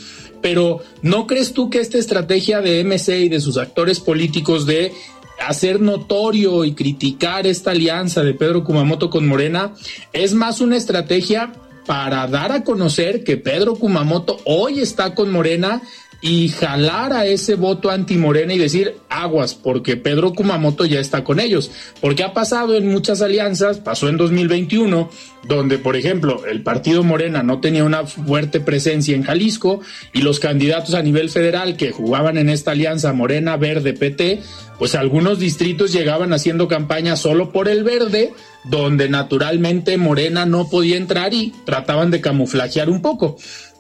pero 0.47 0.79
¿no 1.03 1.27
crees 1.27 1.55
tú 1.55 1.71
que 1.71 1.81
esta 1.81 1.99
estrategia 1.99 2.61
de 2.61 2.85
MC 2.85 3.25
y 3.25 3.29
de 3.29 3.41
sus 3.41 3.57
actores 3.57 3.99
políticos 3.99 4.65
de 4.65 4.93
hacer 5.45 5.81
notorio 5.81 6.65
y 6.65 6.73
criticar 6.73 7.49
esta 7.49 7.73
alianza 7.73 8.23
de 8.23 8.33
Pedro 8.33 8.63
Kumamoto 8.63 9.11
con 9.11 9.27
Morena 9.27 9.75
es 10.13 10.35
más 10.35 10.61
una 10.61 10.77
estrategia 10.77 11.53
para 11.85 12.29
dar 12.29 12.53
a 12.53 12.63
conocer 12.63 13.25
que 13.25 13.37
Pedro 13.37 13.75
Kumamoto 13.75 14.39
hoy 14.45 14.79
está 14.79 15.17
con 15.17 15.33
Morena 15.33 15.83
y 16.21 16.49
jalar 16.49 17.13
a 17.13 17.27
ese 17.27 17.55
voto 17.55 17.91
anti-Morena 17.91 18.55
y 18.55 18.59
decir 18.59 18.97
aguas, 19.09 19.55
porque 19.55 19.97
Pedro 19.97 20.33
Kumamoto 20.33 20.85
ya 20.85 21.01
está 21.01 21.25
con 21.25 21.41
ellos. 21.41 21.71
Porque 22.01 22.25
ha 22.25 22.33
pasado 22.33 22.75
en 22.75 22.89
muchas 22.89 23.21
alianzas, 23.23 23.79
pasó 23.79 24.09
en 24.09 24.17
2021, 24.17 25.11
donde, 25.47 25.79
por 25.79 25.97
ejemplo, 25.97 26.45
el 26.47 26.63
partido 26.63 27.05
Morena 27.05 27.43
no 27.43 27.61
tenía 27.61 27.85
una 27.85 28.07
fuerte 28.07 28.61
presencia 28.61 29.15
en 29.15 29.23
Jalisco 29.23 29.81
y 30.13 30.23
los 30.23 30.41
candidatos 30.41 30.95
a 30.95 31.03
nivel 31.03 31.31
federal 31.31 31.77
que 31.77 31.93
jugaban 31.93 32.39
en 32.39 32.49
esta 32.49 32.73
alianza 32.73 33.13
Morena, 33.13 33.57
Verde, 33.57 33.93
PT, 33.93 34.43
pues 34.79 34.95
algunos 34.95 35.39
distritos 35.39 35.93
llegaban 35.93 36.33
haciendo 36.33 36.69
campaña 36.69 37.17
solo 37.17 37.53
por 37.53 37.69
el 37.69 37.85
verde, 37.85 38.33
donde 38.65 39.09
naturalmente 39.09 39.97
Morena 39.97 40.45
no 40.45 40.69
podía 40.69 40.97
entrar 40.97 41.33
y 41.33 41.55
trataban 41.65 42.11
de 42.11 42.21
camuflajear 42.21 42.91
un 42.91 43.01
poco. 43.01 43.37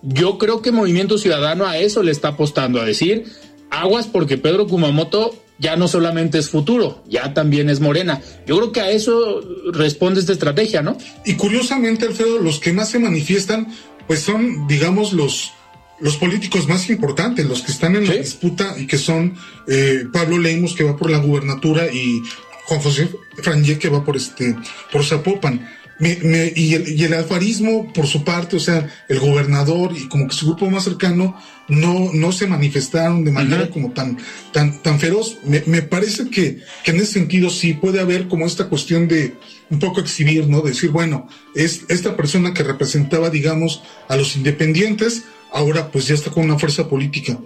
Yo 0.08 0.38
creo 0.38 0.62
que 0.62 0.70
Movimiento 0.70 1.18
Ciudadano 1.18 1.66
a 1.66 1.78
eso 1.78 2.04
le 2.04 2.12
está 2.12 2.28
apostando, 2.28 2.80
a 2.80 2.84
decir, 2.84 3.24
aguas 3.70 4.06
porque 4.06 4.38
Pedro 4.38 4.68
Kumamoto 4.68 5.34
ya 5.58 5.74
no 5.74 5.88
solamente 5.88 6.38
es 6.38 6.48
futuro, 6.48 7.02
ya 7.08 7.34
también 7.34 7.68
es 7.70 7.80
morena. 7.80 8.20
Yo 8.46 8.56
creo 8.56 8.70
que 8.70 8.80
a 8.80 8.90
eso 8.90 9.40
responde 9.72 10.20
esta 10.20 10.32
estrategia, 10.32 10.80
¿no? 10.80 10.96
Y 11.24 11.34
curiosamente, 11.34 12.06
Alfredo, 12.06 12.38
los 12.38 12.60
que 12.60 12.72
más 12.72 12.90
se 12.90 13.00
manifiestan, 13.00 13.66
pues 14.06 14.20
son, 14.20 14.68
digamos, 14.68 15.12
los, 15.12 15.52
los 15.98 16.16
políticos 16.18 16.68
más 16.68 16.88
importantes, 16.88 17.46
los 17.46 17.62
que 17.62 17.72
están 17.72 17.96
en 17.96 18.06
la 18.06 18.14
disputa 18.14 18.76
y 18.78 18.86
que 18.86 18.98
son 18.98 19.34
eh, 19.66 20.04
Pablo 20.12 20.38
Lemus, 20.38 20.76
que 20.76 20.84
va 20.84 20.96
por 20.96 21.10
la 21.10 21.18
gubernatura, 21.18 21.86
y 21.92 22.22
Juan 22.66 22.80
José 22.80 23.08
Franje, 23.42 23.76
que 23.76 23.88
va 23.88 24.04
por 24.04 24.16
este, 24.16 24.54
por 24.92 25.04
Zapopan 25.04 25.66
y, 25.98 26.74
el, 26.74 26.88
y, 26.88 27.04
el, 27.04 27.14
alfarismo, 27.14 27.92
por 27.92 28.06
su 28.06 28.22
parte, 28.22 28.56
o 28.56 28.60
sea, 28.60 28.88
el 29.08 29.18
gobernador 29.18 29.92
y 29.96 30.08
como 30.08 30.28
que 30.28 30.34
su 30.34 30.46
grupo 30.46 30.70
más 30.70 30.84
cercano 30.84 31.40
no, 31.68 32.10
no 32.12 32.32
se 32.32 32.46
manifestaron 32.46 33.24
de 33.24 33.32
manera 33.32 33.70
como 33.70 33.92
tan, 33.92 34.18
tan, 34.52 34.82
tan 34.82 35.00
feroz. 35.00 35.38
Me, 35.44 35.62
me 35.66 35.82
parece 35.82 36.28
que, 36.28 36.60
que, 36.84 36.90
en 36.90 36.98
ese 36.98 37.14
sentido 37.14 37.48
sí 37.48 37.72
puede 37.72 38.00
haber 38.00 38.28
como 38.28 38.46
esta 38.46 38.68
cuestión 38.68 39.08
de 39.08 39.34
un 39.70 39.78
poco 39.78 40.00
exhibir, 40.00 40.46
¿no? 40.48 40.60
Decir, 40.60 40.90
bueno, 40.90 41.28
es 41.54 41.84
esta 41.88 42.16
persona 42.16 42.52
que 42.52 42.62
representaba, 42.62 43.30
digamos, 43.30 43.82
a 44.08 44.16
los 44.16 44.36
independientes, 44.36 45.24
ahora 45.52 45.90
pues 45.90 46.06
ya 46.06 46.14
está 46.14 46.30
con 46.30 46.44
una 46.44 46.58
fuerza 46.58 46.88
política. 46.88 47.38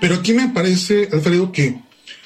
Pero 0.00 0.16
aquí 0.16 0.34
me 0.34 0.48
parece, 0.48 1.08
Alfredo, 1.10 1.52
que 1.52 1.80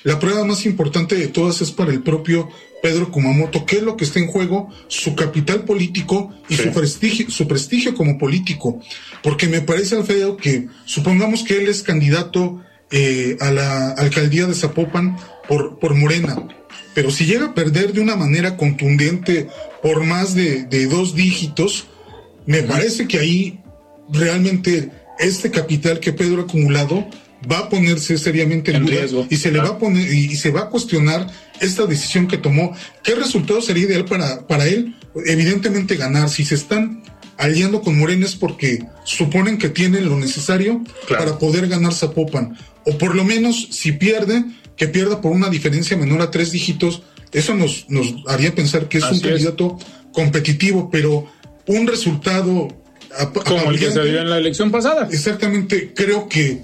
la 0.04 0.18
prueba 0.18 0.44
más 0.44 0.64
importante 0.66 1.16
de 1.16 1.28
todas 1.28 1.60
es 1.60 1.70
para 1.70 1.92
el 1.92 2.02
propio 2.02 2.48
Pedro 2.82 3.10
Kumamoto, 3.10 3.66
qué 3.66 3.76
es 3.76 3.82
lo 3.82 3.96
que 3.96 4.04
está 4.04 4.20
en 4.20 4.28
juego, 4.28 4.68
su 4.86 5.14
capital 5.14 5.64
político 5.64 6.32
y 6.48 6.56
su 6.56 6.70
prestigio, 6.70 7.30
su 7.30 7.48
prestigio 7.48 7.94
como 7.94 8.18
político. 8.18 8.80
Porque 9.22 9.48
me 9.48 9.60
parece, 9.60 9.96
Alfredo, 9.96 10.36
que 10.36 10.68
supongamos 10.84 11.42
que 11.42 11.58
él 11.58 11.68
es 11.68 11.82
candidato 11.82 12.62
eh, 12.90 13.36
a 13.40 13.50
la 13.50 13.90
alcaldía 13.90 14.46
de 14.46 14.54
Zapopan 14.54 15.16
por, 15.48 15.78
por 15.78 15.94
Morena. 15.94 16.46
Pero 16.94 17.10
si 17.10 17.26
llega 17.26 17.46
a 17.46 17.54
perder 17.54 17.92
de 17.92 18.00
una 18.00 18.16
manera 18.16 18.56
contundente 18.56 19.48
por 19.82 20.04
más 20.04 20.34
de, 20.34 20.86
dos 20.86 21.14
dígitos, 21.14 21.86
me 22.46 22.62
parece 22.62 23.06
que 23.06 23.18
ahí 23.18 23.60
realmente 24.10 24.90
este 25.18 25.50
capital 25.50 26.00
que 26.00 26.12
Pedro 26.12 26.42
ha 26.42 26.44
acumulado 26.44 27.06
va 27.50 27.58
a 27.58 27.68
ponerse 27.68 28.18
seriamente 28.18 28.74
en, 28.74 28.86
riesgo 28.86 29.26
y 29.30 29.36
se 29.36 29.52
le 29.52 29.58
va 29.58 29.68
a 29.68 29.78
poner 29.78 30.12
y, 30.12 30.34
se 30.36 30.50
va 30.50 30.62
a 30.62 30.68
cuestionar 30.68 31.26
esta 31.60 31.86
decisión 31.86 32.26
que 32.26 32.38
tomó. 32.38 32.74
¿Qué 33.02 33.14
resultado 33.14 33.60
sería 33.60 33.84
ideal 33.84 34.04
para, 34.04 34.46
para 34.46 34.66
él? 34.66 34.94
Evidentemente 35.26 35.96
ganar. 35.96 36.28
Si 36.30 36.44
se 36.44 36.54
están 36.54 37.02
aliando 37.36 37.82
con 37.82 37.98
Morena 37.98 38.26
es 38.26 38.34
porque 38.34 38.84
suponen 39.04 39.58
que 39.58 39.68
tienen 39.68 40.08
lo 40.08 40.16
necesario 40.16 40.82
para 41.08 41.38
poder 41.38 41.68
ganar 41.68 41.94
Zapopan. 41.94 42.56
O 42.84 42.98
por 42.98 43.14
lo 43.14 43.24
menos, 43.24 43.68
si 43.70 43.92
pierde, 43.92 44.44
que 44.76 44.88
pierda 44.88 45.20
por 45.20 45.32
una 45.32 45.48
diferencia 45.48 45.96
menor 45.96 46.22
a 46.22 46.30
tres 46.30 46.52
dígitos. 46.52 47.02
Eso 47.32 47.54
nos, 47.54 47.86
nos 47.88 48.14
haría 48.26 48.54
pensar 48.54 48.88
que 48.88 48.98
es 48.98 49.04
un 49.04 49.20
candidato 49.20 49.78
competitivo, 50.12 50.90
pero 50.90 51.26
un 51.66 51.86
resultado 51.86 52.68
como 53.44 53.70
el 53.70 53.78
que 53.78 53.90
se 53.90 54.02
dio 54.04 54.20
en 54.20 54.30
la 54.30 54.38
elección 54.38 54.70
pasada. 54.70 55.08
Exactamente, 55.10 55.92
creo 55.94 56.28
que 56.28 56.62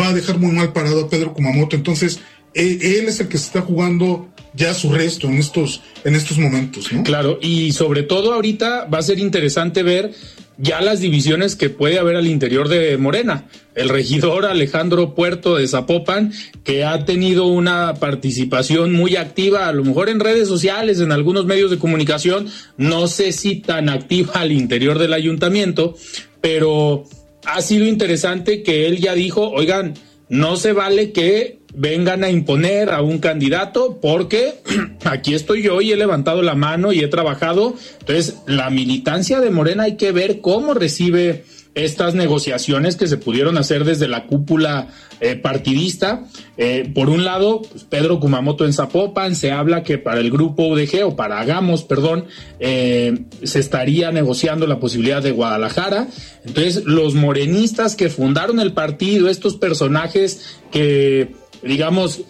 va 0.00 0.08
a 0.08 0.14
dejar 0.14 0.38
muy 0.38 0.52
mal 0.52 0.72
parado 0.72 1.04
a 1.04 1.10
Pedro 1.10 1.32
Kumamoto. 1.34 1.76
Entonces, 1.76 2.20
e, 2.54 2.98
él, 2.98 3.08
es 3.08 3.20
el 3.20 3.28
que 3.28 3.38
se 3.38 3.46
está 3.46 3.62
jugando 3.62 4.28
ya 4.54 4.74
su 4.74 4.92
resto 4.92 5.28
en 5.28 5.38
estos, 5.38 5.82
en 6.04 6.14
estos 6.14 6.38
momentos. 6.38 6.88
Claro, 7.04 7.38
y 7.40 7.72
sobre 7.72 8.02
todo 8.02 8.34
ahorita 8.34 8.84
va 8.84 8.98
a 8.98 9.02
ser 9.02 9.18
interesante 9.18 9.82
ver 9.82 10.12
ya 10.58 10.80
las 10.80 11.00
divisiones 11.00 11.56
que 11.56 11.70
puede 11.70 11.98
haber 11.98 12.16
al 12.16 12.26
interior 12.26 12.68
de 12.68 12.96
Morena. 12.98 13.46
El 13.74 13.88
regidor 13.88 14.44
Alejandro 14.44 15.14
Puerto 15.14 15.56
de 15.56 15.66
Zapopan, 15.66 16.32
que 16.62 16.84
ha 16.84 17.04
tenido 17.06 17.46
una 17.46 17.94
participación 17.94 18.92
muy 18.92 19.16
activa, 19.16 19.66
a 19.66 19.72
lo 19.72 19.82
mejor 19.82 20.10
en 20.10 20.20
redes 20.20 20.48
sociales, 20.48 21.00
en 21.00 21.10
algunos 21.10 21.46
medios 21.46 21.70
de 21.70 21.78
comunicación, 21.78 22.48
no 22.76 23.08
sé 23.08 23.32
si 23.32 23.56
tan 23.56 23.88
activa 23.88 24.34
al 24.34 24.52
interior 24.52 24.98
del 24.98 25.14
ayuntamiento, 25.14 25.96
pero 26.42 27.06
ha 27.44 27.62
sido 27.62 27.86
interesante 27.86 28.62
que 28.62 28.86
él 28.86 28.98
ya 28.98 29.14
dijo, 29.14 29.50
oigan, 29.50 29.94
no 30.28 30.56
se 30.56 30.72
vale 30.72 31.12
que 31.12 31.58
vengan 31.74 32.24
a 32.24 32.30
imponer 32.30 32.90
a 32.90 33.02
un 33.02 33.18
candidato 33.18 33.98
porque 34.00 34.54
aquí 35.04 35.34
estoy 35.34 35.62
yo 35.62 35.80
y 35.80 35.92
he 35.92 35.96
levantado 35.96 36.42
la 36.42 36.54
mano 36.54 36.92
y 36.92 37.00
he 37.00 37.08
trabajado. 37.08 37.74
Entonces, 38.00 38.36
la 38.46 38.70
militancia 38.70 39.40
de 39.40 39.50
Morena 39.50 39.84
hay 39.84 39.96
que 39.96 40.12
ver 40.12 40.40
cómo 40.40 40.74
recibe 40.74 41.44
estas 41.74 42.14
negociaciones 42.14 42.96
que 42.96 43.06
se 43.06 43.16
pudieron 43.16 43.56
hacer 43.56 43.84
desde 43.84 44.08
la 44.08 44.26
cúpula 44.26 44.88
eh, 45.20 45.36
partidista. 45.36 46.24
Eh, 46.56 46.90
por 46.94 47.08
un 47.08 47.24
lado, 47.24 47.62
pues, 47.62 47.84
Pedro 47.84 48.20
Kumamoto 48.20 48.64
en 48.64 48.72
Zapopan, 48.72 49.34
se 49.34 49.52
habla 49.52 49.82
que 49.82 49.98
para 49.98 50.20
el 50.20 50.30
grupo 50.30 50.66
UDG 50.66 51.04
o 51.04 51.16
para 51.16 51.40
Hagamos, 51.40 51.84
perdón, 51.84 52.26
eh, 52.60 53.24
se 53.42 53.58
estaría 53.58 54.12
negociando 54.12 54.66
la 54.66 54.80
posibilidad 54.80 55.22
de 55.22 55.30
Guadalajara. 55.30 56.08
Entonces, 56.44 56.84
los 56.84 57.14
morenistas 57.14 57.96
que 57.96 58.10
fundaron 58.10 58.60
el 58.60 58.72
partido, 58.72 59.28
estos 59.28 59.56
personajes 59.56 60.58
que 60.70 61.42
digamos, 61.62 62.22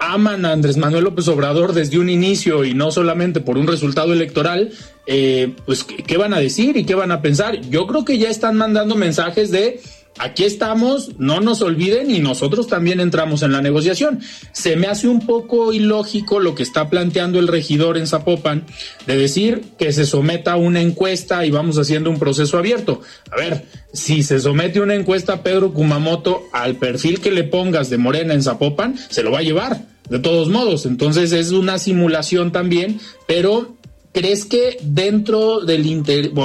aman 0.00 0.44
a 0.44 0.52
Andrés 0.52 0.76
Manuel 0.76 1.04
López 1.04 1.28
Obrador 1.28 1.72
desde 1.72 1.98
un 1.98 2.08
inicio 2.08 2.64
y 2.64 2.74
no 2.74 2.90
solamente 2.90 3.40
por 3.40 3.58
un 3.58 3.66
resultado 3.66 4.12
electoral, 4.12 4.70
eh, 5.06 5.54
pues 5.66 5.84
¿qué 5.84 6.16
van 6.16 6.34
a 6.34 6.40
decir 6.40 6.76
y 6.76 6.84
qué 6.84 6.94
van 6.94 7.12
a 7.12 7.22
pensar? 7.22 7.60
Yo 7.62 7.86
creo 7.86 8.04
que 8.04 8.18
ya 8.18 8.28
están 8.28 8.56
mandando 8.56 8.94
mensajes 8.94 9.50
de 9.50 9.80
aquí 10.18 10.44
estamos, 10.44 11.18
no 11.18 11.40
nos 11.40 11.62
olviden 11.62 12.10
y 12.10 12.20
nosotros 12.20 12.66
también 12.66 13.00
entramos 13.00 13.42
en 13.42 13.52
la 13.52 13.62
negociación. 13.62 14.20
Se 14.52 14.76
me 14.76 14.86
hace 14.86 15.08
un 15.08 15.26
poco 15.26 15.72
ilógico 15.72 16.40
lo 16.40 16.54
que 16.54 16.62
está 16.62 16.90
planteando 16.90 17.38
el 17.38 17.48
regidor 17.48 17.96
en 17.96 18.06
Zapopan 18.06 18.64
de 19.06 19.16
decir 19.16 19.62
que 19.78 19.92
se 19.92 20.06
someta 20.06 20.52
a 20.52 20.56
una 20.56 20.80
encuesta 20.80 21.44
y 21.46 21.50
vamos 21.50 21.78
haciendo 21.78 22.10
un 22.10 22.18
proceso 22.18 22.58
abierto. 22.58 23.00
A 23.30 23.36
ver, 23.36 23.64
si 23.92 24.22
se 24.22 24.40
somete 24.40 24.80
una 24.80 24.94
encuesta 24.94 25.34
a 25.34 25.42
Pedro 25.42 25.72
Kumamoto 25.72 26.44
al 26.52 26.76
perfil 26.76 27.20
que 27.20 27.30
le 27.30 27.44
pongas 27.44 27.90
de 27.90 27.98
Morena 27.98 28.34
en 28.34 28.42
Zapopan, 28.42 28.96
se 29.08 29.22
lo 29.22 29.30
va 29.30 29.38
a 29.38 29.42
llevar. 29.42 29.86
De 30.08 30.18
todos 30.18 30.48
modos, 30.48 30.86
entonces 30.86 31.32
es 31.32 31.50
una 31.50 31.78
simulación 31.78 32.50
también, 32.50 32.98
pero 33.26 33.76
¿crees 34.12 34.46
que 34.46 34.78
dentro 34.80 35.60
del 35.60 36.02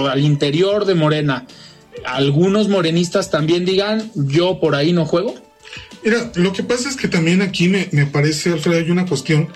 al 0.10 0.20
interior 0.20 0.84
de 0.84 0.96
Morena 0.96 1.48
algunos 2.06 2.70
morenistas 2.70 3.30
también 3.30 3.66
digan, 3.66 4.12
yo 4.16 4.60
por 4.60 4.76
ahí 4.76 4.94
no 4.94 5.06
juego? 5.06 5.36
Mira, 6.04 6.32
lo 6.36 6.52
que 6.52 6.64
pasa 6.64 6.90
es 6.90 6.96
que 6.96 7.08
también 7.08 7.42
aquí 7.42 7.70
me, 7.70 7.88
me 7.92 8.06
parece, 8.06 8.52
Alfredo, 8.52 8.80
hay 8.80 8.92
una 8.92 9.06
cuestión, 9.06 9.48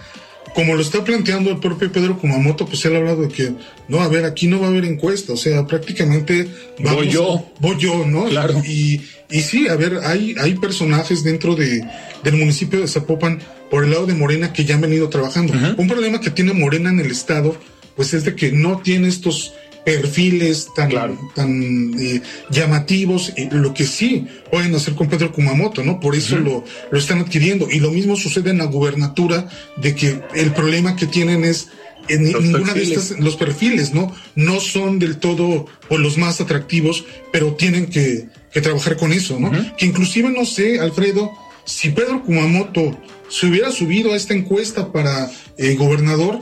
como 0.55 0.75
lo 0.75 0.81
está 0.81 1.03
planteando 1.03 1.49
el 1.51 1.59
propio 1.59 1.91
Pedro 1.91 2.17
Kumamoto, 2.17 2.65
pues 2.65 2.83
él 2.85 2.95
ha 2.95 2.99
hablado 2.99 3.23
de 3.23 3.27
que, 3.27 3.53
no, 3.87 3.99
a 3.99 4.07
ver, 4.07 4.25
aquí 4.25 4.47
no 4.47 4.59
va 4.59 4.67
a 4.67 4.69
haber 4.69 4.85
encuesta, 4.85 5.33
o 5.33 5.37
sea, 5.37 5.67
prácticamente... 5.67 6.47
voy 6.79 7.09
yo. 7.09 7.45
voy 7.59 7.77
yo, 7.77 8.05
¿no? 8.05 8.25
Claro. 8.25 8.61
Y, 8.65 9.01
y 9.29 9.41
sí, 9.41 9.67
a 9.67 9.75
ver, 9.75 9.99
hay, 10.03 10.35
hay 10.39 10.55
personajes 10.55 11.23
dentro 11.23 11.55
de, 11.55 11.85
del 12.23 12.35
municipio 12.37 12.79
de 12.79 12.87
Zapopan, 12.87 13.39
por 13.69 13.83
el 13.83 13.91
lado 13.91 14.05
de 14.05 14.13
Morena, 14.13 14.53
que 14.53 14.63
ya 14.63 14.75
han 14.75 14.81
venido 14.81 15.09
trabajando. 15.09 15.53
Un 15.77 15.87
problema 15.87 16.21
que 16.21 16.31
tiene 16.31 16.53
Morena 16.53 16.89
en 16.89 17.01
el 17.01 17.11
estado, 17.11 17.57
pues 17.97 18.13
es 18.13 18.23
de 18.23 18.33
que 18.33 18.51
no 18.53 18.79
tiene 18.79 19.09
estos 19.09 19.53
perfiles 19.87 20.67
tan, 20.75 20.91
tan 21.33 21.93
eh, 21.97 22.21
llamativos, 22.49 23.31
lo 23.51 23.73
que 23.73 23.85
sí 23.85 24.27
pueden 24.51 24.75
hacer 24.75 24.95
con 24.95 25.07
Pedro 25.07 25.31
Kumamoto, 25.31 25.81
¿no? 25.81 26.01
Por 26.01 26.13
eso 26.13 26.37
lo, 26.37 26.65
lo 26.91 26.99
están 26.99 27.19
adquiriendo. 27.19 27.69
Y 27.71 27.79
lo 27.79 27.91
mismo 27.91 28.17
sucede 28.17 28.49
en 28.49 28.57
la 28.57 28.65
gubernatura, 28.65 29.47
de 29.77 29.95
que 29.95 30.19
el 30.35 30.51
problema 30.51 30.97
que 30.97 31.05
tienen 31.05 31.45
es 31.45 31.69
en 32.09 32.33
los 32.33 32.43
ninguna 32.43 32.73
perfiles. 32.73 32.89
de 32.89 32.95
estas, 32.95 33.19
los 33.21 33.37
perfiles, 33.37 33.93
¿no? 33.93 34.13
No 34.35 34.59
son 34.59 34.99
del 34.99 35.19
todo 35.19 35.67
o 35.87 35.97
los 35.97 36.17
más 36.17 36.41
atractivos, 36.41 37.05
pero 37.31 37.53
tienen 37.53 37.85
que, 37.85 38.27
que 38.51 38.59
trabajar 38.59 38.97
con 38.97 39.13
eso, 39.13 39.39
¿no? 39.39 39.53
Que 39.77 39.85
inclusive 39.85 40.29
no 40.29 40.43
sé, 40.43 40.81
Alfredo, 40.81 41.31
si 41.63 41.91
Pedro 41.91 42.23
Kumamoto 42.23 42.99
se 43.29 43.47
hubiera 43.47 43.71
subido 43.71 44.11
a 44.11 44.17
esta 44.17 44.33
encuesta 44.33 44.91
para 44.91 45.31
eh, 45.57 45.75
gobernador, 45.75 46.41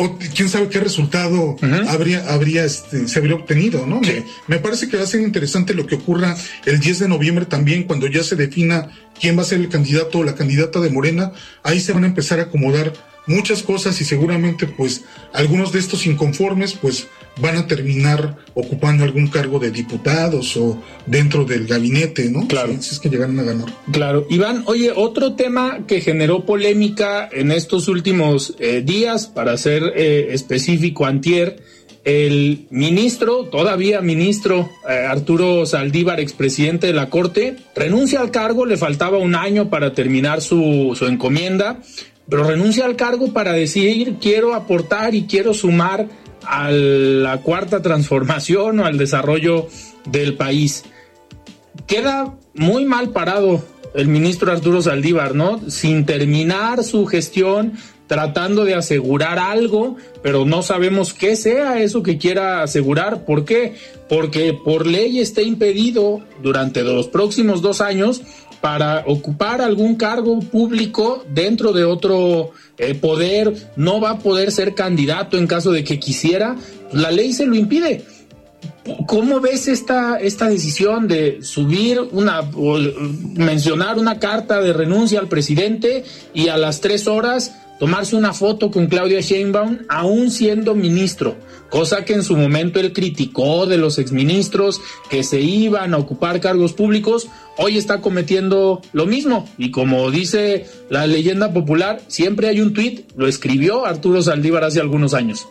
o 0.00 0.16
quién 0.16 0.48
sabe 0.48 0.68
qué 0.68 0.78
resultado 0.78 1.56
habría, 1.88 2.32
habría 2.32 2.64
este, 2.64 3.08
se 3.08 3.18
habría 3.18 3.34
obtenido, 3.34 3.84
¿no? 3.84 4.00
Me, 4.00 4.24
me, 4.46 4.60
parece 4.60 4.88
que 4.88 4.96
va 4.96 5.02
a 5.02 5.06
ser 5.08 5.22
interesante 5.22 5.74
lo 5.74 5.88
que 5.88 5.96
ocurra 5.96 6.36
el 6.66 6.78
10 6.78 7.00
de 7.00 7.08
noviembre 7.08 7.46
también, 7.46 7.82
cuando 7.82 8.06
ya 8.06 8.22
se 8.22 8.36
defina 8.36 8.90
quién 9.20 9.36
va 9.36 9.42
a 9.42 9.44
ser 9.44 9.58
el 9.58 9.68
candidato 9.68 10.18
o 10.18 10.22
la 10.22 10.36
candidata 10.36 10.78
de 10.78 10.90
Morena, 10.90 11.32
ahí 11.64 11.80
se 11.80 11.92
van 11.92 12.04
a 12.04 12.06
empezar 12.06 12.38
a 12.38 12.44
acomodar 12.44 12.92
muchas 13.26 13.64
cosas 13.64 14.00
y 14.00 14.04
seguramente 14.04 14.68
pues 14.68 15.02
algunos 15.32 15.72
de 15.72 15.80
estos 15.80 16.06
inconformes 16.06 16.74
pues 16.74 17.08
van 17.40 17.56
a 17.56 17.66
terminar 17.66 18.36
ocupando 18.54 19.04
algún 19.04 19.28
cargo 19.28 19.58
de 19.58 19.70
diputados 19.70 20.56
o 20.56 20.82
dentro 21.06 21.44
del 21.44 21.66
gabinete, 21.66 22.30
¿no? 22.30 22.46
Claro. 22.48 22.72
Si, 22.80 22.94
es 22.94 23.00
que 23.00 23.08
llegaron 23.08 23.38
a 23.38 23.42
ganar. 23.42 23.68
Claro. 23.92 24.26
Iván, 24.30 24.64
oye, 24.66 24.92
otro 24.94 25.34
tema 25.34 25.80
que 25.86 26.00
generó 26.00 26.44
polémica 26.44 27.28
en 27.30 27.52
estos 27.52 27.88
últimos 27.88 28.54
eh, 28.58 28.82
días, 28.84 29.26
para 29.26 29.56
ser 29.56 29.92
eh, 29.94 30.28
específico, 30.32 31.06
antier, 31.06 31.62
el 32.04 32.66
ministro, 32.70 33.44
todavía 33.44 34.00
ministro 34.00 34.70
eh, 34.88 35.06
Arturo 35.08 35.66
Saldívar, 35.66 36.20
expresidente 36.20 36.86
de 36.86 36.92
la 36.94 37.10
Corte, 37.10 37.56
renuncia 37.74 38.20
al 38.20 38.30
cargo, 38.30 38.64
le 38.64 38.76
faltaba 38.76 39.18
un 39.18 39.34
año 39.34 39.68
para 39.68 39.92
terminar 39.92 40.40
su, 40.40 40.94
su 40.98 41.06
encomienda 41.06 41.80
pero 42.28 42.44
renuncia 42.44 42.84
al 42.84 42.96
cargo 42.96 43.32
para 43.32 43.52
decir 43.52 44.16
quiero 44.20 44.54
aportar 44.54 45.14
y 45.14 45.24
quiero 45.24 45.54
sumar 45.54 46.06
a 46.48 46.70
la 46.70 47.38
cuarta 47.42 47.82
transformación 47.82 48.80
o 48.80 48.86
al 48.86 48.96
desarrollo 48.96 49.68
del 50.06 50.34
país. 50.34 50.84
Queda 51.86 52.34
muy 52.54 52.84
mal 52.84 53.10
parado 53.10 53.62
el 53.94 54.08
ministro 54.08 54.50
Arturo 54.50 54.80
Saldívar, 54.80 55.34
¿no? 55.34 55.60
Sin 55.70 56.06
terminar 56.06 56.84
su 56.84 57.06
gestión, 57.06 57.74
tratando 58.06 58.64
de 58.64 58.74
asegurar 58.74 59.38
algo, 59.38 59.96
pero 60.22 60.46
no 60.46 60.62
sabemos 60.62 61.12
qué 61.12 61.36
sea 61.36 61.80
eso 61.80 62.02
que 62.02 62.16
quiera 62.16 62.62
asegurar. 62.62 63.26
¿Por 63.26 63.44
qué? 63.44 63.74
Porque 64.08 64.54
por 64.54 64.86
ley 64.86 65.20
está 65.20 65.42
impedido 65.42 66.20
durante 66.42 66.82
los 66.82 67.08
próximos 67.08 67.60
dos 67.60 67.82
años 67.82 68.22
para 68.60 69.04
ocupar 69.06 69.60
algún 69.60 69.96
cargo 69.96 70.40
público 70.40 71.24
dentro 71.32 71.72
de 71.72 71.84
otro 71.84 72.52
eh, 72.76 72.94
poder, 72.94 73.52
no 73.76 74.00
va 74.00 74.10
a 74.10 74.18
poder 74.18 74.52
ser 74.52 74.74
candidato 74.74 75.36
en 75.38 75.46
caso 75.46 75.72
de 75.72 75.84
que 75.84 75.98
quisiera, 75.98 76.56
la 76.92 77.10
ley 77.10 77.32
se 77.32 77.46
lo 77.46 77.54
impide. 77.54 78.04
¿Cómo 79.06 79.40
ves 79.40 79.68
esta, 79.68 80.16
esta 80.16 80.48
decisión 80.48 81.08
de 81.08 81.42
subir 81.42 82.00
una, 82.12 82.40
mencionar 83.34 83.98
una 83.98 84.18
carta 84.18 84.60
de 84.60 84.72
renuncia 84.72 85.20
al 85.20 85.28
presidente 85.28 86.04
y 86.32 86.48
a 86.48 86.56
las 86.56 86.80
tres 86.80 87.06
horas 87.06 87.52
tomarse 87.78 88.16
una 88.16 88.32
foto 88.32 88.70
con 88.70 88.86
Claudia 88.86 89.20
Sheinbaum, 89.20 89.78
aún 89.88 90.30
siendo 90.30 90.74
ministro, 90.74 91.36
cosa 91.70 92.04
que 92.04 92.14
en 92.14 92.22
su 92.22 92.36
momento 92.36 92.80
él 92.80 92.92
criticó 92.92 93.66
de 93.66 93.78
los 93.78 93.98
exministros 93.98 94.80
que 95.08 95.22
se 95.22 95.40
iban 95.40 95.94
a 95.94 95.98
ocupar 95.98 96.40
cargos 96.40 96.72
públicos, 96.72 97.28
hoy 97.56 97.78
está 97.78 98.00
cometiendo 98.00 98.82
lo 98.92 99.06
mismo. 99.06 99.48
Y 99.58 99.70
como 99.70 100.10
dice 100.10 100.66
la 100.90 101.06
leyenda 101.06 101.52
popular, 101.52 102.00
siempre 102.08 102.48
hay 102.48 102.60
un 102.60 102.72
tuit, 102.72 103.10
lo 103.16 103.28
escribió 103.28 103.86
Arturo 103.86 104.22
Saldívar 104.22 104.64
hace 104.64 104.80
algunos 104.80 105.14
años. 105.14 105.46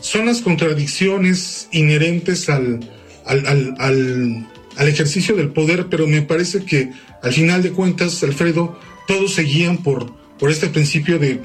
Son 0.00 0.26
las 0.26 0.40
contradicciones 0.40 1.68
inherentes 1.72 2.48
al, 2.48 2.80
al, 3.24 3.46
al, 3.78 4.46
al, 4.76 4.88
ejercicio 4.88 5.34
del 5.34 5.48
poder, 5.48 5.86
pero 5.88 6.06
me 6.06 6.22
parece 6.22 6.64
que 6.64 6.92
al 7.22 7.32
final 7.32 7.62
de 7.62 7.72
cuentas, 7.72 8.22
Alfredo, 8.22 8.78
todos 9.08 9.34
seguían 9.34 9.78
por, 9.78 10.12
por 10.38 10.50
este 10.50 10.68
principio 10.68 11.18
de 11.18 11.40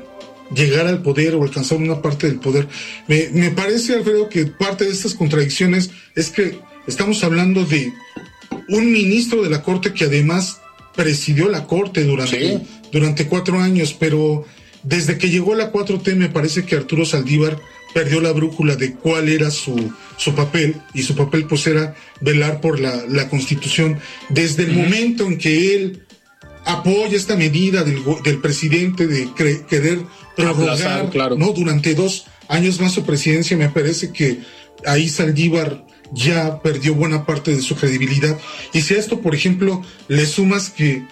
llegar 0.55 0.87
al 0.87 1.01
poder 1.01 1.35
o 1.35 1.43
alcanzar 1.43 1.77
una 1.77 2.01
parte 2.01 2.27
del 2.27 2.39
poder. 2.39 2.67
Me, 3.07 3.29
me, 3.33 3.51
parece, 3.51 3.93
Alfredo, 3.93 4.29
que 4.29 4.45
parte 4.45 4.85
de 4.85 4.91
estas 4.91 5.13
contradicciones 5.13 5.91
es 6.15 6.29
que 6.29 6.59
estamos 6.87 7.23
hablando 7.23 7.65
de 7.65 7.91
un 8.69 8.91
ministro 8.91 9.43
de 9.43 9.49
la 9.49 9.63
Corte 9.63 9.93
que 9.93 10.05
además 10.05 10.59
presidió 10.95 11.49
la 11.49 11.65
Corte 11.65 12.03
durante, 12.03 12.57
sí. 12.57 12.63
durante 12.91 13.27
cuatro 13.27 13.59
años, 13.59 13.95
pero 13.97 14.45
desde 14.83 15.17
que 15.17 15.29
llegó 15.29 15.55
la 15.55 15.71
4T 15.71 16.15
me 16.15 16.29
parece 16.29 16.65
que 16.65 16.75
Arturo 16.75 17.05
Saldívar 17.05 17.59
perdió 17.93 18.21
la 18.21 18.31
brújula 18.31 18.75
de 18.75 18.93
cuál 18.93 19.29
era 19.29 19.51
su, 19.51 19.91
su 20.17 20.33
papel 20.33 20.75
y 20.93 21.03
su 21.03 21.15
papel 21.15 21.45
pues 21.45 21.67
era 21.67 21.95
velar 22.21 22.61
por 22.61 22.79
la, 22.79 23.05
la 23.07 23.29
constitución. 23.29 23.99
Desde 24.29 24.63
el 24.63 24.71
uh 24.71 24.73
-huh. 24.73 24.83
momento 24.83 25.25
en 25.25 25.37
que 25.37 25.75
él 25.75 26.03
apoya 26.65 27.17
esta 27.17 27.35
medida 27.35 27.83
del, 27.83 28.03
del 28.23 28.39
presidente 28.39 29.07
de 29.07 29.29
querer 29.67 29.99
prorrogar 30.35 31.09
claro. 31.09 31.35
¿no? 31.37 31.51
durante 31.51 31.95
dos 31.95 32.25
años 32.47 32.79
más 32.79 32.91
su 32.91 33.03
presidencia, 33.03 33.57
me 33.57 33.69
parece 33.69 34.11
que 34.11 34.39
ahí 34.85 35.09
Saldívar 35.09 35.85
ya 36.11 36.61
perdió 36.61 36.93
buena 36.93 37.25
parte 37.25 37.55
de 37.55 37.61
su 37.61 37.75
credibilidad. 37.75 38.37
Y 38.73 38.81
si 38.81 38.95
a 38.95 38.99
esto, 38.99 39.21
por 39.21 39.33
ejemplo, 39.33 39.81
le 40.07 40.25
sumas 40.25 40.69
que 40.69 41.05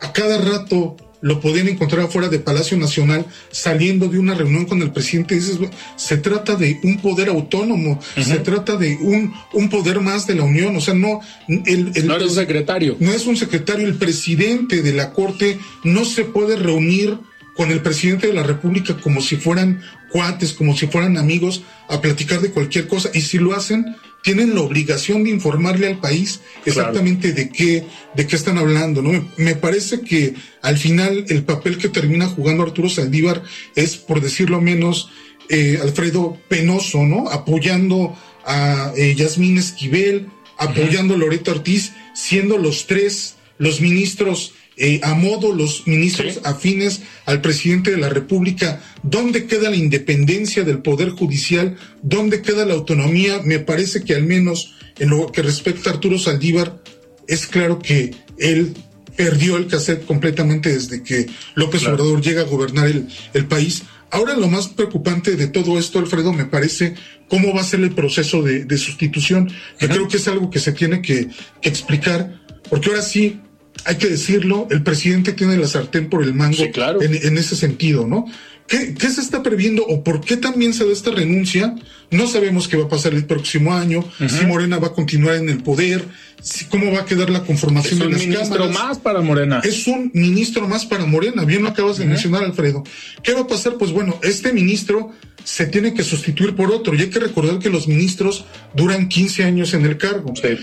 a 0.00 0.12
cada 0.12 0.38
rato 0.38 0.96
lo 1.26 1.40
podían 1.40 1.66
encontrar 1.66 2.04
afuera 2.04 2.28
de 2.28 2.38
Palacio 2.38 2.78
Nacional 2.78 3.26
saliendo 3.50 4.06
de 4.06 4.20
una 4.20 4.34
reunión 4.34 4.64
con 4.64 4.80
el 4.80 4.92
presidente. 4.92 5.34
Dices, 5.34 5.58
se 5.96 6.18
trata 6.18 6.54
de 6.54 6.78
un 6.84 6.98
poder 6.98 7.28
autónomo, 7.28 8.00
se 8.14 8.38
trata 8.38 8.76
de 8.76 8.96
un, 9.00 9.34
un 9.52 9.68
poder 9.68 10.00
más 10.00 10.28
de 10.28 10.36
la 10.36 10.44
Unión. 10.44 10.76
O 10.76 10.80
sea, 10.80 10.94
no. 10.94 11.20
El, 11.48 11.90
no 12.06 12.16
es 12.16 12.22
un 12.22 12.30
secretario. 12.30 12.96
No 13.00 13.10
es 13.10 13.26
un 13.26 13.36
secretario. 13.36 13.88
El 13.88 13.96
presidente 13.96 14.82
de 14.82 14.92
la 14.92 15.12
Corte 15.12 15.58
no 15.82 16.04
se 16.04 16.22
puede 16.22 16.54
reunir 16.54 17.18
con 17.56 17.72
el 17.72 17.80
presidente 17.80 18.28
de 18.28 18.32
la 18.32 18.44
República 18.44 18.96
como 18.96 19.20
si 19.20 19.34
fueran 19.34 19.80
cuates, 20.10 20.52
como 20.52 20.76
si 20.76 20.86
fueran 20.86 21.16
amigos, 21.16 21.64
a 21.88 22.00
platicar 22.00 22.40
de 22.40 22.52
cualquier 22.52 22.86
cosa. 22.86 23.10
Y 23.14 23.22
si 23.22 23.38
lo 23.38 23.52
hacen, 23.52 23.96
tienen 24.26 24.56
la 24.56 24.62
obligación 24.62 25.22
de 25.22 25.30
informarle 25.30 25.86
al 25.86 26.00
país 26.00 26.40
exactamente 26.64 27.32
de 27.32 27.48
qué, 27.48 27.86
de 28.16 28.26
qué 28.26 28.34
están 28.34 28.58
hablando, 28.58 29.00
¿no? 29.00 29.24
Me, 29.36 29.54
parece 29.54 30.00
que 30.00 30.34
al 30.62 30.78
final 30.78 31.26
el 31.28 31.44
papel 31.44 31.78
que 31.78 31.88
termina 31.88 32.26
jugando 32.26 32.64
Arturo 32.64 32.88
Saldívar 32.88 33.44
es, 33.76 33.96
por 33.96 34.20
decirlo 34.20 34.60
menos, 34.60 35.10
eh, 35.48 35.78
Alfredo 35.80 36.36
Penoso, 36.48 37.04
¿no? 37.04 37.28
Apoyando 37.28 38.16
a 38.44 38.90
eh, 38.96 39.14
Yasmín 39.14 39.58
Esquivel, 39.58 40.26
apoyando 40.58 41.14
a 41.14 41.18
Loreto 41.18 41.52
Ortiz, 41.52 41.92
siendo 42.12 42.58
los 42.58 42.88
tres 42.88 43.36
los 43.58 43.80
ministros 43.80 44.54
eh, 44.76 45.00
a 45.02 45.14
modo 45.14 45.54
los 45.54 45.86
ministros 45.86 46.40
afines 46.44 47.02
al 47.24 47.40
presidente 47.40 47.90
de 47.90 47.96
la 47.96 48.08
República, 48.08 48.82
¿dónde 49.02 49.46
queda 49.46 49.70
la 49.70 49.76
independencia 49.76 50.64
del 50.64 50.80
Poder 50.80 51.10
Judicial? 51.10 51.76
¿Dónde 52.02 52.42
queda 52.42 52.66
la 52.66 52.74
autonomía? 52.74 53.40
Me 53.42 53.58
parece 53.58 54.04
que 54.04 54.14
al 54.14 54.24
menos 54.24 54.74
en 54.98 55.10
lo 55.10 55.30
que 55.32 55.42
respecta 55.42 55.90
a 55.90 55.94
Arturo 55.94 56.18
Saldívar, 56.18 56.82
es 57.26 57.46
claro 57.46 57.78
que 57.78 58.14
él 58.38 58.74
perdió 59.16 59.56
el 59.56 59.66
cassette 59.66 60.04
completamente 60.04 60.72
desde 60.72 61.02
que 61.02 61.26
López 61.54 61.86
Obrador 61.86 62.20
llega 62.20 62.42
a 62.42 62.44
gobernar 62.44 62.86
el, 62.86 63.08
el 63.32 63.46
país. 63.46 63.82
Ahora 64.10 64.36
lo 64.36 64.48
más 64.48 64.68
preocupante 64.68 65.36
de 65.36 65.48
todo 65.48 65.78
esto, 65.78 65.98
Alfredo, 65.98 66.32
me 66.32 66.44
parece 66.44 66.94
cómo 67.28 67.52
va 67.54 67.62
a 67.62 67.64
ser 67.64 67.80
el 67.80 67.92
proceso 67.92 68.42
de, 68.42 68.78
sustitución, 68.78 69.50
que 69.78 69.88
creo 69.88 70.06
que 70.06 70.18
es 70.18 70.28
algo 70.28 70.50
que 70.50 70.60
se 70.60 70.72
tiene 70.72 71.02
que, 71.02 71.28
que 71.60 71.68
explicar, 71.68 72.40
porque 72.70 72.90
ahora 72.90 73.02
sí, 73.02 73.40
hay 73.84 73.96
que 73.96 74.08
decirlo, 74.08 74.66
el 74.70 74.82
presidente 74.82 75.32
tiene 75.32 75.56
la 75.56 75.68
sartén 75.68 76.08
por 76.08 76.22
el 76.22 76.34
mango 76.34 76.64
en, 76.64 77.38
ese 77.38 77.56
sentido, 77.56 78.06
¿no? 78.06 78.26
¿Qué, 78.66 78.96
se 78.98 79.20
está 79.20 79.44
previendo 79.44 79.84
o 79.86 80.02
por 80.02 80.20
qué 80.20 80.36
también 80.36 80.74
se 80.74 80.84
da 80.84 80.92
esta 80.92 81.12
renuncia? 81.12 81.76
No 82.10 82.26
sabemos 82.26 82.66
qué 82.66 82.76
va 82.76 82.86
a 82.86 82.88
pasar 82.88 83.14
el 83.14 83.24
próximo 83.24 83.74
año, 83.74 84.04
si 84.28 84.44
Morena 84.44 84.78
va 84.78 84.88
a 84.88 84.92
continuar 84.92 85.36
en 85.36 85.48
el 85.48 85.62
poder, 85.62 86.04
si, 86.42 86.64
cómo 86.64 86.90
va 86.90 87.00
a 87.00 87.04
quedar 87.04 87.30
la 87.30 87.44
conformación 87.44 88.00
de 88.00 88.08
las 88.10 88.22
cámaras. 88.22 88.48
Es 88.48 88.50
un 88.50 88.58
ministro 88.58 88.68
más 88.70 88.98
para 88.98 89.20
Morena. 89.20 89.60
Es 89.62 89.86
un 89.86 90.10
ministro 90.14 90.68
más 90.68 90.84
para 90.84 91.06
Morena, 91.06 91.44
bien 91.44 91.62
lo 91.62 91.68
acabas 91.68 91.98
de 91.98 92.06
mencionar, 92.06 92.42
Alfredo. 92.42 92.82
¿Qué 93.22 93.34
va 93.34 93.42
a 93.42 93.46
pasar? 93.46 93.74
Pues 93.74 93.92
bueno, 93.92 94.18
este 94.22 94.52
ministro 94.52 95.12
se 95.44 95.66
tiene 95.66 95.94
que 95.94 96.02
sustituir 96.02 96.56
por 96.56 96.72
otro 96.72 96.92
y 96.94 97.02
hay 97.02 97.10
que 97.10 97.20
recordar 97.20 97.60
que 97.60 97.70
los 97.70 97.86
ministros 97.86 98.46
duran 98.74 99.08
15 99.08 99.44
años 99.44 99.74
en 99.74 99.84
el 99.86 99.96
cargo. 99.96 100.34
Sí. 100.34 100.58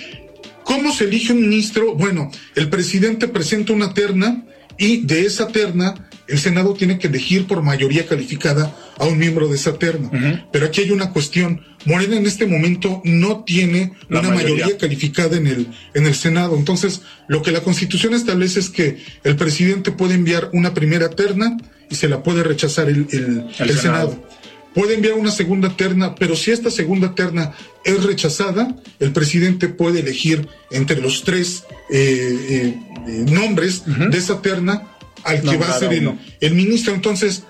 ¿Cómo 0.75 0.93
se 0.93 1.03
elige 1.05 1.33
un 1.33 1.41
ministro? 1.41 1.95
Bueno, 1.95 2.31
el 2.55 2.69
presidente 2.69 3.27
presenta 3.27 3.73
una 3.73 3.93
terna 3.93 4.43
y 4.77 5.05
de 5.05 5.25
esa 5.25 5.47
terna 5.47 6.09
el 6.27 6.39
Senado 6.39 6.73
tiene 6.73 6.97
que 6.97 7.07
elegir 7.07 7.45
por 7.45 7.61
mayoría 7.61 8.07
calificada 8.07 8.75
a 8.97 9.05
un 9.05 9.17
miembro 9.17 9.47
de 9.47 9.55
esa 9.55 9.77
terna. 9.77 10.09
Pero 10.51 10.65
aquí 10.65 10.81
hay 10.81 10.91
una 10.91 11.11
cuestión. 11.11 11.61
Morena 11.85 12.15
en 12.15 12.25
este 12.25 12.47
momento 12.47 13.01
no 13.03 13.43
tiene 13.43 13.93
una 14.09 14.29
mayoría. 14.29 14.77
calificada 14.77 15.37
en 15.37 15.47
el, 15.47 15.67
en 15.93 16.05
el 16.05 16.15
Senado. 16.15 16.55
Entonces, 16.55 17.01
lo 17.27 17.41
que 17.41 17.51
la 17.51 17.61
Constitución 17.61 18.13
establece 18.13 18.59
es 18.59 18.69
que 18.69 18.97
el 19.23 19.35
presidente 19.35 19.91
puede 19.91 20.15
enviar 20.15 20.49
una 20.53 20.73
primera 20.73 21.09
terna 21.09 21.57
y 21.89 21.95
se 21.95 22.07
la 22.07 22.23
puede 22.23 22.43
rechazar 22.43 22.89
el, 22.89 23.07
Senado 23.79 24.27
puede 24.73 24.95
enviar 24.95 25.13
una 25.15 25.31
segunda 25.31 25.75
terna, 25.75 26.15
pero 26.15 26.35
si 26.35 26.51
esta 26.51 26.71
segunda 26.71 27.15
terna 27.15 27.53
es 27.83 28.03
rechazada, 28.03 28.75
el 28.99 29.11
presidente 29.11 29.67
puede 29.69 29.99
elegir 29.99 30.47
entre 30.71 31.01
los 31.01 31.23
tres 31.23 31.63
eh, 31.89 32.75
eh, 33.07 33.25
nombres 33.29 33.83
de 33.85 34.17
esa 34.17 34.41
terna 34.41 34.89
al 35.23 35.41
que 35.41 35.57
va 35.57 35.69
a 35.69 35.79
ser 35.79 35.93
el, 36.39 36.53
ministro. 36.53 36.93
Entonces, 36.93 37.43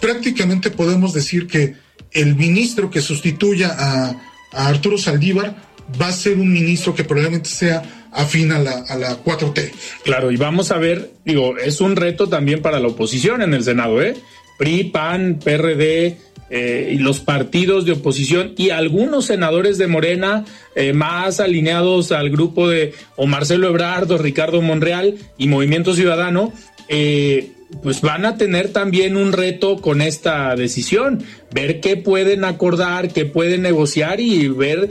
prácticamente 0.00 0.70
podemos 0.70 1.12
decir 1.12 1.46
que 1.46 1.74
el 2.12 2.34
ministro 2.34 2.90
que 2.90 3.00
sustituya 3.00 3.74
a, 3.78 4.22
Arturo 4.52 4.96
Saldívar 4.96 5.54
va 6.00 6.08
a 6.08 6.12
ser 6.12 6.38
un 6.38 6.50
ministro 6.50 6.94
que 6.94 7.04
probablemente 7.04 7.50
sea 7.50 8.08
afín 8.12 8.52
a 8.52 8.58
la, 8.58 8.84
a 8.88 8.96
la 8.96 9.22
4T. 9.22 9.72
Claro, 10.02 10.30
y 10.30 10.36
vamos 10.36 10.70
a 10.70 10.78
ver, 10.78 11.10
digo, 11.26 11.58
es 11.58 11.82
un 11.82 11.94
reto 11.94 12.28
también 12.28 12.62
para 12.62 12.80
la 12.80 12.88
oposición 12.88 13.42
en 13.42 13.52
el 13.52 13.62
Senado, 13.64 14.00
¿eh? 14.00 14.16
PRI, 14.58 14.84
PAN, 14.84 15.38
PRD, 15.42 16.16
eh, 16.48 16.92
y 16.94 16.98
los 16.98 17.18
partidos 17.18 17.86
de 17.86 17.92
oposición 17.92 18.52
y 18.56 18.70
algunos 18.70 19.24
senadores 19.24 19.78
de 19.78 19.88
Morena 19.88 20.44
eh, 20.76 20.92
más 20.92 21.40
alineados 21.40 22.12
al 22.12 22.30
grupo 22.30 22.68
de 22.68 22.94
o 23.16 23.26
Marcelo 23.26 23.66
Ebrard 23.66 24.12
o 24.12 24.18
Ricardo 24.18 24.62
Monreal 24.62 25.16
y 25.38 25.48
Movimiento 25.48 25.92
Ciudadano, 25.92 26.52
eh, 26.88 27.50
pues 27.82 28.00
van 28.00 28.24
a 28.24 28.36
tener 28.36 28.72
también 28.72 29.16
un 29.16 29.32
reto 29.32 29.78
con 29.78 30.00
esta 30.00 30.54
decisión, 30.54 31.20
ver 31.52 31.80
qué 31.80 31.96
pueden 31.96 32.44
acordar, 32.44 33.12
qué 33.12 33.24
pueden 33.24 33.62
negociar 33.62 34.20
y 34.20 34.46
ver 34.46 34.90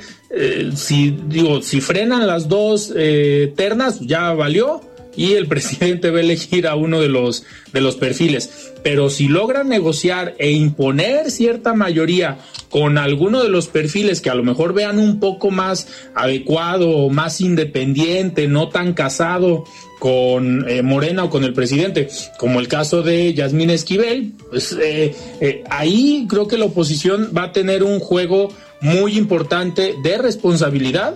si 0.76 1.18
digo 1.28 1.61
si 1.61 1.80
frenan 1.80 2.28
las 2.28 2.49
dos 2.49 2.93
ternas 3.55 4.01
ya 4.01 4.34
valió 4.34 4.82
y 5.16 5.34
el 5.34 5.47
presidente 5.47 6.11
va 6.11 6.18
a 6.18 6.22
elegir 6.22 6.68
a 6.68 6.76
uno 6.76 6.99
de 7.01 7.09
los, 7.09 7.43
de 7.74 7.82
los 7.82 7.95
perfiles. 7.95 8.74
Pero 8.84 9.09
si 9.09 9.28
logran 9.28 9.70
negociar 9.70 10.36
e 10.38 10.51
imponer 10.51 11.32
cierta 11.32 11.74
mayoría 11.74 12.38
con 12.70 12.97
alguno 12.97 13.41
de 13.41 13.49
los 13.49 13.68
perfiles 13.68 14.22
que 14.22 14.30
a 14.30 14.36
lo 14.36 14.43
mejor 14.43 14.74
vean 14.74 14.99
un 14.99 15.20
poco 15.20 15.49
más 15.51 15.88
adecuado, 16.13 17.09
más 17.09 17.41
independiente, 17.41 18.47
no 18.47 18.70
tan 18.70 18.93
casado 18.93 19.63
con 19.99 20.70
eh, 20.70 20.82
Morena 20.82 21.24
o 21.24 21.30
con 21.30 21.43
el 21.43 21.53
presidente, 21.53 22.09
como 22.38 22.59
el 22.59 22.68
caso 22.68 23.01
de 23.01 23.34
Yasmín 23.34 23.70
Esquivel, 23.70 24.34
pues 24.49 24.74
eh, 24.74 25.16
eh, 25.39 25.63
ahí 25.70 26.28
creo 26.30 26.47
que 26.47 26.57
la 26.57 26.66
oposición 26.66 27.32
va 27.36 27.43
a 27.43 27.51
tener 27.51 27.82
un 27.82 27.99
juego 27.99 28.49
muy 28.82 29.18
importante 29.18 29.95
de 30.03 30.18
responsabilidad 30.18 31.16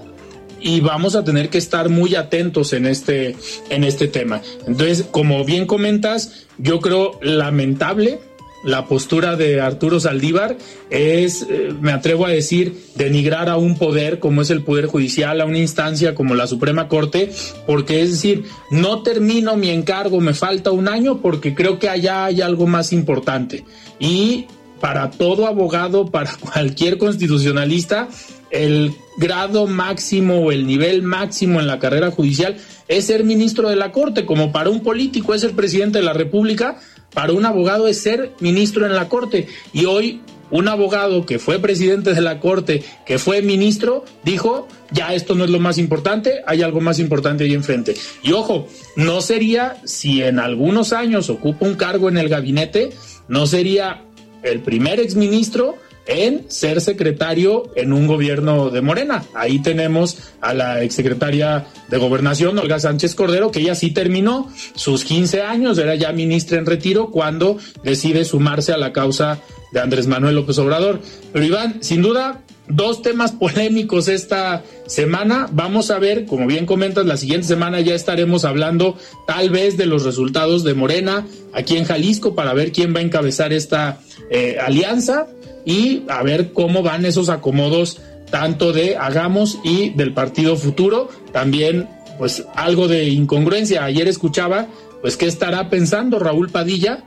y 0.62 0.80
vamos 0.80 1.16
a 1.16 1.24
tener 1.24 1.50
que 1.50 1.58
estar 1.58 1.90
muy 1.90 2.16
atentos 2.16 2.74
en 2.74 2.86
este, 2.86 3.36
en 3.70 3.84
este 3.84 4.08
tema. 4.08 4.42
Entonces, 4.68 5.06
como 5.10 5.44
bien 5.46 5.66
comentas, 5.66 6.48
yo 6.58 6.80
creo 6.80 7.20
lamentable 7.22 8.20
la 8.64 8.88
postura 8.88 9.36
de 9.36 9.62
Arturo 9.62 10.00
Saldívar 10.00 10.58
es, 10.90 11.44
eh, 11.50 11.74
me 11.80 11.92
atrevo 11.92 12.26
a 12.26 12.30
decir, 12.30 12.76
denigrar 12.96 13.48
a 13.48 13.56
un 13.56 13.78
poder 13.78 14.20
como 14.20 14.42
es 14.42 14.50
el 14.50 14.64
Poder 14.64 14.88
Judicial, 14.88 15.40
a 15.40 15.46
una 15.46 15.60
instancia 15.60 16.14
como 16.14 16.36
la 16.36 16.48
Suprema 16.48 16.88
Corte, 16.88 17.32
porque 17.66 18.02
es 18.02 18.12
decir, 18.12 18.44
no 18.70 19.02
termino 19.02 19.56
mi 19.56 19.70
encargo, 19.70 20.20
me 20.20 20.34
falta 20.34 20.72
un 20.72 20.90
año 20.90 21.22
porque 21.22 21.56
creo 21.56 21.80
que 21.80 21.90
allá 21.90 22.26
hay 22.26 22.42
algo 22.42 22.68
más 22.68 22.92
importante. 22.92 23.64
Y 23.98 24.48
para 24.82 25.12
todo 25.12 25.48
abogado, 25.48 26.08
para 26.08 26.36
cualquier 26.54 26.98
constitucionalista, 26.98 28.10
el 28.52 28.94
grado 29.20 29.68
máximo 29.68 30.40
o 30.40 30.52
el 30.52 30.66
nivel 30.66 31.04
máximo 31.04 31.60
en 31.60 31.68
la 31.68 31.78
carrera 31.78 32.10
judicial 32.10 32.56
es 32.88 33.06
ser 33.06 33.24
ministro 33.24 33.70
de 33.70 33.76
la 33.76 33.92
Corte, 33.92 34.26
como 34.26 34.52
para 34.52 34.70
un 34.70 34.82
político 34.82 35.34
es 35.34 35.44
el 35.44 35.52
presidente 35.52 36.00
de 36.00 36.06
la 36.06 36.14
República, 36.14 36.80
para 37.14 37.34
un 37.34 37.46
abogado 37.46 37.88
es 37.88 38.02
ser 38.02 38.32
ministro 38.40 38.86
en 38.86 38.96
la 38.96 39.10
Corte. 39.10 39.48
Y 39.74 39.86
hoy 39.86 40.22
un 40.52 40.68
abogado 40.68 41.26
que 41.26 41.38
fue 41.38 41.60
presidente 41.60 42.14
de 42.14 42.22
la 42.22 42.40
Corte, 42.40 42.84
que 43.06 43.20
fue 43.20 43.42
ministro, 43.42 44.06
dijo, 44.24 44.68
ya 44.92 45.14
esto 45.14 45.36
no 45.36 45.44
es 45.44 45.50
lo 45.50 45.60
más 45.60 45.78
importante, 45.78 46.42
hay 46.48 46.62
algo 46.62 46.82
más 46.82 46.98
importante 46.98 47.44
ahí 47.44 47.54
enfrente. 47.54 47.96
Y 48.24 48.32
ojo, 48.32 48.68
no 48.96 49.22
sería, 49.22 49.78
si 49.84 50.24
en 50.24 50.40
algunos 50.40 50.94
años 50.94 51.30
ocupa 51.30 51.66
un 51.66 51.76
cargo 51.76 52.10
en 52.10 52.18
el 52.18 52.30
gabinete, 52.30 52.90
no 53.28 53.46
sería 53.46 54.02
el 54.42 54.62
primer 54.62 55.00
exministro 55.00 55.76
en 56.10 56.50
ser 56.50 56.82
secretario 56.82 57.72
en 57.76 57.94
un 57.94 58.08
gobierno 58.08 58.72
de 58.72 58.82
Morena. 58.82 59.24
Ahí 59.36 59.60
tenemos 59.60 60.18
a 60.42 60.56
la 60.56 60.84
exsecretaria 60.84 61.68
de 61.88 61.98
Gobernación, 61.98 62.58
Olga 62.58 62.80
Sánchez 62.80 63.14
Cordero, 63.14 63.52
que 63.52 63.60
ella 63.60 63.76
sí 63.76 63.92
terminó 63.92 64.52
sus 64.74 65.06
15 65.06 65.44
años, 65.44 65.78
era 65.78 65.94
ya 65.96 66.12
ministra 66.12 66.58
en 66.58 66.66
retiro 66.66 67.12
cuando 67.12 67.58
decide 67.84 68.26
sumarse 68.26 68.74
a 68.74 68.78
la 68.78 68.92
causa 68.92 69.40
de 69.72 69.80
Andrés 69.82 70.08
Manuel 70.08 70.36
López 70.36 70.58
Obrador. 70.58 71.00
Pero 71.32 71.46
Iván, 71.46 71.84
sin 71.84 72.02
duda, 72.02 72.42
dos 72.68 73.04
temas 73.04 73.32
polémicos 73.32 74.08
esta 74.08 74.64
semana. 74.88 75.48
Vamos 75.52 75.92
a 75.92 76.00
ver, 76.00 76.26
como 76.26 76.48
bien 76.48 76.66
comentas, 76.66 77.06
la 77.06 77.18
siguiente 77.18 77.46
semana 77.46 77.82
ya 77.82 77.94
estaremos 77.94 78.46
hablando 78.46 78.98
tal 79.28 79.52
vez 79.52 79.78
de 79.78 79.86
los 79.86 80.06
resultados 80.06 80.64
de 80.64 80.74
Morena 80.74 81.28
aquí 81.54 81.78
en 81.78 81.86
Jalisco 81.86 82.34
para 82.34 82.54
ver 82.54 82.72
quién 82.72 82.96
va 82.96 83.00
a 83.00 83.04
encabezar 83.04 83.54
esta 83.54 84.00
eh, 84.32 84.58
alianza 84.60 85.28
y 85.66 86.04
a 86.10 86.24
ver 86.24 86.54
cómo 86.54 86.84
van 86.84 87.06
esos 87.06 87.30
acomodos 87.30 88.02
tanto 88.30 88.74
de 88.74 88.98
Hagamos 88.98 89.60
y 89.64 89.90
del 89.92 90.14
Partido 90.14 90.56
Futuro. 90.56 91.10
También, 91.32 91.88
pues 92.18 92.46
algo 92.56 92.88
de 92.88 93.06
incongruencia. 93.10 93.84
Ayer 93.84 94.08
escuchaba, 94.08 94.68
pues, 95.02 95.18
¿qué 95.18 95.26
estará 95.26 95.70
pensando 95.70 96.20
Raúl 96.20 96.50
Padilla? 96.50 97.06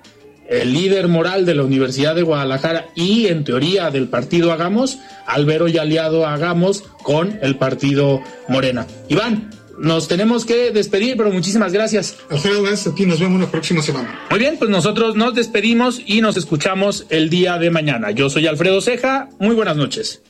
el 0.48 0.74
líder 0.74 1.08
moral 1.08 1.46
de 1.46 1.54
la 1.54 1.62
Universidad 1.62 2.14
de 2.14 2.22
Guadalajara 2.22 2.88
y 2.94 3.28
en 3.28 3.42
teoría 3.42 3.90
del 3.90 4.08
partido 4.08 4.52
Hagamos, 4.52 4.98
al 5.26 5.46
ver 5.46 5.62
hoy 5.62 5.78
aliado 5.78 6.26
Hagamos 6.26 6.82
con 7.02 7.38
el 7.40 7.56
partido 7.56 8.20
Morena. 8.48 8.86
Iván, 9.08 9.50
nos 9.78 10.08
tenemos 10.08 10.44
que 10.44 10.70
despedir, 10.70 11.16
pero 11.16 11.30
muchísimas 11.30 11.72
gracias. 11.72 12.16
Alfredo, 12.30 12.62
gracias 12.62 12.92
a 12.92 12.94
ti, 12.94 13.06
nos 13.06 13.20
vemos 13.20 13.40
la 13.40 13.50
próxima 13.50 13.82
semana. 13.82 14.20
Muy 14.30 14.38
bien, 14.38 14.56
pues 14.58 14.70
nosotros 14.70 15.16
nos 15.16 15.34
despedimos 15.34 16.00
y 16.04 16.20
nos 16.20 16.36
escuchamos 16.36 17.06
el 17.10 17.30
día 17.30 17.58
de 17.58 17.70
mañana. 17.70 18.10
Yo 18.10 18.30
soy 18.30 18.46
Alfredo 18.46 18.80
Ceja, 18.80 19.28
muy 19.38 19.54
buenas 19.54 19.76
noches. 19.76 20.22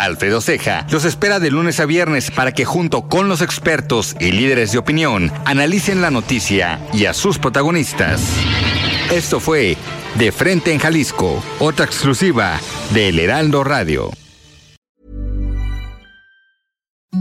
Alfredo 0.00 0.40
Ceja 0.40 0.86
los 0.90 1.04
espera 1.04 1.40
de 1.40 1.50
lunes 1.50 1.78
a 1.78 1.84
viernes 1.84 2.30
para 2.30 2.52
que 2.52 2.64
junto 2.64 3.08
con 3.08 3.28
los 3.28 3.42
expertos 3.42 4.16
y 4.18 4.32
líderes 4.32 4.72
de 4.72 4.78
opinión 4.78 5.30
analicen 5.44 6.00
la 6.00 6.10
noticia 6.10 6.80
y 6.94 7.04
a 7.04 7.12
sus 7.12 7.38
protagonistas. 7.38 8.22
Esto 9.12 9.40
fue 9.40 9.76
De 10.16 10.32
Frente 10.32 10.72
en 10.72 10.78
Jalisco, 10.78 11.42
otra 11.58 11.84
exclusiva 11.84 12.58
de 12.94 13.08
El 13.08 13.18
Heraldo 13.18 13.62
Radio. 13.62 14.10